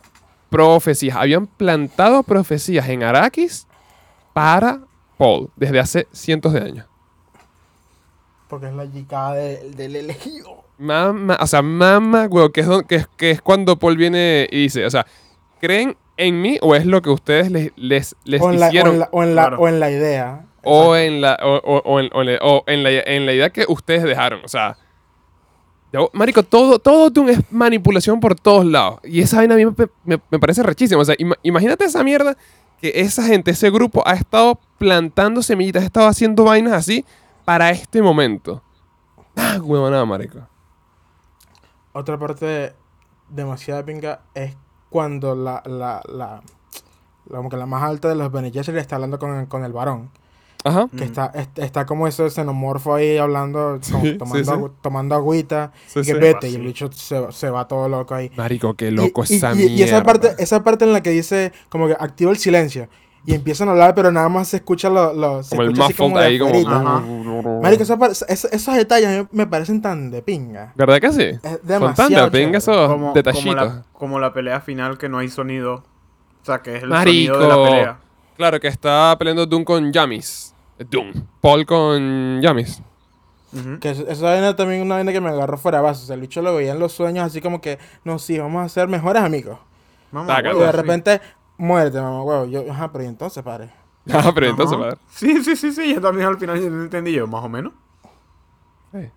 profecías. 0.49 1.15
Habían 1.17 1.47
plantado 1.47 2.23
profecías 2.23 2.87
en 2.89 3.03
Arrakis 3.03 3.65
para 4.33 4.81
Paul 5.17 5.49
desde 5.55 5.79
hace 5.79 6.07
cientos 6.11 6.53
de 6.53 6.59
años. 6.61 6.85
Porque 8.47 8.67
es 8.67 8.73
la 8.73 8.85
yicada 8.85 9.33
de- 9.33 9.71
del 9.71 9.95
elegido. 9.95 10.63
Mamá, 10.77 11.37
o 11.41 11.47
sea, 11.47 11.61
mamá, 11.61 12.27
güey, 12.27 12.49
que 12.51 12.61
es, 12.61 12.67
don- 12.67 12.83
que, 12.83 12.95
es, 12.97 13.07
que 13.17 13.31
es 13.31 13.41
cuando 13.41 13.77
Paul 13.79 13.97
viene 13.97 14.47
y 14.51 14.63
dice, 14.63 14.85
o 14.85 14.89
sea, 14.91 15.05
¿creen 15.59 15.97
en 16.17 16.39
mí 16.41 16.57
o 16.61 16.75
es 16.75 16.85
lo 16.85 17.01
que 17.01 17.09
ustedes 17.09 17.51
les, 17.51 17.71
les, 17.75 18.15
les 18.25 18.41
O 18.41 18.51
la, 18.51 18.67
o, 18.69 18.71
en 18.71 18.99
la, 18.99 19.09
o, 19.11 19.23
en 19.23 19.35
la, 19.35 19.41
Claro. 19.47 19.59
o 19.59 19.67
en 19.67 19.79
la 19.79 19.91
idea. 19.91 20.45
O 20.67 20.95
en 20.95 21.21
la 21.21 21.37
o, 21.41 21.55
o- 21.57 21.81
o 21.85 21.99
en, 21.99 22.09
o 22.13 22.63
en 22.67 22.83
la, 22.83 22.89
en 22.91 23.25
la- 23.25 23.33
idea 23.33 23.49
que 23.49 23.65
ustedes 23.67 24.03
dejaron. 24.03 24.41
O 24.43 24.47
sea, 24.47 24.77
yo- 25.93 26.09
marico, 26.13 26.43
todo, 26.43 26.79
todo 26.79 27.09
Dune 27.09 27.31
es 27.33 27.51
manipulación 27.51 28.19
por 28.19 28.35
todos 28.35 28.65
lados. 28.65 28.99
Y 29.03 29.21
esa 29.21 29.37
vaina 29.37 29.55
a 29.55 29.57
mí 29.57 29.65
me, 29.65 29.73
me- 30.03 30.21
me 30.29 30.39
parece 30.39 30.63
rechísima. 30.63 31.01
O 31.01 31.05
sea, 31.05 31.15
ima- 31.17 31.37
imagínate 31.43 31.85
esa 31.85 32.03
mierda 32.03 32.35
que 32.81 32.91
esa 32.95 33.23
gente, 33.23 33.51
ese 33.51 33.69
grupo 33.71 34.03
ha 34.05 34.13
estado 34.13 34.59
plantando 34.77 35.41
semillitas, 35.41 35.83
ha 35.83 35.85
estado 35.85 36.07
haciendo 36.07 36.43
vainas 36.43 36.73
así 36.73 37.05
para 37.45 37.69
este 37.71 38.01
momento. 38.01 38.61
Ah, 39.35 39.57
huevonada, 39.61 40.05
marico. 40.05 40.39
Otra 41.93 42.17
parte 42.19 42.73
demasiado 43.29 43.83
pinga 43.85 44.21
es 44.35 44.55
cuando 44.89 45.35
la, 45.35 45.61
la, 45.65 46.01
la, 46.07 46.41
la- 47.29 47.37
como 47.37 47.49
que 47.49 47.57
la 47.57 47.65
más 47.65 47.83
alta 47.83 48.07
de 48.09 48.15
los 48.15 48.31
Bene 48.31 48.51
Gesserit 48.51 48.79
está 48.81 48.95
hablando 48.95 49.19
con, 49.19 49.45
con 49.47 49.63
el 49.63 49.73
varón. 49.73 50.09
Ajá. 50.67 50.87
Que 50.89 51.03
Mm. 51.03 51.07
está, 51.07 51.31
est- 51.35 51.59
está 51.59 51.85
como 51.85 52.07
ese 52.07 52.29
xenomorfo 52.29 52.95
ahí 52.95 53.17
hablando, 53.17 53.79
como 53.91 54.03
Sí, 54.03 54.17
tomando, 54.17 54.37
sí, 54.37 54.45
sí. 54.45 54.51
agu- 54.51 54.71
tomando 54.81 55.15
agüita. 55.15 55.71
Sí, 55.87 55.99
y 55.99 56.03
que 56.03 56.13
sí. 56.13 56.19
vete, 56.19 56.49
y 56.49 56.55
el 56.55 56.61
bicho 56.61 56.91
se, 56.91 57.31
se 57.31 57.49
va 57.49 57.67
todo 57.67 57.87
loco 57.89 58.13
ahí. 58.15 58.31
Marico, 58.35 58.73
qué 58.75 58.87
Y- 58.89 58.91
loco 58.91 59.23
y, 59.27 59.35
esa 59.35 59.53
y- 59.53 59.57
mierda. 59.57 59.73
y 59.73 59.81
esa 59.83 60.03
parte, 60.03 60.35
esa 60.39 60.63
parte 60.63 60.85
en 60.85 60.93
la 60.93 61.01
que 61.01 61.09
dice, 61.11 61.51
como 61.69 61.87
que 61.87 61.93
activa 61.99 62.31
el 62.31 62.37
silencio. 62.37 62.87
Y 63.25 63.33
empiezan 63.33 63.67
a 63.67 63.71
hablar, 63.71 63.93
pero 63.93 64.09
nada 64.09 64.29
más 64.29 64.47
se 64.47 64.55
escucha 64.57 64.89
lo, 64.89 65.11
lo- 65.13 65.43
se 65.43 65.49
como 65.49 65.63
el 65.63 65.69
escucha 65.73 65.85
así 65.87 66.01
muffled 66.01 66.39
como 66.39 66.53
ahí, 66.53 66.63
como... 66.63 66.69
Ajá. 66.69 67.59
Marico, 67.61 67.83
esa 67.83 67.97
par- 67.97 68.11
es- 68.11 68.45
esos 68.45 68.73
detalles 68.75 69.25
me 69.33 69.45
parecen 69.47 69.81
tan 69.81 70.09
de 70.11 70.21
pinga. 70.21 70.71
¿Verdad 70.75 71.01
que 71.01 71.11
sí? 71.11 71.23
Es 71.23 71.41
Son 71.41 71.59
demasiado 71.63 72.13
tan 72.23 72.31
de 72.31 72.39
pinga 72.39 72.57
esos 72.59 72.75
Como, 72.87 72.97
como, 72.97 73.13
detallitos. 73.13 73.55
la, 73.55 73.83
como 73.91 74.19
la 74.21 74.31
pelea 74.31 74.61
final 74.61 74.97
que 74.97 75.09
no 75.09 75.17
hay 75.17 75.27
sonido. 75.27 75.83
O 76.41 76.45
sea, 76.45 76.59
que 76.61 76.77
es 76.77 76.83
el 76.83 76.89
Marico. 76.89 77.33
sonido 77.33 77.39
de 77.41 77.47
la 77.63 77.69
pelea. 77.69 77.99
Claro, 78.37 78.59
que 78.61 78.67
está 78.69 79.13
peleando 79.19 79.45
Doom 79.45 79.65
con 79.65 79.91
Yamis. 79.91 80.53
Doom. 80.79 81.13
Paul 81.41 81.65
con 81.65 82.41
Yamis. 82.41 82.81
Que 83.79 83.89
es- 83.89 83.99
esa 83.99 84.25
vaina 84.25 84.55
también 84.55 84.81
es 84.81 84.85
una 84.85 84.95
vaina 84.95 85.11
que 85.11 85.21
me 85.21 85.29
agarró 85.29 85.57
fuera 85.57 85.79
de 85.79 85.83
base. 85.85 86.03
O 86.03 86.05
sea, 86.05 86.15
el 86.15 86.21
bicho 86.21 86.41
lo 86.41 86.53
veía 86.55 86.73
en 86.73 86.79
los 86.79 86.91
sueños 86.91 87.25
así 87.25 87.41
como 87.41 87.59
que, 87.61 87.79
no, 88.03 88.19
sí, 88.19 88.37
vamos 88.37 88.63
a 88.63 88.69
ser 88.69 88.87
mejores 88.87 89.23
amigos. 89.23 89.57
Mamá, 90.11 90.27
Taca, 90.35 90.49
Y 90.49 90.51
huevo, 90.53 90.65
de 90.65 90.71
sí. 90.71 90.77
repente, 90.77 91.21
muérete, 91.57 91.99
mamá, 92.01 92.21
huevo. 92.23 92.45
Yo, 92.45 92.63
ajá, 92.71 92.91
pero 92.91 93.03
¿y 93.05 93.07
entonces, 93.07 93.41
padre? 93.43 93.69
Ah, 94.13 94.31
pero 94.33 94.47
entonces, 94.47 94.77
Ajá. 94.77 94.89
padre. 94.89 95.01
Sí, 95.09 95.43
sí, 95.43 95.55
sí, 95.55 95.71
sí. 95.73 95.93
Yo 95.95 95.99
también 96.01 96.27
al 96.27 96.37
final 96.37 96.59
no 96.77 96.83
entendí 96.83 97.11
yo, 97.13 97.25
más 97.27 97.43
o 97.43 97.49
menos. 97.49 97.73
Sí, 98.91 99.09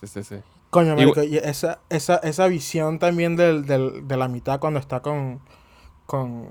sí, 0.00 0.06
sí. 0.06 0.24
sí. 0.24 0.36
Coño, 0.70 0.92
Y- 0.94 0.96
marico, 0.96 1.22
y 1.22 1.36
esa, 1.38 1.78
esa, 1.88 2.16
esa 2.16 2.46
visión 2.48 2.98
también 2.98 3.36
del, 3.36 3.64
del- 3.66 4.06
de 4.08 4.16
la 4.16 4.28
mitad 4.28 4.58
cuando 4.60 4.80
está 4.80 5.00
con, 5.00 5.40
con, 6.06 6.48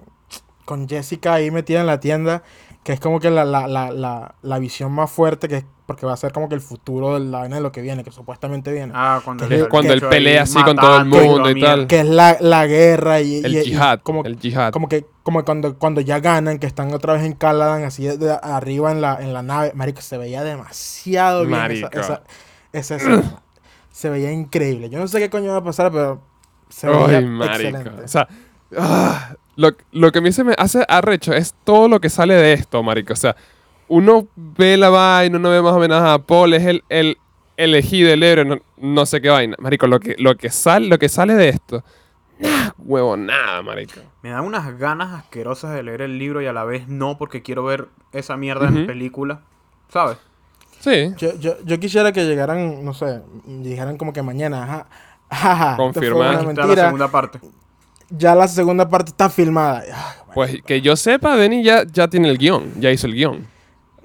con 0.64 0.88
Jessica 0.88 1.34
ahí 1.36 1.52
metida 1.52 1.82
en 1.82 1.86
la 1.88 2.00
tienda, 2.00 2.42
que 2.86 2.94
es 2.94 3.00
como 3.02 3.20
que 3.20 3.30
la, 3.32 3.44
la, 3.44 3.68
la, 3.68 3.90
la, 3.92 4.36
la 4.44 4.60
visión 4.60 4.92
más 4.94 5.12
fuerte, 5.12 5.48
que 5.50 5.58
es 5.58 5.66
porque 5.88 6.06
va 6.06 6.14
a 6.14 6.18
ser 6.18 6.32
como 6.32 6.48
que 6.50 6.56
el 6.56 6.62
futuro 6.62 7.16
de 7.16 7.20
la 7.26 7.40
vaina 7.40 7.56
de 7.58 7.62
lo 7.62 7.72
que 7.72 7.82
viene, 7.82 8.04
que 8.04 8.12
supuestamente 8.12 8.72
viene. 8.72 8.92
Ah, 8.96 9.22
cuando, 9.26 9.48
Que- 9.48 9.56
el 9.56 9.64
que- 9.64 9.70
Cuando 9.70 9.92
él 9.94 10.02
pelea 10.02 10.44
así 10.44 10.62
con 10.64 10.76
todo 10.78 10.98
el 11.00 11.06
mundo 11.06 11.50
y 11.50 11.60
tal. 11.60 11.88
Que 11.88 12.00
es 12.02 12.06
la, 12.08 12.38
la 12.40 12.66
guerra 12.68 13.22
y, 13.22 13.38
El 13.44 13.54
y- 13.56 13.58
y 13.58 13.64
yihad. 13.66 14.00
como, 14.02 14.24
el 14.24 14.38
yihad. 14.40 14.72
como 14.72 14.88
que 14.88 15.06
como 15.24 15.44
cuando, 15.44 15.78
cuando 15.80 16.00
ya 16.02 16.20
ganan, 16.20 16.60
que 16.60 16.68
están 16.68 16.94
otra 16.94 17.14
vez 17.14 17.24
en 17.24 17.34
Caladan, 17.34 17.84
así 17.84 18.04
de, 18.06 18.18
de 18.18 18.32
arriba 18.42 18.92
en 18.92 19.02
la, 19.02 19.18
en 19.20 19.34
la 19.34 19.42
nave. 19.42 19.72
Marico, 19.76 20.02
se 20.02 20.18
veía 20.20 20.44
demasiado 20.44 21.42
bien 21.46 21.54
esa, 21.72 21.88
Marico. 21.90 22.00
esa, 22.00 22.22
esa 22.72 22.98
se 23.92 24.10
veía 24.10 24.32
increíble. 24.32 24.90
Yo 24.90 25.00
no 25.00 25.08
sé 25.08 25.20
qué 25.20 25.30
coño 25.30 25.52
va 25.52 25.58
a 25.58 25.64
pasar, 25.64 25.92
pero 25.92 26.22
se 26.70 26.88
veía 26.88 27.18
Ay, 27.18 27.26
marico. 27.26 27.56
excelente. 27.68 28.04
O 28.04 28.08
sea, 28.08 28.28
ah, 28.78 29.36
lo, 29.56 29.72
lo 29.92 30.12
que 30.12 30.20
a 30.20 30.22
mí 30.22 30.32
se 30.32 30.44
me 30.44 30.54
hace 30.58 30.86
arrecho 30.88 31.34
es 31.34 31.54
todo 31.64 31.88
lo 31.88 32.00
que 32.02 32.10
sale 32.10 32.34
de 32.36 32.54
esto, 32.54 32.82
marico. 32.84 33.14
O 33.14 33.16
sea, 33.16 33.36
uno 33.88 34.28
ve 34.36 34.78
la 34.78 34.90
vaina, 34.90 35.38
uno 35.38 35.50
ve 35.50 35.62
más 35.62 35.74
o 35.74 35.80
menos 35.80 36.02
a 36.02 36.20
Paul, 36.20 36.54
es 36.54 36.66
el, 36.66 36.84
el 36.90 37.18
elegido, 37.58 38.12
el 38.12 38.24
héroe, 38.24 38.46
no, 38.46 38.58
no 38.78 39.06
sé 39.06 39.22
qué 39.22 39.30
vaina. 39.30 39.56
Marico, 39.60 39.88
lo 39.88 40.00
que, 40.00 40.16
lo 40.18 40.36
que, 40.36 40.50
sale, 40.50 40.88
lo 40.88 40.98
que 41.00 41.10
sale 41.10 41.36
de 41.36 41.50
esto, 41.50 41.84
nah, 42.40 42.72
huevo, 42.78 43.16
nada, 43.16 43.62
marico. 43.62 44.00
Me 44.24 44.30
da 44.32 44.42
unas 44.42 44.78
ganas 44.78 45.14
asquerosas 45.14 45.74
de 45.74 45.84
leer 45.84 46.02
el 46.02 46.18
libro 46.18 46.42
y 46.42 46.48
a 46.48 46.54
la 46.54 46.64
vez 46.64 46.88
no, 46.88 47.18
porque 47.18 47.42
quiero 47.42 47.64
ver 47.64 47.88
esa 48.12 48.38
mierda 48.38 48.68
en 48.68 48.78
Ujú. 48.78 48.86
película. 48.88 49.42
¿Sabes? 49.90 50.18
Sí, 50.80 51.14
Yo, 51.18 51.36
yo, 51.40 51.56
yo 51.64 51.80
quisiera 51.80 52.12
que 52.12 52.26
llegaran, 52.26 52.84
no 52.84 52.94
sé, 52.94 53.22
dijeran 53.46 53.98
como 53.98 54.14
que 54.14 54.22
mañana, 54.22 54.64
ajá, 54.64 54.86
ajá, 55.30 55.76
fue 55.78 55.86
Confirmar. 55.86 56.46
una 56.46 56.66
la 56.66 56.76
segunda 56.76 57.08
parte. 57.12 57.40
Ya 58.18 58.36
la 58.36 58.48
segunda 58.48 58.88
parte 58.88 59.10
está 59.12 59.30
filmada. 59.30 59.80
Ay, 59.82 59.94
pues 60.34 60.62
que 60.64 60.82
yo 60.82 60.96
sepa, 60.96 61.36
Denny 61.36 61.64
ya, 61.64 61.84
ya 61.86 62.08
tiene 62.08 62.30
el 62.30 62.38
guion, 62.38 62.74
ya 62.80 62.92
hizo 62.92 63.08
el 63.08 63.14
guion. 63.14 63.48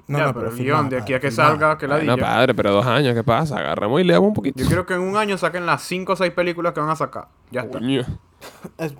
no, 0.07 0.17
ya, 0.17 0.25
no, 0.25 0.33
pero 0.33 0.47
el 0.47 0.53
filmada, 0.53 0.79
guion 0.81 0.89
de 0.89 0.97
aquí 0.97 1.13
a 1.13 1.19
que 1.19 1.29
filmada. 1.29 1.49
salga, 1.51 1.77
que 1.77 1.87
la 1.87 1.95
No, 2.03 2.15
diga. 2.15 2.27
padre, 2.27 2.53
pero 2.55 2.71
dos 2.71 2.85
años, 2.85 3.13
¿qué 3.15 3.23
pasa? 3.23 3.57
Agarramos 3.57 4.01
y 4.01 4.03
leamos 4.03 4.27
un 4.29 4.33
poquito. 4.33 4.59
Yo 4.59 4.67
quiero 4.67 4.85
que 4.85 4.93
en 4.95 5.01
un 5.01 5.15
año 5.17 5.37
saquen 5.37 5.65
las 5.65 5.83
5 5.83 6.13
o 6.13 6.15
6 6.15 6.31
películas 6.33 6.73
que 6.73 6.79
van 6.79 6.89
a 6.89 6.95
sacar. 6.95 7.27
Ya 7.51 7.61
está. 7.61 7.79
Es 8.77 8.93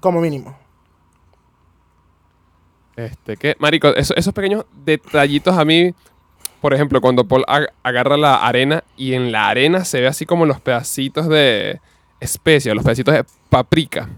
como 0.00 0.20
mínimo. 0.20 0.56
Este, 2.96 3.36
que, 3.36 3.56
marico, 3.60 3.88
eso- 3.88 4.14
esos 4.16 4.34
pequeños 4.34 4.64
detallitos 4.84 5.56
a 5.56 5.64
mí, 5.64 5.94
por 6.60 6.74
ejemplo, 6.74 7.00
cuando 7.00 7.26
Paul 7.28 7.44
ag- 7.46 7.68
agarra 7.84 8.16
la 8.16 8.36
arena 8.46 8.82
y 8.96 9.14
en 9.14 9.30
la 9.30 9.48
arena 9.48 9.84
se 9.84 10.00
ve 10.00 10.08
así 10.08 10.26
como 10.26 10.46
los 10.46 10.60
pedacitos 10.60 11.28
de 11.28 11.80
especia, 12.18 12.74
los 12.74 12.82
pedacitos 12.84 13.14
de 13.14 13.24
paprika. 13.48 14.08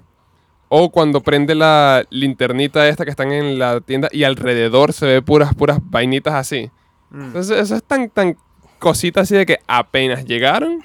O 0.68 0.90
cuando 0.90 1.20
prende 1.20 1.54
la 1.54 2.04
linternita 2.10 2.86
esta 2.88 3.04
que 3.04 3.10
están 3.10 3.32
en 3.32 3.58
la 3.58 3.80
tienda 3.80 4.08
y 4.12 4.22
alrededor 4.24 4.92
se 4.92 5.06
ve 5.06 5.22
puras, 5.22 5.54
puras 5.54 5.78
vainitas 5.82 6.34
así. 6.34 6.70
Mm. 7.10 7.22
Entonces, 7.24 7.58
eso 7.58 7.74
es 7.74 7.82
tan, 7.82 8.08
tan 8.10 8.36
cosita 8.78 9.22
así 9.22 9.34
de 9.34 9.46
que 9.46 9.58
apenas 9.66 10.24
llegaron, 10.26 10.84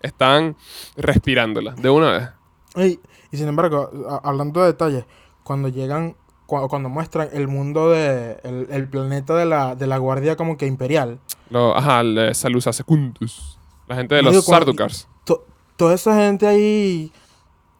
están 0.00 0.54
respirándola 0.96 1.72
de 1.74 1.90
una 1.90 2.12
vez. 2.12 2.28
Y, 2.76 3.00
y 3.32 3.36
sin 3.36 3.48
embargo, 3.48 3.90
a- 4.08 4.28
hablando 4.28 4.60
de 4.60 4.66
detalles, 4.68 5.04
cuando 5.42 5.68
llegan, 5.68 6.14
cua- 6.46 6.68
cuando 6.68 6.88
muestran 6.88 7.28
el 7.32 7.48
mundo 7.48 7.90
de, 7.90 8.38
el, 8.44 8.68
el 8.70 8.88
planeta 8.88 9.34
de 9.34 9.44
la, 9.44 9.74
de 9.74 9.88
la 9.88 9.98
guardia 9.98 10.36
como 10.36 10.56
que 10.56 10.66
imperial, 10.66 11.18
Lo, 11.50 11.76
ajá, 11.76 12.00
el 12.00 12.32
Salusa 12.34 12.72
Secundus. 12.72 13.58
La 13.88 13.96
gente 13.96 14.14
de 14.14 14.22
los 14.22 14.44
Sardukars. 14.44 15.08
to- 15.24 15.44
toda 15.76 15.94
esa 15.94 16.14
gente 16.16 16.46
ahí, 16.46 17.12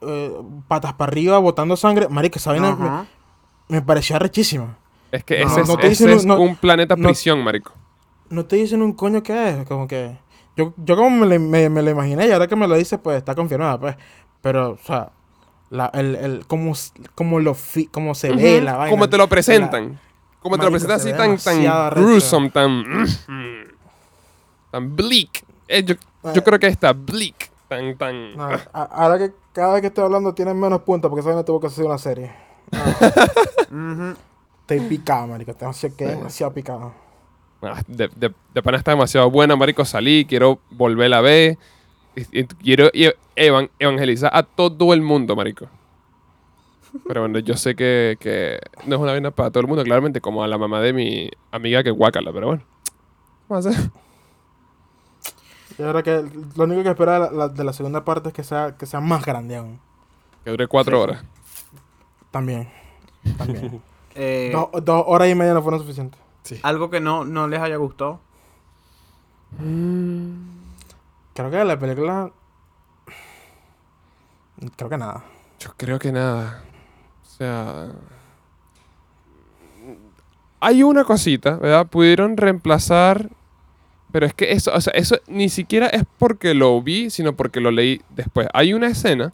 eh, 0.06 0.32
patas 0.68 0.92
para 0.94 1.10
arriba, 1.10 1.38
botando 1.38 1.76
sangre, 1.76 2.08
marico, 2.08 2.38
esa 2.38 2.50
vaina 2.52 2.74
me, 3.68 3.76
me 3.76 3.82
parecía 3.82 4.18
rechísima. 4.18 4.76
Es 5.12 5.24
que 5.24 5.40
No, 5.44 5.50
ese, 5.50 5.60
es, 5.62 5.68
no 5.68 5.76
te 5.76 5.86
ese 5.88 6.04
dicen 6.04 6.10
es 6.18 6.22
un- 6.22 6.28
no- 6.28 6.40
un 6.40 6.56
planeta 6.56 6.96
no- 6.96 7.08
prisión, 7.08 7.42
marico. 7.44 7.72
No 8.28 8.44
te 8.44 8.56
dicen 8.56 8.82
un 8.82 8.92
coño 8.92 9.22
qué 9.22 9.50
es, 9.50 9.66
como 9.68 9.86
que... 9.86 10.18
Yo, 10.56 10.72
yo 10.78 10.96
como 10.96 11.10
me, 11.10 11.26
lo- 11.26 11.38
me, 11.40 11.68
me 11.68 11.82
lo 11.82 11.90
imaginé 11.90 12.26
y 12.26 12.32
ahora 12.32 12.46
que 12.46 12.56
me 12.56 12.66
lo 12.66 12.76
dices, 12.76 12.98
pues 13.02 13.18
está 13.18 13.34
confirmada, 13.34 13.78
pues. 13.78 13.96
Pero, 14.40 14.70
o 14.72 14.78
sea, 14.84 15.10
la, 15.70 15.86
el, 15.94 16.14
el, 16.16 16.46
como, 16.46 16.72
como, 17.14 17.38
lo 17.40 17.54
fi- 17.54 17.86
como 17.86 18.14
se 18.14 18.32
ve 18.32 18.60
la 18.62 18.76
vaina. 18.76 18.90
Como 18.90 19.08
te 19.08 19.16
lo 19.16 19.24
la- 19.24 19.28
presentan. 19.28 19.98
Como 20.40 20.56
te 20.58 20.64
lo 20.64 20.70
presentan 20.70 21.00
se 21.00 21.10
así 21.10 21.18
tan, 21.18 21.36
tan 21.38 21.90
gruesome, 21.90 22.50
tan... 22.50 22.84
tan 24.70 24.96
bleak. 24.96 25.44
Eh, 25.68 25.82
yo, 25.84 25.94
yo 26.34 26.42
creo 26.44 26.58
que 26.58 26.66
está 26.68 26.92
bleak. 26.92 27.50
Tan, 27.68 27.96
tan... 27.96 28.36
No, 28.36 28.44
a- 28.44 28.82
ahora 28.92 29.18
que 29.18 29.32
cada 29.56 29.72
vez 29.72 29.80
que 29.80 29.86
estoy 29.86 30.04
hablando 30.04 30.34
tienen 30.34 30.60
menos 30.60 30.82
puntos 30.82 31.08
porque 31.08 31.20
esa 31.20 31.30
vaina 31.30 31.42
tuvo 31.44 31.58
que 31.60 31.68
hacer 31.68 31.84
una 31.86 31.96
serie. 31.98 32.30
No, 33.70 34.14
estoy 34.60 34.80
picado, 34.88 35.26
marico. 35.28 35.54
Tengo 35.54 35.72
que 35.96 36.04
demasiado 36.06 36.52
picado. 36.52 36.92
De, 37.88 38.08
de, 38.14 38.32
de 38.54 38.62
pana 38.62 38.76
está 38.78 38.90
demasiado 38.92 39.30
buena, 39.30 39.56
marico. 39.56 39.84
Salí, 39.84 40.24
quiero 40.26 40.58
volverla 40.70 41.18
a 41.18 41.20
ver. 41.22 41.58
Y- 42.14 42.40
y 42.40 42.44
quiero 42.44 42.90
y- 42.92 43.10
evan- 43.34 43.70
evangelizar 43.78 44.30
a 44.34 44.42
todo 44.42 44.92
el 44.92 45.00
mundo, 45.02 45.34
marico. 45.36 45.66
Pero 47.06 47.22
bueno, 47.22 47.38
yo 47.40 47.56
sé 47.56 47.74
que, 47.74 48.16
que 48.20 48.58
no 48.86 48.96
es 48.96 49.00
una 49.02 49.12
vaina 49.12 49.30
para 49.30 49.50
todo 49.50 49.60
el 49.62 49.66
mundo, 49.66 49.82
claramente, 49.84 50.20
como 50.20 50.42
a 50.44 50.48
la 50.48 50.58
mamá 50.58 50.80
de 50.80 50.92
mi 50.92 51.30
amiga 51.50 51.82
que 51.82 51.90
guácala, 51.90 52.32
pero 52.32 52.46
bueno. 52.48 52.62
Vamos 53.48 53.66
a 53.66 53.70
hacer. 53.70 53.90
Y 55.78 55.82
ahora 55.82 56.02
que 56.02 56.24
lo 56.56 56.64
único 56.64 56.82
que 56.82 56.88
espero 56.90 57.12
de 57.12 57.18
la, 57.18 57.30
la- 57.30 57.48
de 57.48 57.64
la 57.64 57.72
segunda 57.72 58.04
parte 58.04 58.28
es 58.28 58.34
que 58.34 58.44
sea, 58.44 58.76
que 58.76 58.86
sea 58.86 59.00
más 59.00 59.24
grande 59.24 59.56
aún. 59.56 59.78
Que 60.44 60.50
dure 60.50 60.66
cuatro 60.68 61.00
horas. 61.00 61.22
También. 62.30 62.68
También. 63.38 63.82
Eh, 64.18 64.50
dos, 64.50 64.82
dos 64.82 65.04
horas 65.08 65.28
y 65.28 65.34
media 65.34 65.52
no 65.52 65.62
fueron 65.62 65.78
suficientes. 65.78 66.18
Algo 66.62 66.88
que 66.88 67.00
no, 67.00 67.26
no 67.26 67.48
les 67.48 67.60
haya 67.60 67.76
gustado. 67.76 68.18
Creo 71.34 71.50
que 71.50 71.64
la 71.64 71.78
película. 71.78 72.30
Creo 74.76 74.88
que 74.88 74.96
nada. 74.96 75.22
Yo 75.58 75.70
creo 75.76 75.98
que 75.98 76.12
nada. 76.12 76.62
O 77.22 77.26
sea. 77.26 77.88
Hay 80.60 80.82
una 80.82 81.04
cosita, 81.04 81.56
¿verdad? 81.56 81.86
Pudieron 81.86 82.38
reemplazar. 82.38 83.28
Pero 84.12 84.26
es 84.26 84.34
que 84.34 84.52
eso, 84.52 84.72
o 84.74 84.80
sea, 84.80 84.92
eso 84.94 85.18
ni 85.26 85.48
siquiera 85.48 85.86
es 85.88 86.04
porque 86.18 86.54
lo 86.54 86.80
vi, 86.82 87.10
sino 87.10 87.34
porque 87.36 87.60
lo 87.60 87.70
leí 87.70 88.00
después. 88.10 88.48
Hay 88.54 88.72
una 88.72 88.86
escena 88.88 89.32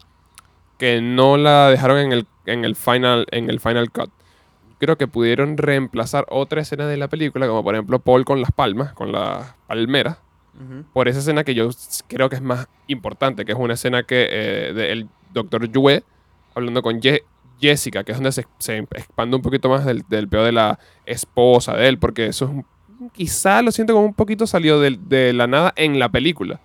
que 0.77 0.99
no 1.01 1.37
la 1.37 1.69
dejaron 1.69 1.99
en 1.99 2.11
el, 2.11 2.27
en 2.45 2.65
el 2.65 2.75
final, 2.75 3.25
en 3.31 3.49
el 3.49 3.59
final 3.59 3.91
cut. 3.91 4.09
Creo 4.79 4.97
que 4.97 5.07
pudieron 5.07 5.57
reemplazar 5.57 6.25
otra 6.29 6.61
escena 6.61 6.87
de 6.87 6.97
la 6.97 7.07
película, 7.07 7.47
como 7.47 7.63
por 7.63 7.75
ejemplo 7.75 7.99
Paul 7.99 8.25
con 8.25 8.41
las 8.41 8.51
palmas, 8.51 8.93
con 8.93 9.11
las 9.11 9.53
palmeras 9.67 10.17
por 10.93 11.07
esa 11.07 11.17
escena 11.19 11.43
que 11.43 11.55
yo 11.55 11.69
creo 12.07 12.29
que 12.29 12.35
es 12.35 12.41
más 12.41 12.67
importante, 12.87 13.43
que 13.45 13.53
es 13.53 13.57
una 13.57 13.73
escena 13.75 14.03
que 14.03 14.27
eh, 14.29 14.73
del 14.73 15.07
doctor 15.33 15.67
Yue 15.71 16.03
hablando 16.53 16.83
con 16.83 16.99
Ye- 17.01 17.23
Jessica, 17.59 18.03
que 18.03 18.11
es 18.11 18.17
donde 18.19 18.31
se, 18.33 18.45
se 18.59 18.77
expande 18.77 19.35
un 19.35 19.41
poquito 19.41 19.67
más 19.69 19.83
del, 19.85 20.03
del 20.09 20.27
peor 20.27 20.45
de 20.45 20.51
la 20.51 20.77
esposa 21.07 21.75
de 21.75 21.87
él, 21.87 21.97
porque 21.97 22.27
eso 22.27 22.45
es 22.45 22.51
un- 22.51 22.65
quizá 23.13 23.61
lo 23.61 23.71
siento 23.71 23.93
como 23.93 24.05
un 24.05 24.13
poquito 24.13 24.47
salió 24.47 24.79
de, 24.79 25.33
la 25.33 25.47
nada 25.47 25.73
en 25.75 25.99
la 25.99 26.09
película. 26.09 26.59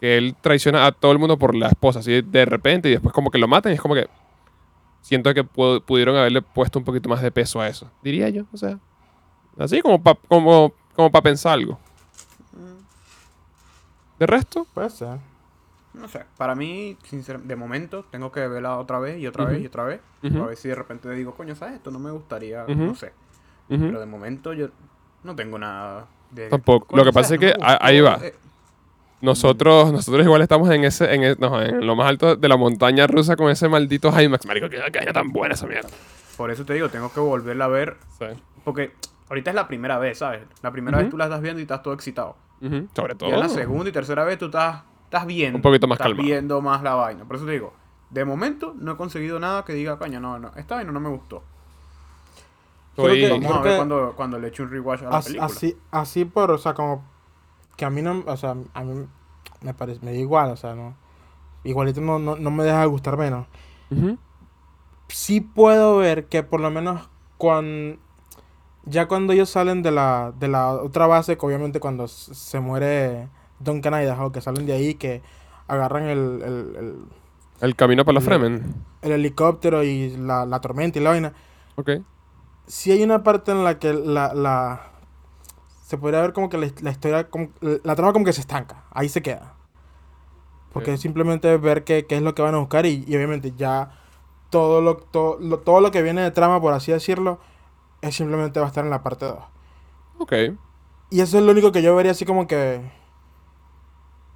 Que 0.00 0.18
él 0.18 0.34
traiciona 0.40 0.86
a 0.86 0.92
todo 0.92 1.12
el 1.12 1.18
mundo 1.18 1.38
por 1.38 1.54
la 1.54 1.68
esposa, 1.68 2.00
así 2.00 2.20
de 2.22 2.44
repente, 2.44 2.88
y 2.88 2.92
después 2.92 3.12
como 3.14 3.30
que 3.30 3.38
lo 3.38 3.48
matan, 3.48 3.72
y 3.72 3.76
es 3.76 3.80
como 3.80 3.94
que 3.94 4.08
siento 5.00 5.32
que 5.34 5.44
pu- 5.44 5.82
pudieron 5.82 6.16
haberle 6.16 6.42
puesto 6.42 6.78
un 6.78 6.84
poquito 6.84 7.08
más 7.08 7.22
de 7.22 7.30
peso 7.30 7.60
a 7.60 7.68
eso, 7.68 7.90
diría 8.02 8.28
yo, 8.28 8.44
o 8.52 8.56
sea, 8.56 8.78
así 9.58 9.80
como 9.80 10.02
para 10.02 10.18
como, 10.28 10.72
como 10.94 11.10
pa 11.10 11.22
pensar 11.22 11.52
algo. 11.54 11.78
De 14.18 14.26
resto, 14.26 14.66
Puede 14.74 14.90
ser. 14.90 15.18
No 15.92 16.08
sé, 16.08 16.24
para 16.36 16.54
mí, 16.56 16.96
sincer- 17.04 17.40
de 17.42 17.54
momento, 17.56 18.04
tengo 18.10 18.32
que 18.32 18.46
verla 18.48 18.78
otra 18.78 18.98
vez 18.98 19.18
y 19.20 19.26
otra 19.28 19.44
vez 19.44 19.62
y 19.62 19.66
otra 19.66 19.84
vez. 19.84 20.00
A 20.42 20.46
ver 20.46 20.56
si 20.56 20.68
de 20.68 20.74
repente 20.74 21.08
digo, 21.12 21.34
coño, 21.34 21.54
¿sabes? 21.54 21.76
Esto 21.76 21.90
no 21.92 21.98
me 22.00 22.10
gustaría, 22.10 22.64
no 22.88 22.94
sé. 22.96 23.12
Pero 23.86 24.00
de 24.00 24.06
momento 24.06 24.52
yo 24.52 24.68
no 25.24 25.34
tengo 25.34 25.58
nada 25.58 26.06
de... 26.30 26.48
Tampoco. 26.48 26.96
Lo 26.96 27.04
que 27.04 27.12
pasa 27.12 27.34
es 27.34 27.40
que 27.40 27.46
No 27.58 27.66
ahí 27.80 28.00
va. 28.00 28.18
eh, 28.22 28.34
Nosotros, 29.20 29.92
nosotros 29.92 30.24
igual 30.24 30.42
estamos 30.42 30.68
en 30.70 30.84
ese, 30.84 31.14
en, 31.14 31.24
e- 31.24 31.36
no, 31.38 31.60
en 31.62 31.86
lo 31.86 31.96
más 31.96 32.08
alto 32.08 32.36
de 32.36 32.48
la 32.48 32.56
montaña 32.56 33.06
rusa 33.06 33.36
con 33.36 33.50
ese 33.50 33.68
maldito 33.68 34.08
IMAX. 34.20 34.44
Marico, 34.46 34.68
que 34.68 34.78
caña 34.92 35.12
tan 35.12 35.30
buena 35.32 35.54
esa 35.54 35.66
mierda. 35.66 35.88
Por 36.36 36.50
eso 36.50 36.64
te 36.64 36.74
digo, 36.74 36.88
tengo 36.88 37.12
que 37.12 37.20
volverla 37.20 37.64
a 37.64 37.68
ver. 37.68 37.96
Sí. 38.18 38.26
Porque 38.64 38.92
ahorita 39.28 39.50
es 39.50 39.54
la 39.56 39.66
primera 39.68 39.98
vez, 39.98 40.18
¿sabes? 40.18 40.42
La 40.62 40.70
primera 40.72 40.98
vez 40.98 41.08
tú 41.08 41.16
la 41.16 41.24
estás 41.24 41.40
viendo 41.40 41.60
y 41.60 41.62
estás 41.62 41.82
todo 41.82 41.94
excitado. 41.94 42.36
Sobre 42.94 43.14
todo. 43.14 43.30
Y 43.30 43.32
en 43.32 43.40
la 43.40 43.48
segunda 43.48 43.88
y 43.88 43.92
tercera 43.92 44.24
vez 44.24 44.38
tú 44.38 44.46
estás, 44.46 44.82
estás 45.04 45.26
viendo. 45.26 45.56
Un 45.56 45.62
poquito 45.62 45.86
más 45.86 45.96
estás 45.96 46.06
calmado. 46.08 46.26
viendo 46.26 46.60
más 46.60 46.82
la 46.82 46.94
vaina. 46.94 47.24
Por 47.24 47.36
eso 47.36 47.46
te 47.46 47.52
digo, 47.52 47.72
de 48.10 48.24
momento 48.24 48.74
no 48.78 48.92
he 48.92 48.96
conseguido 48.96 49.38
nada 49.38 49.64
que 49.64 49.72
diga, 49.74 49.98
coño, 49.98 50.18
no, 50.20 50.38
no, 50.38 50.50
esta 50.56 50.74
vaina 50.76 50.90
no 50.92 51.00
me 51.00 51.08
gustó. 51.08 51.42
Estoy- 52.96 53.20
Creo 53.20 53.40
que- 53.40 53.44
Vamos 53.46 53.56
a 53.58 53.60
ver 53.62 53.72
que- 53.72 53.76
cuando, 53.76 54.12
cuando 54.16 54.38
le 54.38 54.48
eche 54.48 54.62
un 54.62 54.70
rewatch 54.70 55.02
a 55.02 55.04
la 55.10 55.16
Así, 55.18 55.26
película. 55.34 55.46
así, 55.46 55.76
así 55.90 56.24
por, 56.24 56.50
o 56.50 56.58
sea, 56.58 56.74
como 56.74 57.04
que 57.76 57.84
a 57.84 57.90
mí 57.90 58.02
no, 58.02 58.22
o 58.26 58.36
sea, 58.36 58.54
a 58.72 58.84
mí 58.84 59.06
me 59.62 59.74
parece, 59.74 60.00
me 60.04 60.12
da 60.12 60.18
igual, 60.18 60.50
o 60.52 60.56
sea, 60.56 60.74
no, 60.74 60.94
igualito 61.64 62.00
no, 62.00 62.18
no, 62.18 62.36
no 62.36 62.50
me 62.50 62.62
deja 62.64 62.80
de 62.80 62.86
gustar 62.86 63.16
menos. 63.16 63.46
Ujú. 63.90 64.16
Sí 65.08 65.40
puedo 65.40 65.96
ver 65.98 66.26
que 66.26 66.42
por 66.42 66.60
lo 66.60 66.70
menos 66.70 67.08
cuando, 67.36 67.98
ya 68.84 69.06
cuando 69.08 69.32
ellos 69.32 69.50
salen 69.50 69.82
de 69.82 69.90
la, 69.90 70.32
de 70.38 70.48
la 70.48 70.72
otra 70.72 71.06
base, 71.06 71.36
que 71.36 71.44
obviamente 71.46 71.80
cuando 71.80 72.06
se 72.08 72.60
muere 72.60 73.28
Duncan 73.58 73.94
Idaho, 73.94 74.30
que 74.32 74.40
salen 74.40 74.66
de 74.66 74.72
ahí, 74.72 74.94
que 74.94 75.22
agarran 75.68 76.04
el, 76.04 76.18
el, 76.42 76.76
el, 76.76 76.96
El 77.60 77.76
camino 77.76 78.04
para 78.04 78.14
la. 78.14 78.20
Fremen. 78.20 78.74
el 79.02 79.12
helicóptero 79.12 79.82
y 79.82 80.16
la, 80.16 80.44
la 80.46 80.60
tormenta 80.60 80.98
y 80.98 81.02
la 81.02 81.10
vaina, 81.10 81.32
Sí 82.66 82.90
hay 82.92 83.02
una 83.02 83.22
parte 83.22 83.52
en 83.52 83.62
la 83.64 83.78
que 83.78 83.92
la, 83.92 84.32
la 84.34 84.90
se 85.86 85.98
podría 85.98 86.20
ver 86.22 86.32
como 86.32 86.48
que 86.48 86.56
la, 86.58 86.68
la 86.80 86.90
historia 86.90 87.28
como, 87.28 87.48
la 87.60 87.94
trama 87.94 88.12
como 88.12 88.24
que 88.24 88.32
se 88.32 88.40
estanca 88.40 88.84
ahí 88.90 89.08
se 89.08 89.22
queda. 89.22 89.54
Porque 90.72 90.94
es 90.94 91.00
simplemente 91.00 91.56
ver 91.56 91.84
qué, 91.84 92.06
qué 92.06 92.16
es 92.16 92.22
lo 92.22 92.34
que 92.34 92.42
van 92.42 92.54
a 92.54 92.58
buscar 92.58 92.84
y, 92.86 93.04
y 93.06 93.14
obviamente 93.16 93.52
ya 93.56 93.90
todo 94.50 94.80
lo, 94.80 94.96
todo 94.96 95.38
lo 95.40 95.58
todo 95.60 95.80
lo 95.80 95.90
que 95.90 96.02
viene 96.02 96.22
de 96.22 96.30
trama 96.30 96.60
por 96.60 96.72
así 96.72 96.90
decirlo 96.92 97.38
es 98.00 98.14
simplemente 98.16 98.60
va 98.60 98.66
a 98.66 98.68
estar 98.68 98.84
en 98.84 98.90
la 98.90 99.02
parte 99.02 99.26
2 99.26 99.38
Ok. 100.18 100.32
y 101.10 101.20
eso 101.20 101.38
es 101.38 101.44
lo 101.44 101.52
único 101.52 101.70
que 101.72 101.82
yo 101.82 101.94
vería 101.94 102.12
así 102.12 102.24
como 102.24 102.46
que 102.46 102.80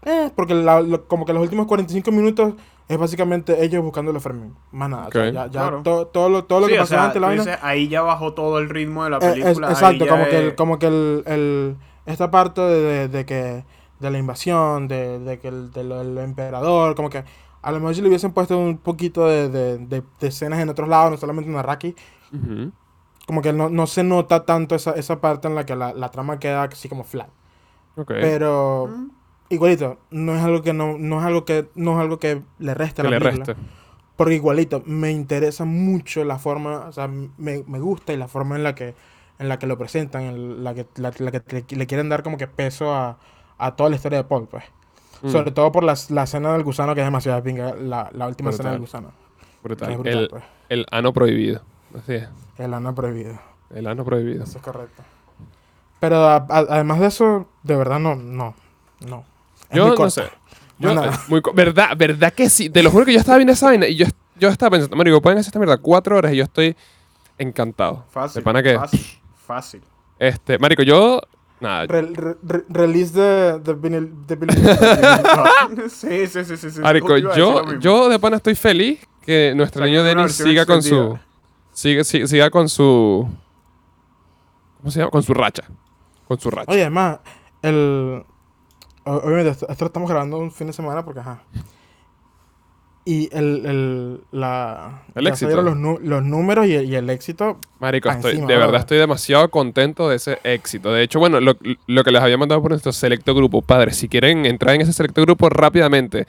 eh, 0.02 0.30
porque 0.34 0.54
la- 0.54 0.80
lo- 0.80 1.06
como 1.08 1.24
que 1.24 1.32
los 1.32 1.42
últimos 1.42 1.66
45 1.66 2.10
minutos 2.12 2.54
es 2.88 2.98
básicamente 2.98 3.62
ellos 3.64 3.82
buscando 3.82 4.12
los 4.12 4.22
Fermín 4.22 4.54
más 4.72 4.88
nada 4.88 5.08
o 5.08 5.12
sea, 5.12 5.26
ya, 5.26 5.44
ya 5.46 5.50
Claro. 5.50 5.82
todo, 5.82 6.06
todo 6.06 6.28
lo, 6.30 6.44
todo 6.44 6.60
lo 6.60 6.66
Sí, 6.66 6.72
que 6.72 6.78
o 6.78 6.82
pasó 6.82 6.94
sea, 6.94 7.00
antes 7.04 7.14
de 7.14 7.20
la 7.20 7.26
vaina 7.28 7.42
dices, 7.44 7.58
ahí 7.62 7.88
ya 7.88 8.02
bajó 8.02 8.32
todo 8.34 8.58
el 8.58 8.68
ritmo 8.70 9.04
de 9.04 9.10
la 9.10 9.16
Eh, 9.18 9.20
es- 9.26 9.32
película. 9.44 9.66
ahí 9.68 9.72
exacto, 9.74 10.04
ya 10.06 10.10
como 10.10 10.24
que, 10.24 10.30
es- 10.38 10.42
el, 10.44 10.54
como 10.54 10.78
que 10.78 10.86
el, 10.86 11.22
el- 11.26 11.76
esta 12.06 12.30
parte 12.30 12.60
de, 12.62 12.80
de- 12.82 13.08
de 13.08 13.26
que 13.26 13.64
de 14.00 14.10
la 14.10 14.18
invasión, 14.18 14.88
de, 14.88 15.18
de 15.18 15.38
que 15.38 15.48
el 15.48 15.70
del 15.72 15.92
el 15.92 16.18
emperador, 16.18 16.94
como 16.94 17.10
que 17.10 17.24
a 17.60 17.72
lo 17.72 17.78
mejor 17.80 17.94
si 17.94 18.00
le 18.00 18.08
hubiesen 18.08 18.32
puesto 18.32 18.56
un 18.56 18.78
poquito 18.78 19.26
de, 19.26 19.48
de- 19.50 19.78
de- 19.78 20.02
de 20.20 20.26
escenas 20.28 20.60
en 20.60 20.68
otros 20.68 20.88
lados, 20.88 21.10
no 21.10 21.16
solamente 21.16 21.50
en 21.50 21.56
Araki, 21.56 21.94
Ujú. 22.32 22.70
como 23.26 23.42
que 23.42 23.52
no, 23.52 23.68
no 23.68 23.86
se 23.86 24.04
nota 24.04 24.46
tanto 24.46 24.74
esa, 24.76 24.92
esa 24.92 25.20
parte 25.20 25.48
en 25.48 25.54
la 25.56 25.66
que 25.66 25.74
la, 25.76 25.92
la 25.92 26.10
trama 26.10 26.38
queda 26.38 26.62
así 26.62 26.88
como 26.88 27.04
flat. 27.04 27.28
Ok. 27.96 28.06
Pero 28.20 28.86
Mm. 28.88 29.10
Igualito, 29.50 29.98
no 30.10 30.34
es 30.36 30.42
algo 30.42 30.62
que 30.62 30.72
no, 30.72 30.98
no 30.98 31.20
es 31.20 31.26
algo 31.26 31.44
que 31.44 31.68
no 31.74 31.92
es 31.92 31.98
algo 32.00 32.18
que 32.18 32.42
le 32.58 32.74
resta 32.74 33.02
a 33.02 33.04
la 33.04 33.10
le 33.12 33.18
película. 33.18 33.44
reste. 33.44 33.62
Porque 34.16 34.34
igualito, 34.34 34.82
me 34.84 35.12
interesa 35.12 35.64
mucho 35.64 36.24
la 36.24 36.38
forma, 36.38 36.86
o 36.88 36.92
sea, 36.92 37.06
me, 37.08 37.62
me 37.66 37.78
gusta 37.78 38.12
y 38.12 38.16
la 38.16 38.26
forma 38.26 38.56
en 38.56 38.64
la 38.64 38.74
que, 38.74 38.94
en 39.38 39.48
la 39.48 39.58
que 39.60 39.66
lo 39.68 39.78
presentan, 39.78 40.22
en 40.22 40.64
la 40.64 40.74
que, 40.74 40.86
la, 40.96 41.12
la 41.18 41.30
que 41.30 41.40
le, 41.54 41.64
le 41.76 41.86
quieren 41.86 42.08
dar 42.08 42.24
como 42.24 42.36
que 42.36 42.48
peso 42.48 42.92
a, 42.92 43.16
a 43.58 43.76
toda 43.76 43.90
la 43.90 43.96
historia 43.96 44.18
de 44.18 44.24
Paul, 44.24 44.48
pues. 44.50 44.64
Mm, 45.22 45.28
Sobre 45.30 45.50
todo 45.52 45.70
por 45.70 45.84
las- 45.84 46.10
la, 46.10 46.24
escena 46.24 46.52
del 46.52 46.64
gusano, 46.64 46.94
que 46.96 47.00
es 47.00 47.06
demasiado 47.06 47.40
pinga, 47.44 47.74
la, 47.76 48.10
la 48.12 48.26
última 48.26 48.50
escena 48.50 48.70
del 48.72 48.80
gusano. 48.80 49.12
brutal. 49.62 49.92
es 49.92 49.98
brutal, 49.98 50.18
el, 50.18 50.28
pues. 50.28 50.44
el 50.68 50.86
ano 50.90 51.12
prohibido. 51.12 51.62
Así 51.96 52.14
es. 52.14 52.28
El 52.58 52.74
ano 52.74 52.94
prohibido. 52.96 53.38
El 53.72 53.86
ano 53.86 54.04
prohibido. 54.04 54.42
Eso 54.44 54.58
es 54.58 54.64
correcto. 54.64 55.02
Pero 56.00 56.16
a- 56.26 56.36
a- 56.36 56.46
además 56.70 56.98
de 57.00 57.06
eso, 57.06 57.48
de 57.62 57.76
verdad 57.76 58.00
no, 58.00 58.16
no, 58.16 58.54
no. 59.06 59.24
Es 59.70 59.76
Yo 59.76 59.86
muy 59.88 59.96
no 59.96 60.10
sé. 60.10 60.22
No, 60.78 60.88
Yo, 60.90 60.94
nada. 60.94 61.14
eh, 61.14 61.18
muy 61.28 61.42
¿Verdad? 61.54 61.90
¿Verdad 61.96 62.32
que 62.32 62.48
sí? 62.48 62.70
Te 62.70 62.82
lo 62.82 62.90
juro 62.90 63.04
que 63.04 63.12
yo 63.12 63.18
estaba 63.18 63.36
viendo 63.38 63.52
esa 63.52 63.66
vaina 63.66 63.88
y 63.88 63.96
yo, 63.96 64.06
yo 64.38 64.48
estaba 64.48 64.70
pensando, 64.70 64.96
Marico, 64.96 65.20
pueden 65.20 65.38
hacer 65.38 65.48
esta 65.50 65.58
mierda 65.58 65.76
cuatro 65.78 66.16
horas 66.16 66.32
y 66.32 66.36
yo 66.36 66.44
estoy 66.44 66.76
encantado. 67.36 68.04
Fácil. 68.10 68.40
¿De 68.40 68.44
pana 68.44 68.62
qué? 68.62 68.74
Fácil. 68.76 69.06
Fácil. 69.46 69.82
Este, 70.18 70.58
Marico, 70.58 70.82
yo. 70.82 71.20
Nada. 71.60 71.86
Re- 71.86 72.02
re- 72.14 72.36
re- 72.44 72.64
release 72.68 73.12
de, 73.12 73.58
de, 73.58 73.74
vinil- 73.76 74.26
de 74.26 74.38
vinil- 74.38 75.88
sí, 75.88 76.26
sí, 76.28 76.44
sí, 76.44 76.56
sí. 76.56 76.70
sí. 76.70 76.80
Marico, 76.80 77.16
yo, 77.18 77.78
yo 77.80 78.08
de 78.08 78.18
pana 78.20 78.36
estoy 78.36 78.54
feliz 78.54 79.00
que 79.26 79.52
nuestro 79.56 79.84
niño 79.84 80.04
Denis 80.04 80.32
siga 80.34 80.64
con 80.64 80.82
su. 80.82 81.18
Siga, 81.72 82.04
siga, 82.04 82.26
siga 82.28 82.50
con 82.50 82.68
su. 82.68 83.28
¿Cómo 84.78 84.90
se 84.92 85.00
llama? 85.00 85.10
Con 85.10 85.22
su 85.24 85.34
racha. 85.34 85.64
Con 86.28 86.38
su 86.38 86.50
racha. 86.50 86.70
Oye, 86.70 86.82
además, 86.82 87.18
el. 87.62 88.22
Obviamente, 89.16 89.50
esto, 89.50 89.66
esto 89.68 89.84
lo 89.84 89.86
estamos 89.88 90.08
grabando 90.08 90.38
un 90.38 90.50
fin 90.52 90.66
de 90.66 90.72
semana 90.72 91.04
porque, 91.04 91.20
ajá. 91.20 91.42
Y 93.04 93.30
el. 93.34 93.64
el 93.64 94.20
la. 94.32 95.02
El 95.14 95.26
éxito. 95.26 95.62
Los, 95.62 95.76
números 96.24 96.66
y, 96.66 96.74
el- 96.74 96.84
y 96.90 96.94
el 96.94 97.08
éxito. 97.08 97.58
Marico, 97.80 98.10
estoy, 98.10 98.32
encima, 98.32 98.48
de 98.48 98.56
verdad 98.58 98.80
estoy 98.80 98.98
demasiado 98.98 99.48
contento 99.50 100.08
de 100.10 100.16
ese 100.16 100.38
éxito. 100.44 100.92
De 100.92 101.02
hecho, 101.02 101.18
bueno, 101.18 101.40
lo, 101.40 101.56
lo 101.86 102.04
que 102.04 102.10
les 102.10 102.20
había 102.20 102.36
mandado 102.36 102.60
por 102.60 102.70
nuestro 102.70 102.92
selecto 102.92 103.34
grupo, 103.34 103.62
padres, 103.62 103.96
si 103.96 104.08
quieren 104.08 104.44
entrar 104.44 104.74
en 104.74 104.82
ese 104.82 104.92
selecto 104.92 105.22
grupo 105.22 105.48
rápidamente, 105.48 106.26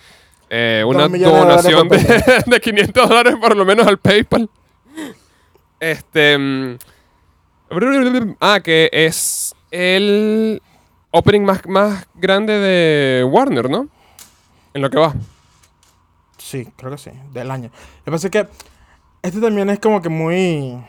eh, 0.50 0.84
una 0.88 1.10
de 1.10 1.20
donación 1.20 1.90
por 1.90 1.98
de, 1.98 2.24
de 2.46 2.60
500 2.62 3.10
dólares 3.10 3.36
por 3.42 3.58
lo 3.58 3.66
menos 3.66 3.86
al 3.86 3.98
PayPal. 3.98 4.50
Este. 5.82 6.38
mm, 6.38 6.78
Ah, 8.40 8.60
que 8.64 8.90
es 8.92 9.54
el 9.70 10.62
opening 11.12 11.42
más, 11.44 11.66
más 11.68 12.08
grande 12.16 12.54
de 12.54 13.24
Warner, 13.24 13.70
¿no? 13.70 13.88
En 14.74 14.82
lo 14.82 14.90
que 14.90 14.98
va. 15.00 15.14
Sí, 16.38 16.68
creo 16.78 16.92
que 16.92 16.98
sí, 16.98 17.12
del 17.34 17.52
año. 17.52 17.70
Lo 18.00 18.06
que 18.06 18.12
pasa 18.12 18.28
es 18.28 18.32
que. 18.32 18.48
Este 19.22 19.42
también 19.42 19.70
es 19.70 19.80
como 19.80 20.02
que 20.02 20.10
muy. 20.10 20.82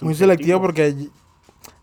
Muy 0.00 0.14
selectivo 0.14 0.60
porque. 0.60 0.94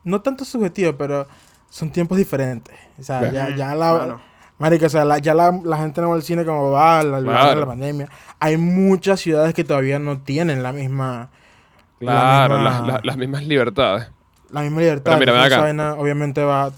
No 0.04 0.22
tanto 0.22 0.44
subjetivo, 0.46 0.94
pero 0.98 1.28
son 1.70 1.92
tiempos 1.92 2.18
diferentes. 2.18 2.76
O 3.00 3.04
sea, 3.04 3.32
ya, 3.32 3.56
ya 3.56 3.76
la. 3.76 3.92
Claro. 3.96 4.22
Marica, 4.58 4.86
o 4.86 4.90
sea, 4.90 5.06
la- 5.06 5.18
ya 5.18 5.34
la, 5.34 5.60
la 5.64 5.78
gente 5.78 6.02
no 6.02 6.10
va 6.10 6.16
al 6.16 6.22
cine 6.22 6.46
como 6.46 6.70
va, 6.70 7.02
la, 7.02 7.20
la- 7.20 7.32
Claro. 7.32 7.60
la 7.62 7.66
pandemia. 7.66 8.10
Hay 8.40 8.58
muchas 8.58 9.20
ciudades 9.20 9.56
que 9.56 9.64
todavía 9.64 9.98
no 9.98 10.20
tienen 10.22 10.62
la 10.62 10.72
misma, 10.72 11.30
Claro, 12.00 12.60
misma- 12.60 12.88
las- 12.88 13.06
las 13.06 13.18
mismas 13.18 13.44
libertades. 13.48 14.12
La 14.52 14.62
misma 14.62 14.82
libertad. 14.82 15.18
Pero 15.20 15.34
mira, 15.34 15.48
esa 15.48 15.62
vaina 15.62 15.94
obviamente 15.96 16.44
va... 16.44 16.72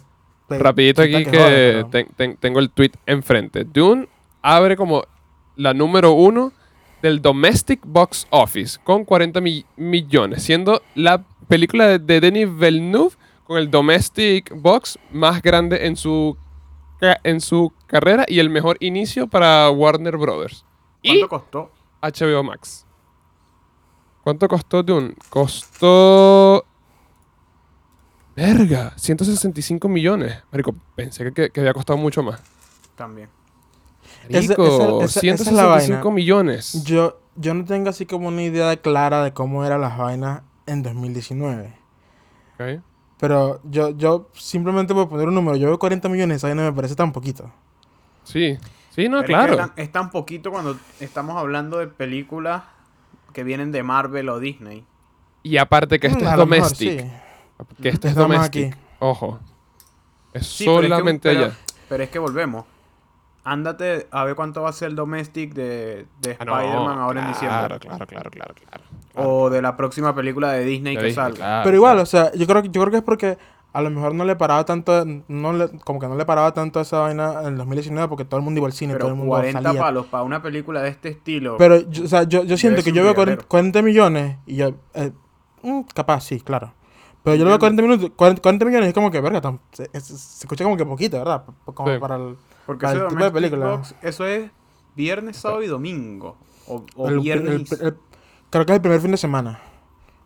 Rapidito 0.49 1.01
aquí 1.01 1.25
que 1.25 1.85
ten- 1.89 2.07
ten- 2.15 2.37
tengo 2.37 2.59
el 2.59 2.69
tweet 2.69 2.91
enfrente. 3.05 3.63
Dune 3.63 4.07
abre 4.41 4.75
como 4.75 5.03
la 5.55 5.73
número 5.73 6.11
uno 6.11 6.51
del 7.01 7.21
Domestic 7.21 7.79
Box 7.83 8.27
Office 8.29 8.79
con 8.83 9.03
40 9.03 9.41
mi- 9.41 9.65
millones, 9.77 10.43
siendo 10.43 10.81
la 10.95 11.23
película 11.47 11.87
de, 11.87 11.99
de 11.99 12.19
Denis 12.21 12.47
Villeneuve 12.55 13.15
con 13.45 13.57
el 13.57 13.71
Domestic 13.71 14.51
Box 14.55 14.99
más 15.11 15.41
grande 15.41 15.87
en 15.87 15.95
su, 15.95 16.37
en 17.23 17.41
su 17.41 17.73
carrera 17.87 18.25
y 18.27 18.39
el 18.39 18.49
mejor 18.49 18.77
inicio 18.79 19.27
para 19.27 19.69
Warner 19.71 20.17
Brothers. 20.17 20.65
Y 21.01 21.19
¿Cuánto 21.21 21.29
costó? 21.29 21.71
HBO 22.01 22.43
Max. 22.43 22.85
¿Cuánto 24.23 24.47
costó 24.47 24.83
Dune? 24.83 25.13
Costó... 25.29 26.65
Verga, 28.35 28.93
165 28.95 29.87
millones. 29.89 30.41
Marico, 30.51 30.75
pensé 30.95 31.31
que, 31.33 31.49
que 31.51 31.59
había 31.59 31.73
costado 31.73 31.97
mucho 31.97 32.23
más. 32.23 32.41
También. 32.95 33.29
Marico, 34.31 34.65
esa- 34.65 35.19
esa- 35.19 35.19
esa 35.33 35.43
es 35.43 35.51
la 35.51 35.63
165 35.63 35.97
vaina. 36.03 36.15
millones. 36.15 36.83
Yo, 36.83 37.19
yo 37.35 37.53
no 37.53 37.65
tengo 37.65 37.89
así 37.89 38.05
como 38.05 38.27
una 38.29 38.41
idea 38.43 38.75
clara 38.77 39.23
de 39.23 39.33
cómo 39.33 39.63
eran 39.65 39.81
las 39.81 39.97
vainas 39.97 40.41
en 40.65 40.81
2019. 40.83 41.73
Ok. 42.55 42.81
Pero 43.19 43.61
yo, 43.63 43.91
yo 43.91 44.29
simplemente 44.33 44.93
por 44.93 45.07
poner 45.07 45.27
un 45.27 45.35
número, 45.35 45.55
yo 45.55 45.67
veo 45.67 45.79
40 45.79 46.09
millones, 46.09 46.37
esa 46.37 46.47
vaina 46.47 46.63
me 46.63 46.73
parece 46.73 46.95
tan 46.95 47.11
poquito. 47.13 47.49
Sí, 48.23 48.57
sí, 48.89 49.07
no, 49.07 49.21
Pero 49.21 49.21
es 49.21 49.25
que 49.25 49.33
claro. 49.33 49.53
Es 49.53 49.57
tan, 49.59 49.71
es 49.77 49.91
tan 49.91 50.09
poquito 50.11 50.51
cuando 50.51 50.77
estamos 50.99 51.37
hablando 51.37 51.77
de 51.77 51.87
películas 51.87 52.63
que 53.31 53.43
vienen 53.43 53.71
de 53.71 53.83
Marvel 53.83 54.27
o 54.29 54.39
Disney. 54.39 54.85
Y 55.43 55.57
aparte 55.57 55.99
que 55.99 56.09
Mm, 56.09 56.17
es 56.17 56.23
a 56.23 56.35
lo 56.37 56.45
mejor, 56.45 56.69
domestic. 56.69 57.01
sí. 57.01 57.11
Que 57.81 57.89
este 57.89 58.09
es 58.09 58.15
domestic. 58.15 58.73
aquí. 58.73 58.81
Ojo. 58.99 59.39
Es 60.33 60.47
Sí, 60.47 60.65
pero 60.65 60.77
es 60.77 60.81
que- 60.83 60.87
solamente 60.89 61.29
pero- 61.29 61.45
allá. 61.45 61.55
Pero 61.89 62.03
es 62.03 62.09
que 62.09 62.19
volvemos. 62.19 62.65
Ándate 63.45 64.07
a 64.09 64.23
ver 64.23 64.35
cuánto 64.35 64.61
va 64.61 64.69
a 64.69 64.73
ser 64.73 64.89
el 64.89 64.95
domestic 64.95 65.53
de, 65.53 66.05
de 66.21 66.37
Ah, 66.39 66.45
no, 66.45 66.57
Spider-Man 66.59 66.97
ahora 66.97 67.21
en 67.23 67.27
diciembre. 67.27 67.57
Claro, 67.59 67.79
claro, 67.79 68.07
claro, 68.07 68.31
claro, 68.31 68.53
claro. 68.55 68.83
O 69.15 69.49
de 69.49 69.61
la 69.61 69.75
próxima 69.75 70.15
película 70.15 70.53
de 70.53 70.63
Disney 70.63 70.95
Ya 70.95 71.01
que 71.01 71.13
salga. 71.13 71.35
claro, 71.35 71.63
Pero 71.65 71.75
igual, 71.75 71.91
claro. 71.95 72.03
o 72.03 72.05
sea, 72.05 72.31
yo 72.33 72.47
creo, 72.47 72.61
que- 72.63 72.69
yo 72.69 72.81
creo 72.81 72.91
que 72.91 72.97
es 72.97 73.03
porque 73.03 73.37
a 73.73 73.81
lo 73.81 73.89
mejor 73.89 74.15
no 74.15 74.23
le 74.23 74.35
paraba 74.37 74.63
tanto, 74.63 75.03
no 75.27 75.51
le, 75.53 75.67
como 75.79 75.99
que 75.99 76.07
no 76.07 76.15
le 76.15 76.25
paraba 76.25 76.53
tanto 76.53 76.79
a 76.79 76.83
esa 76.83 76.99
vaina 76.99 77.41
en 77.41 77.47
el 77.47 77.57
2019 77.57 78.07
porque 78.07 78.23
todo 78.23 78.37
el 78.37 78.43
mundo 78.45 78.59
iba 78.59 78.67
al 78.67 78.73
cine, 78.73 78.93
todo 78.93 78.99
Pero 78.99 79.09
el 79.09 79.15
mundo 79.15 79.29
40 79.31 79.61
salía. 79.61 79.81
palos 79.81 80.05
para 80.05 80.23
una 80.23 80.41
película 80.41 80.81
de 80.81 80.89
este 80.89 81.09
estilo. 81.09 81.57
Pero, 81.57 81.81
yo, 81.89 82.05
o 82.05 82.07
sea, 82.07 82.23
yo, 82.23 82.43
yo 82.45 82.55
siento 82.57 82.81
que 82.81 82.91
yo 82.93 83.03
veo 83.03 83.13
40, 83.13 83.41
regalero. 83.41 83.47
40 83.49 83.81
millones 83.81 84.37
y 84.45 84.55
yo, 84.55 84.71
eh, 84.93 85.11
mm, 85.63 85.81
capaz, 85.93 86.21
sí, 86.21 86.39
claro. 86.39 86.73
Pero 87.23 87.35
yo 87.37 87.43
lo 87.45 87.51
veo 87.51 87.59
40, 87.59 87.81
minutos, 87.81 88.11
40, 88.15 88.41
40 88.41 88.65
millones 88.65 88.85
y 88.85 88.89
es 88.89 88.93
como 88.93 89.09
que, 89.09 89.21
verga, 89.21 89.39
tan- 89.41 89.59
se, 89.71 89.89
es- 89.93 90.03
se 90.03 90.43
escucha 90.45 90.63
como 90.65 90.75
que 90.75 90.85
poquito, 90.85 91.17
¿verdad? 91.17 91.43
Como 91.73 91.93
Sí. 91.93 91.99
para 91.99 92.15
el... 92.17 92.35
Porque 92.65 92.85
para 92.85 92.99
el 93.03 93.07
tipo 93.07 93.23
de 93.23 93.31
película. 93.31 93.67
Box, 93.71 93.95
eso 94.01 94.25
es 94.25 94.51
viernes, 94.95 95.37
sábado 95.37 95.63
y 95.63 95.67
domingo. 95.67 96.37
O, 96.67 96.83
o 96.95 97.09
el- 97.09 97.19
viernes 97.19 97.71
el- 97.71 97.79
y- 97.81 97.85
el- 97.85 97.95
creo 98.49 98.65
que 98.65 98.71
es 98.73 98.75
el 98.75 98.81
primer 98.81 98.99
fin 99.01 99.11
de 99.11 99.17
semana. 99.17 99.59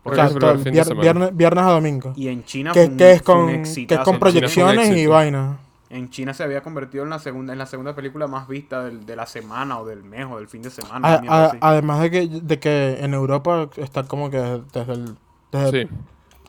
O 0.04 0.14
sea, 0.14 0.26
es 0.26 0.32
el 0.32 0.38
todo 0.38 0.54
fin 0.54 0.64
de 0.64 0.70
vier- 0.72 0.84
semana. 0.84 1.02
viernes, 1.02 1.36
viernes 1.36 1.64
a 1.64 1.70
domingo. 1.70 2.12
y 2.16 2.28
en 2.28 2.44
China 2.44 2.72
Que, 2.72 2.82
fue 2.86 2.90
un- 2.90 2.96
que 2.96 3.12
es 3.12 3.22
con, 3.22 3.46
que 3.46 3.94
es 3.94 4.00
con 4.00 4.18
proyecciones 4.18 4.88
y 4.88 4.92
éxito. 4.92 5.10
vaina. 5.10 5.58
En 5.90 6.10
China 6.10 6.34
se 6.34 6.42
había 6.42 6.62
convertido 6.62 7.02
en 7.04 7.10
la 7.10 7.18
segunda, 7.18 7.52
en 7.54 7.58
la 7.58 7.66
segunda 7.66 7.94
película 7.94 8.26
más 8.26 8.46
vista 8.46 8.84
del- 8.84 9.06
de 9.06 9.16
la 9.16 9.26
semana 9.26 9.78
o 9.80 9.86
del 9.86 10.02
mes 10.04 10.26
o 10.30 10.36
del 10.36 10.46
fin 10.48 10.62
de 10.62 10.70
semana. 10.70 11.08
A- 11.28 11.46
a- 11.46 11.52
además 11.60 12.00
de 12.00 12.10
que, 12.10 12.26
de 12.28 12.58
que 12.58 12.98
en 13.00 13.14
Europa 13.14 13.68
está 13.76 14.02
como 14.04 14.30
que 14.30 14.38
desde 14.72 14.92
el, 14.92 15.16
desde, 15.50 15.82
Sí, 15.84 15.88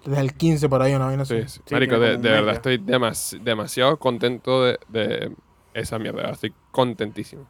desde 0.05 0.21
el 0.21 0.33
15 0.33 0.69
por 0.69 0.81
ahí, 0.81 0.93
una 0.93 1.05
vaina 1.05 1.25
sí, 1.25 1.41
sí. 1.47 1.61
Sí, 1.65 1.73
Marico, 1.73 1.99
de, 1.99 2.17
verdad 2.17 2.53
estoy 2.55 2.77
demas- 2.77 3.37
demasiado 3.43 3.97
contento 3.97 4.63
de, 4.63 4.79
de 4.87 5.35
esa 5.73 5.99
mierda. 5.99 6.29
Estoy 6.29 6.53
contentísimo. 6.71 7.45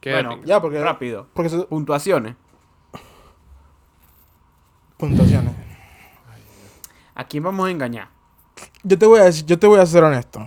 Qué 0.00 0.12
Bueno. 0.12 0.40
Ya, 0.44 0.60
porque... 0.60 0.80
Rápido. 0.82 1.28
Porque 1.32 1.48
se- 1.48 1.62
Puntuaciones. 1.64 2.36
puntuaciones. 4.96 5.54
¿A 7.14 7.24
quién 7.24 7.42
vamos 7.44 7.66
a 7.66 7.70
engañar? 7.70 8.08
Yo 8.82 8.98
te 8.98 9.06
voy 9.06 9.20
a 9.20 9.24
decir, 9.24 9.44
yo 9.46 9.58
te 9.58 9.66
voy 9.66 9.80
a 9.80 9.86
ser 9.86 10.02
honesto. 10.04 10.40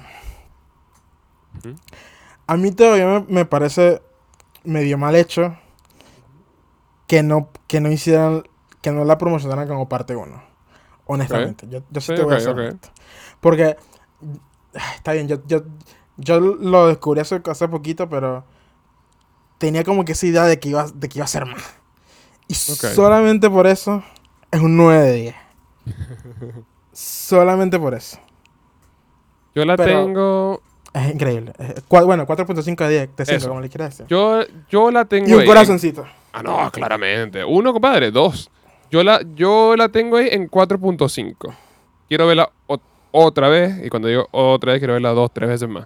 Ujú. 1.59 1.75
A 2.45 2.55
mí 2.57 2.71
todavía 2.71 3.05
me, 3.05 3.19
me 3.27 3.45
parece 3.45 4.01
medio 4.63 4.97
mal 4.97 5.15
hecho 5.15 5.57
que 7.07 7.23
no, 7.23 7.49
que 7.67 7.79
no 7.81 7.91
hicieran, 7.91 8.43
que 8.81 8.91
no 8.91 9.05
la 9.05 9.17
promocionaran 9.17 9.67
como 9.67 9.87
parte 9.89 10.15
1. 10.15 10.43
Honestamente. 11.07 11.67
Yo, 11.69 11.79
yo 11.89 12.01
sí, 12.01 12.07
Sí, 12.07 12.15
te 12.15 12.21
voy 12.23 12.33
a 12.33 12.37
ok, 12.37 12.41
ser 12.43 12.51
ok. 12.53 12.57
honesto. 12.59 12.89
Porque, 13.39 13.77
está 14.95 15.13
bien, 15.13 15.27
yo, 15.27 15.37
yo, 15.47 15.63
yo 16.17 16.39
lo 16.39 16.87
descubrí 16.87 17.21
hace, 17.21 17.41
hace 17.45 17.67
poquito, 17.67 18.09
pero 18.09 18.43
tenía 19.57 19.83
como 19.83 20.05
que 20.05 20.11
esa 20.13 20.25
idea 20.27 20.43
de 20.43 20.59
que 20.59 20.69
iba, 20.69 20.85
de 20.93 21.09
que 21.09 21.19
iba 21.19 21.25
a 21.25 21.27
ser 21.29 21.45
más. 21.45 21.63
Y 22.47 22.53
solamente 22.53 23.49
por 23.49 23.67
eso 23.67 24.03
es 24.51 24.61
un 24.61 24.77
9 24.77 25.01
de 25.01 25.13
10. 25.13 25.35
solamente 26.93 27.79
por 27.79 27.93
eso. 27.93 28.17
Yo 29.55 29.65
la 29.65 29.75
Pero- 29.75 30.05
tengo. 30.05 30.61
Es 30.93 31.13
increíble. 31.13 31.53
Eh, 31.59 31.75
bueno, 31.89 32.25
4.5 32.25 32.75
de 32.87 32.89
10, 32.89 33.15
de 33.15 33.25
5, 33.25 33.37
Eso. 33.37 33.47
como 33.49 33.61
le 33.61 33.69
quieras 33.69 33.89
decir. 33.91 34.07
Yo, 34.07 34.39
yo 34.69 34.89
la 34.89 35.05
tengo 35.05 35.27
y 35.29 35.33
un 35.33 35.41
ahí. 35.41 35.45
corazoncito. 35.47 36.05
Ah, 36.33 36.41
no, 36.41 36.71
claramente. 36.71 37.43
Uno, 37.43 37.71
compadre, 37.71 38.09
dos. 38.09 38.49
Yo 38.89 39.03
la, 39.03 39.21
yo 39.35 39.75
la 39.75 39.89
tengo 39.89 40.17
ahí 40.17 40.29
en 40.31 40.49
4.5. 40.49 41.53
Quiero 42.07 42.27
verla 42.27 42.49
ot- 42.67 42.81
otra 43.11 43.49
vez. 43.49 43.85
Y 43.85 43.89
cuando 43.89 44.07
digo 44.07 44.27
otra 44.31 44.71
vez, 44.71 44.79
quiero 44.79 44.93
verla 44.93 45.09
dos, 45.11 45.31
tres 45.33 45.49
veces 45.49 45.67
más. 45.67 45.85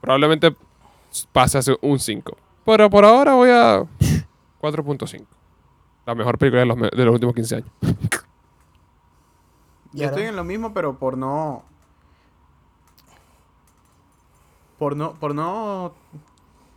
Probablemente 0.00 0.54
pase 1.32 1.58
a 1.58 1.62
ser 1.62 1.78
un 1.82 1.98
5. 1.98 2.36
Pero 2.64 2.88
por 2.90 3.04
ahora 3.04 3.34
voy 3.34 3.50
a. 3.50 3.82
4.5. 4.60 5.24
La 6.06 6.14
mejor 6.14 6.38
película 6.38 6.60
de 6.60 6.66
los, 6.66 6.76
me- 6.76 6.88
de 6.90 7.04
los 7.04 7.12
últimos 7.14 7.34
15 7.34 7.56
años. 7.56 7.70
Yo 9.92 10.04
ahora- 10.04 10.06
estoy 10.06 10.22
en 10.24 10.36
lo 10.36 10.44
mismo, 10.44 10.72
pero 10.72 10.96
por 10.98 11.16
no. 11.18 11.62
Por 14.78 14.96
no. 14.96 15.14
Por 15.14 15.34
no. 15.34 15.92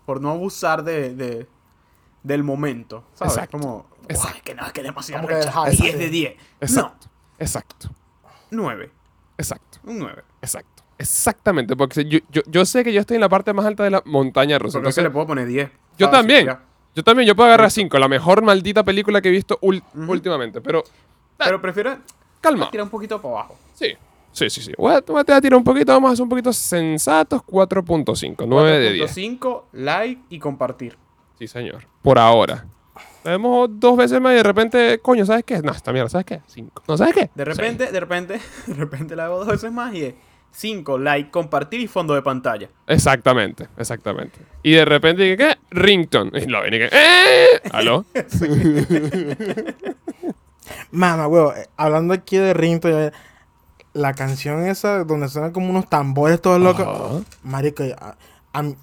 Por 0.06 0.22
no 0.22 0.32
abusar 0.32 0.84
de. 0.84 1.14
de- 1.14 1.48
del 2.24 2.44
momento. 2.44 3.04
¿Sabes? 3.14 3.34
Exacto. 3.36 3.58
Como. 3.58 3.86
Exacto. 4.10 4.32
"Guau, 4.34 4.44
que 4.44 4.56
no, 4.56 4.66
es 4.66 4.74
que 4.74 4.84
demasiado 4.84 5.22
Como 5.24 5.28
que 5.30 5.46
recha". 5.46 5.64
del 5.66 5.74
hype, 5.76 5.84
10 5.84 5.94
sí. 5.94 6.00
de 6.00 6.10
10. 6.10 6.36
Exacto. 6.62 7.08
Exacto. 7.40 7.90
No, 8.52 8.64
9. 8.64 8.92
Exacto. 9.38 9.80
Un 9.84 10.00
9. 10.00 10.24
Exacto. 10.42 10.84
Exactamente. 10.98 11.76
Porque 11.76 12.06
yo, 12.06 12.20
yo, 12.32 12.42
yo 12.48 12.66
sé 12.66 12.84
que 12.84 12.92
yo 12.92 13.02
estoy 13.02 13.16
en 13.16 13.22
la 13.22 13.30
parte 13.30 13.54
más 13.54 13.66
alta 13.66 13.84
de 13.84 13.92
la 13.92 14.02
montaña 14.06 14.58
rusa. 14.58 14.80
Porque 14.80 14.90
es 14.90 14.96
que 14.96 15.02
Entonces, 15.02 15.04
le 15.04 15.10
puedo 15.12 15.28
poner 15.28 15.48
10. 15.48 15.70
yo 15.98 16.08
Fácil, 16.08 16.12
también. 16.20 16.46
ya. 16.48 16.62
Yo 16.96 17.04
también. 17.04 17.28
Yo 17.28 17.36
puedo 17.36 17.48
agarrar 17.48 17.70
5. 17.70 18.00
La 18.00 18.08
mejor 18.08 18.42
maldita 18.42 18.84
película 18.84 19.22
que 19.22 19.28
he 19.30 19.32
visto 19.32 19.60
ul- 19.62 19.84
últimamente. 20.08 20.60
Pero 20.62 20.84
Pero 21.38 21.62
prefiero 21.62 21.98
calma. 22.42 22.72
tirar 22.72 22.86
un 22.86 22.90
poquito 22.90 23.22
para 23.22 23.34
abajo. 23.36 23.58
Sí. 23.76 23.94
Sí, 24.32 24.50
sí, 24.50 24.62
sí. 24.62 24.72
Voy 24.78 24.94
a, 24.96 25.02
voy 25.02 25.20
a 25.28 25.42
tirar 25.42 25.56
un 25.56 25.64
poquito. 25.64 25.92
Vamos 25.94 26.12
a 26.12 26.16
ser 26.16 26.24
un 26.24 26.30
poquito 26.30 26.52
sensatos. 26.54 27.42
4.5. 27.44 28.46
9 28.48 28.80
de 28.80 28.94
10. 28.94 29.12
5, 29.12 29.68
like 29.74 30.22
y 30.30 30.40
compartir. 30.40 30.98
Sí, 31.38 31.48
señor. 31.48 31.86
Por 32.02 32.18
ahora. 32.18 32.66
La 33.24 33.32
vemos 33.32 33.70
dos 33.72 33.98
veces 33.98 34.20
más 34.22 34.34
y 34.34 34.38
de 34.38 34.44
repente, 34.44 35.00
coño, 35.00 35.26
¿sabes 35.26 35.44
qué? 35.44 35.62
No, 35.62 35.72
esta 35.72 35.92
mierda, 35.92 36.10
¿sabes 36.10 36.26
qué? 36.26 36.42
Cinco. 36.48 36.82
¿No 36.88 36.98
sabes 36.98 37.14
qué? 37.16 37.30
De 37.36 37.46
repente, 37.46 37.92
de 37.92 38.00
repente, 38.00 38.40
de 38.68 38.74
repente 38.74 39.16
la 39.16 39.26
hago 39.26 39.40
dos 39.40 39.48
veces 39.48 39.72
más 39.72 39.94
y 39.94 40.04
es 40.06 40.14
5, 40.52 40.98
like, 40.98 41.30
compartir 41.30 41.80
y 41.82 41.88
fondo 41.88 42.16
de 42.16 42.22
pantalla. 42.24 42.70
Exactamente, 42.88 43.68
exactamente. 43.78 44.40
Y 44.64 44.72
de 44.72 44.86
repente 44.86 45.22
dije, 45.24 45.38
¿qué? 45.38 45.58
Rington. 45.70 46.32
Y 46.34 46.46
lo 46.48 46.62
ven 46.64 46.74
y 46.74 46.78
que, 46.80 46.90
¡eh! 46.92 47.62
¿Aló? 47.72 48.06
Mamá, 50.92 51.28
huevo, 51.28 51.54
eh, 51.54 51.68
hablando 51.78 52.14
aquí 52.14 52.38
de 52.38 52.54
Rinto, 52.54 52.90
eh, 52.90 53.12
la 53.94 54.14
canción 54.14 54.66
esa 54.68 55.04
donde 55.04 55.28
suenan 55.28 55.52
como 55.52 55.70
unos 55.70 55.90
tambores 55.90 56.42
todos 56.42 56.60
locos. 56.60 57.24
Marico, 57.44 57.84
a- 58.00 58.16
a 58.54 58.62
mí- 58.64 58.76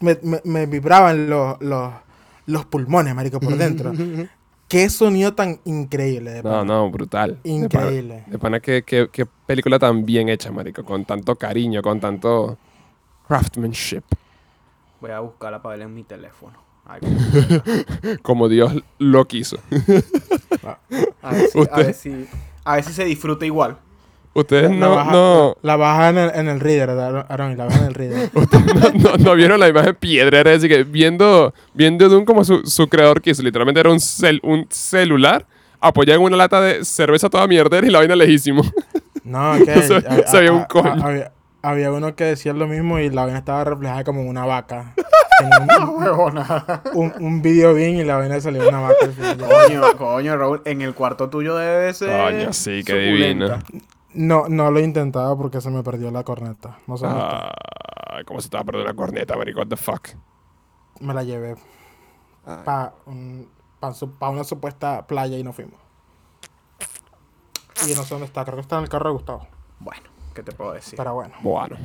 me, 0.00 0.18
me- 0.22 0.40
me 0.44 0.66
vibraban 0.66 1.28
los, 1.28 1.60
los, 1.60 1.92
los 2.50 2.64
pulmones, 2.66 3.14
marico, 3.14 3.40
por 3.40 3.56
dentro. 3.56 3.92
Qué 4.68 4.88
sonido 4.88 5.34
tan 5.34 5.58
increíble. 5.64 6.30
De 6.30 6.42
No, 6.42 6.50
pana. 6.50 6.64
no, 6.64 6.90
brutal. 6.90 7.38
Increíble. 7.44 8.24
De 8.28 8.38
pana, 8.38 8.60
qué, 8.60 8.82
qué, 8.84 9.08
qué 9.10 9.26
película 9.26 9.78
tan 9.78 10.06
bien 10.06 10.28
hecha, 10.28 10.52
marico. 10.52 10.84
Con 10.84 11.04
tanto 11.04 11.34
cariño, 11.36 11.82
con 11.82 11.98
tanto 11.98 12.56
craftsmanship. 13.26 14.02
Voy 15.00 15.10
a 15.10 15.20
buscarla 15.20 15.60
para 15.60 15.70
verla 15.72 15.84
en 15.86 15.94
mi 15.94 16.04
teléfono. 16.04 16.58
Ay, 16.84 17.00
Como 18.22 18.48
Dios 18.48 18.72
lo 18.98 19.26
quiso. 19.26 19.56
a, 21.22 21.30
ver 21.32 21.48
si, 21.48 21.58
a, 21.70 21.76
ver 21.76 21.94
si, 21.94 22.26
a 22.64 22.74
ver 22.76 22.84
si 22.84 22.92
se 22.92 23.04
disfruta 23.04 23.44
igual. 23.46 23.78
Ustedes 24.32 24.70
La 24.70 24.76
no, 24.76 24.94
baja, 24.94 25.12
no, 25.12 25.56
La 25.62 25.76
baja 25.76 26.08
en 26.10 26.18
el, 26.18 26.30
en 26.34 26.48
el 26.48 26.60
reader, 26.60 26.90
Aaron, 26.90 27.56
la 27.58 27.64
baja 27.64 27.78
en 27.80 27.86
el 27.86 27.94
reader. 27.94 28.30
no, 28.34 29.10
no- 29.10 29.16
no 29.16 29.34
vieron 29.34 29.58
la 29.58 29.68
imagen 29.68 29.94
piedrera. 29.96 30.52
Así 30.52 30.68
que 30.68 30.84
viendo, 30.84 31.52
viendo 31.74 32.08
Doom 32.08 32.24
como 32.24 32.44
su, 32.44 32.64
su 32.64 32.88
creador 32.88 33.20
quiso. 33.20 33.42
Literalmente 33.42 33.80
era 33.80 33.90
un, 33.90 33.98
cel- 33.98 34.40
un 34.44 34.66
celular 34.70 35.44
apoyado 35.80 36.20
en 36.20 36.26
una 36.26 36.36
lata 36.36 36.60
de 36.60 36.84
cerveza 36.84 37.28
toda 37.28 37.46
mierdera 37.48 37.84
y 37.86 37.90
la 37.90 37.98
vaina 37.98 38.14
lejísimo. 38.14 38.62
No, 39.24 39.54
que 39.64 39.82
Se- 39.82 39.96
a- 39.96 40.26
se 40.26 40.38
veía 40.38 40.52
un 40.52 40.60
a- 40.60 40.62
a- 40.62 40.68
coño. 40.68 41.04
había, 41.04 41.32
había 41.62 41.90
uno 41.92 42.14
que 42.14 42.24
decía 42.24 42.52
lo 42.52 42.68
mismo 42.68 43.00
y 43.00 43.10
la 43.10 43.24
vaina 43.24 43.38
estaba 43.38 43.64
reflejada 43.64 44.04
como 44.04 44.22
una 44.22 44.44
vaca. 44.46 44.94
Un, 45.40 46.38
un, 46.92 47.12
un 47.18 47.40
video 47.42 47.72
bien 47.72 47.96
y 47.96 48.04
la 48.04 48.16
vaina 48.18 48.38
salió 48.42 48.68
una 48.68 48.80
vaca. 48.80 48.94
Coño, 49.66 49.96
coño, 49.96 50.36
Raúl, 50.36 50.60
en 50.66 50.82
el 50.82 50.92
cuarto 50.94 51.30
tuyo 51.30 51.56
debe 51.56 51.94
ser. 51.94 52.10
Coño, 52.10 52.52
sí, 52.52 52.82
qué 52.84 52.94
divino. 52.94 53.58
No, 54.14 54.48
no 54.48 54.70
lo 54.70 54.78
he 54.80 54.82
intentado 54.82 55.36
porque 55.38 55.60
se 55.60 55.70
me 55.70 55.82
perdió 55.82 56.10
la 56.10 56.24
corneta. 56.24 56.78
No 56.86 56.96
sé. 56.96 57.06
Ah, 57.08 57.52
¿Cómo 58.26 58.40
se 58.40 58.46
estaba 58.46 58.64
perdiendo 58.64 58.90
la 58.90 58.96
corneta, 58.96 59.36
marico? 59.36 59.60
What 59.60 59.68
the 59.68 59.76
fuck? 59.76 60.08
Me 61.00 61.14
la 61.14 61.22
llevé 61.22 61.54
para 62.64 62.92
una 63.06 64.44
supuesta 64.44 65.06
playa 65.06 65.38
y 65.38 65.42
no 65.44 65.52
fuimos. 65.52 65.78
Y 67.88 67.94
no 67.94 68.02
sé 68.02 68.10
dónde 68.14 68.26
está. 68.26 68.44
Creo 68.44 68.56
que 68.56 68.62
está 68.62 68.76
en 68.78 68.82
el 68.84 68.88
carro 68.90 69.10
de 69.10 69.12
Gustavo. 69.14 69.46
Bueno, 69.78 70.02
¿qué 70.34 70.42
te 70.42 70.52
puedo 70.52 70.72
decir? 70.72 70.96
Pero 70.96 71.14
bueno. 71.14 71.34
Bueno. 71.42 71.76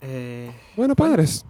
Eh, 0.00 0.52
Bueno, 0.76 0.96
padres. 0.96 1.44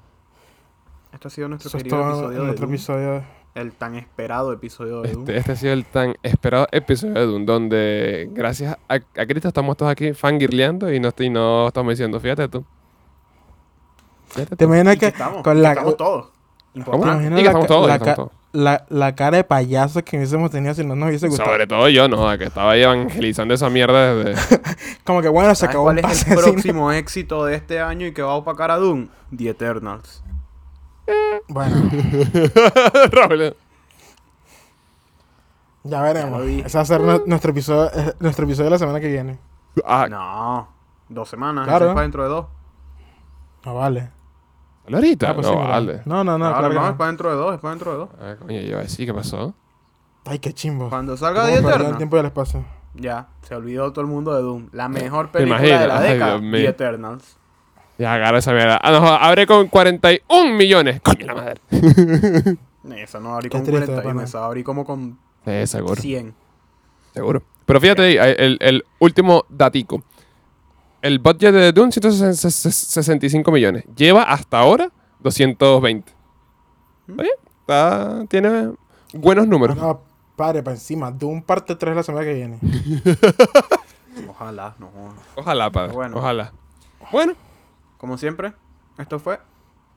esto 1.13 1.29
ha 1.29 1.31
sido 1.31 1.49
nuestro 1.49 1.71
querido 1.71 1.97
episodio 2.01 2.29
de 2.45 2.55
Doom, 2.55 2.69
episodio. 2.71 3.25
El 3.55 3.73
tan 3.73 3.97
esperado 3.97 4.53
episodio 4.53 5.03
de 5.03 5.13
Doom. 5.13 5.23
Este, 5.23 5.37
este 5.37 5.53
ha 5.53 5.57
sido 5.57 5.73
el 5.73 5.85
tan 5.85 6.15
esperado 6.23 6.69
episodio 6.71 7.15
de 7.15 7.27
Doom, 7.27 7.47
donde 7.47 8.29
gracias 8.33 8.79
a, 8.89 8.95
a 8.95 9.27
Cristo 9.27 9.49
estamos 9.49 9.77
todos 9.77 9.91
aquí 9.91 10.13
fangirleando 10.13 10.93
y 10.93 11.01
no, 11.01 11.11
y 11.19 11.31
no 11.31 11.67
estamos 11.69 11.91
diciendo, 11.93 12.21
fíjate 12.21 12.49
tú. 12.49 12.65
Fíjate 14.29 14.55
¿Te 14.57 14.65
tú. 14.65 14.65
imaginas 14.65 14.95
Y 14.95 14.99
que 14.99 15.07
que 15.07 15.13
estamos, 15.13 15.43
con 15.43 15.55
y 15.55 15.57
que 15.57 15.63
la, 15.63 15.71
estamos 15.73 15.97
todos. 15.97 16.27
¿Cómo? 16.27 16.33
¿Te 16.73 16.79
Importante. 16.79 17.09
imaginas 17.27 17.33
Y 17.41 17.43
que 17.43 17.45
la 17.45 17.51
estamos 17.51 17.67
todos, 17.67 17.89
la 17.89 17.95
estamos 17.95 18.13
ca- 18.13 18.17
todos. 18.17 18.31
la, 18.53 18.87
la 18.89 19.15
cara 19.17 19.37
de 19.39 19.45
payaso 19.45 20.05
que 20.05 20.17
hubiésemos 20.17 20.51
tenido 20.53 20.73
si 20.75 20.85
no 20.85 20.95
nos 20.95 21.09
hubiese 21.09 21.27
gustado? 21.27 21.51
Sobre 21.51 21.67
todo 21.67 21.89
yo, 21.89 22.07
no, 22.09 22.39
que 22.39 22.45
estaba 22.45 22.71
ahí 22.71 22.83
evangelizando 22.83 23.53
esa 23.55 23.69
mierda 23.69 24.15
desde... 24.15 24.41
Como 25.05 25.21
que 25.23 25.29
bueno, 25.29 25.53
se 25.57 25.63
¿Sabes 25.63 25.71
acabó 25.71 25.85
cuál 25.87 25.99
el 25.99 26.05
próximo 26.37 26.93
éxito 26.93 27.45
de 27.45 27.57
este 27.57 27.81
año 27.81 28.07
y 28.07 28.13
que 28.15 28.23
va 28.23 28.31
a 28.31 28.35
opacar 28.37 28.71
a 28.71 28.77
Doom? 28.77 29.09
The 29.37 29.49
Eternals. 29.51 30.23
Bueno, 31.49 31.77
Raúl. 33.13 33.55
ya 35.85 36.03
veremos. 36.03 36.43
Ese 36.43 36.79
va 36.79 36.83
a 36.83 36.85
ser 36.85 37.01
nu- 37.01 37.23
nuestro 37.27 37.51
episodio, 37.51 37.91
eh, 37.95 38.15
nuestro 38.21 38.45
episodio 38.45 38.65
de 38.67 38.71
la 38.71 38.79
semana 38.79 39.01
que 39.01 39.09
viene. 39.09 39.39
Ah, 39.85 40.07
No, 40.11 40.69
dos 41.09 41.29
semanas. 41.29 41.65
Claro. 41.67 41.87
Eso 41.87 41.91
es 41.91 41.95
para 41.95 42.03
dentro 42.03 42.23
de 42.23 42.29
dos. 42.29 42.47
No 43.65 43.75
vale. 43.75 44.11
ahorita. 44.93 45.31
Ah, 45.31 45.35
pues 45.35 45.47
no, 45.47 45.53
sí, 45.53 45.59
vale. 45.59 46.03
No, 46.05 46.25
no, 46.25 46.39
no, 46.39 46.39
Claro, 46.39 46.59
claro 46.59 46.69
que 46.71 46.75
no, 46.75 46.81
no. 46.83 46.89
es 46.91 46.97
para 46.97 47.09
dentro 47.09 47.31
de 47.31 47.37
dos, 47.37 47.55
es 47.55 47.61
para 47.61 47.71
dentro 47.75 47.93
de 47.93 47.99
dos. 47.99 48.09
Ah, 48.21 48.35
coño, 48.39 48.61
yo 48.61 48.67
iba 48.69 48.79
a 48.79 48.83
decir, 48.83 49.07
¿qué 49.07 49.15
pasó? 49.15 49.55
Ay, 50.25 50.39
qué 50.39 50.53
chimbo. 50.53 50.89
Cuando 50.91 51.17
salga 51.17 51.43
Vamos 51.43 51.53
The 51.55 51.59
a 51.59 51.63
perder 51.63 51.71
el 51.75 51.81
Eternals, 51.81 51.97
tiempo 51.99 52.17
y 52.17 52.21
el 52.21 52.27
espacio. 52.27 52.65
ya, 52.95 53.29
se 53.43 53.55
olvidó 53.55 53.93
todo 53.93 54.03
el 54.03 54.07
mundo 54.11 54.35
de 54.35 54.43
Doom. 54.43 54.69
La 54.73 54.89
mejor 54.89 55.29
¿Te 55.33 55.39
película 55.39 55.61
de 55.61 55.87
la 55.87 56.01
década. 56.01 56.41
The 56.41 56.67
Eternals. 56.69 57.37
Ya, 58.01 58.15
agarra 58.15 58.39
esa 58.39 58.53
mierda. 58.53 58.81
Ah, 58.83 58.93
no, 58.93 59.07
abre 59.07 59.47
con 59.47 59.69
41 59.69 60.55
millones. 60.57 61.03
Coño, 61.03 61.27
la 61.27 61.35
madre. 61.35 61.61
Esa 62.97 63.21
no 63.21 63.35
abrí 63.35 63.51
con 63.51 63.63
triste, 63.63 63.85
41, 63.85 64.03
pana. 64.03 64.25
esa 64.25 64.45
abrí 64.47 64.65
como 64.65 64.87
con 64.87 65.19
Sí, 65.45 65.67
seguro. 65.67 65.97
100. 66.01 66.35
Seguro. 67.13 67.43
Pero 67.67 67.79
fíjate 67.79 68.03
ahí, 68.03 68.35
el, 68.39 68.57
el 68.61 68.85
último 69.01 69.45
datico. 69.51 70.03
El 71.03 71.19
budget 71.19 71.53
de 71.53 71.73
Dune, 71.73 71.93
165 71.93 73.53
millones. 73.53 73.85
Lleva 73.95 74.23
hasta 74.23 74.59
ahora 74.61 74.91
220. 75.21 76.11
¿Está 77.09 77.23
bien? 77.23 77.35
Está- 77.61 78.25
tiene 78.29 78.71
buenos 79.13 79.47
números. 79.47 79.77
No, 79.77 80.01
padre, 80.35 80.63
para 80.63 80.75
encima. 80.77 81.11
De 81.13 81.27
un 81.27 81.43
parte 81.43 81.77
3 81.77 81.95
la 81.95 82.03
semana 82.03 82.25
que 82.25 82.33
viene. 82.35 82.59
Ojalá, 84.29 84.75
no. 84.79 84.91
Ojalá, 85.37 85.71
padre. 85.71 85.93
Bueno. 85.93 86.17
Ojalá. 86.17 86.53
Bueno, 87.13 87.35
Como 88.01 88.17
siempre, 88.17 88.55
esto 88.97 89.19
fue 89.19 89.39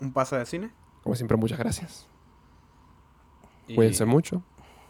un 0.02 0.12
pase 0.12 0.36
de 0.38 0.46
cine. 0.46 0.72
como 1.04 1.16
siempre, 1.16 1.38
muchas 1.38 1.58
gracias. 1.58 2.06
Y- 3.68 3.76
Cuídense 3.76 4.04
mucho. 4.06 4.42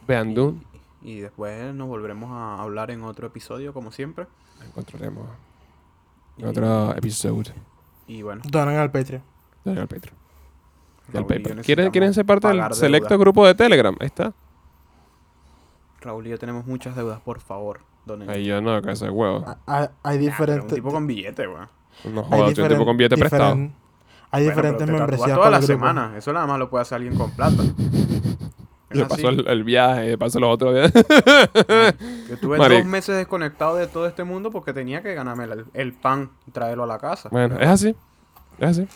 Vean 0.08 0.30
y- 0.30 0.34
Dune. 0.34 0.60
Y 1.02 1.20
después 1.20 1.72
nos 1.74 1.86
volveremos 1.86 2.30
a 2.32 2.60
hablar 2.60 2.90
en 2.90 3.02
otro 3.04 3.26
episodio, 3.28 3.72
como 3.72 3.92
siempre. 3.92 4.26
Nos 4.58 4.68
encontraremos 4.68 5.28
en 6.38 6.44
Y- 6.44 6.48
otro 6.48 6.92
episodio. 6.96 7.52
Y 8.06 8.22
bueno, 8.22 8.42
Donan 8.48 8.76
al 8.76 8.90
Patreon. 8.90 9.22
Dale 9.64 9.80
al 9.80 9.88
Patreon. 9.88 10.16
Al 11.14 11.28
Raúl. 11.28 11.62
¿Quieren, 11.62 11.90
¿Quieren 11.90 12.14
ser 12.14 12.24
parte 12.26 12.48
del 12.48 12.74
selecto 12.74 13.16
grupo 13.18 13.46
de 13.46 13.54
Telegram? 13.54 13.94
Ahí 14.00 14.06
está. 14.06 14.32
Raúl 16.00 16.26
y 16.26 16.30
yo 16.30 16.38
tenemos 16.38 16.66
muchas 16.66 16.96
deudas, 16.96 17.20
por 17.20 17.40
favor. 17.40 17.80
Donen. 18.06 18.28
Ahí 18.28 18.44
yo 18.44 18.60
no, 18.60 18.80
que 18.82 18.90
ese 18.92 19.08
huevo. 19.10 19.44
Ah, 19.46 19.56
Hay, 19.66 19.88
hay 20.02 20.16
Nah, 20.18 20.22
diferentes. 20.24 20.64
un 20.70 20.74
tipo 20.76 20.90
con 20.90 21.06
billete, 21.06 21.46
weón. 21.48 21.68
No 22.04 22.28
soy 22.28 22.40
un 22.40 22.68
tipo 22.68 22.84
con 22.84 22.96
billete 22.96 23.16
prestado. 23.16 23.54
diferen- 23.54 23.72
Hay 24.30 24.44
Bueno, 24.44 24.50
diferentes 24.56 24.80
tatúas 24.86 24.98
membresías 25.00 25.28
toda 25.30 25.38
para 25.38 25.50
la 25.50 25.56
el 25.58 25.66
grupo. 25.66 25.78
semana. 25.80 26.12
Eso 26.18 26.32
nada 26.32 26.46
más 26.46 26.58
lo 26.58 26.68
puede 26.70 26.82
hacer 26.82 26.96
alguien 26.96 27.16
con 27.16 27.30
plata. 27.30 27.62
Le 28.90 29.06
pasó 29.06 29.28
el, 29.28 29.46
el 29.48 29.64
viaje, 29.64 30.08
le 30.10 30.18
pasó 30.18 30.38
los 30.38 30.54
otros 30.54 30.74
días. 30.74 30.92
Yo 32.28 32.34
estuve 32.34 32.58
dos 32.58 32.84
meses 32.84 33.16
desconectado 33.16 33.76
de 33.76 33.86
todo 33.88 34.06
este 34.06 34.22
mundo 34.24 34.50
porque 34.52 34.72
tenía 34.72 35.02
que 35.02 35.14
ganarme 35.14 35.44
el, 35.44 35.64
el 35.74 35.92
pan 35.92 36.30
y 36.46 36.50
traerlo 36.52 36.84
a 36.84 36.86
la 36.86 36.98
casa. 36.98 37.28
bueno, 37.30 37.58
es 37.58 37.66
así. 37.68 37.94
Es 38.58 38.68
así. 38.70 38.88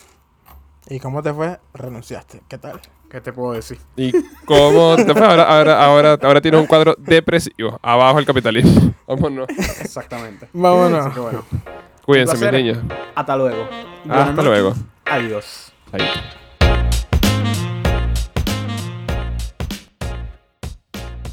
¿Y 0.89 0.99
cómo 0.99 1.21
te 1.21 1.33
fue? 1.33 1.59
Renunciaste. 1.73 2.41
¿Qué 2.47 2.57
tal? 2.57 2.79
¿Qué 3.11 3.19
te 3.21 3.33
puedo 3.33 3.53
decir? 3.53 3.77
¿Y 3.97 4.11
cómo 4.45 4.95
te 4.95 5.13
fue? 5.13 5.25
Ahora, 5.25 5.43
ahora, 5.43 5.83
ahora, 5.85 6.17
ahora 6.21 6.41
tienes 6.41 6.61
un 6.61 6.67
cuadro 6.67 6.95
depresivo. 6.97 7.77
Abajo 7.81 8.19
el 8.19 8.25
capitalismo. 8.25 8.93
Vámonos. 9.07 9.49
Exactamente. 9.49 10.47
Vámonos. 10.53 11.05
Así 11.07 11.13
que 11.15 11.19
bueno. 11.19 11.43
Cuídense, 12.09 12.37
mis 12.39 12.51
niños. 12.51 12.79
Hasta 13.13 13.37
luego. 13.37 13.69
Buenas 14.03 14.29
Hasta 14.29 14.41
noches. 14.41 14.45
luego. 14.45 14.73
Adiós. 15.05 15.71
Ahí. 15.91 16.01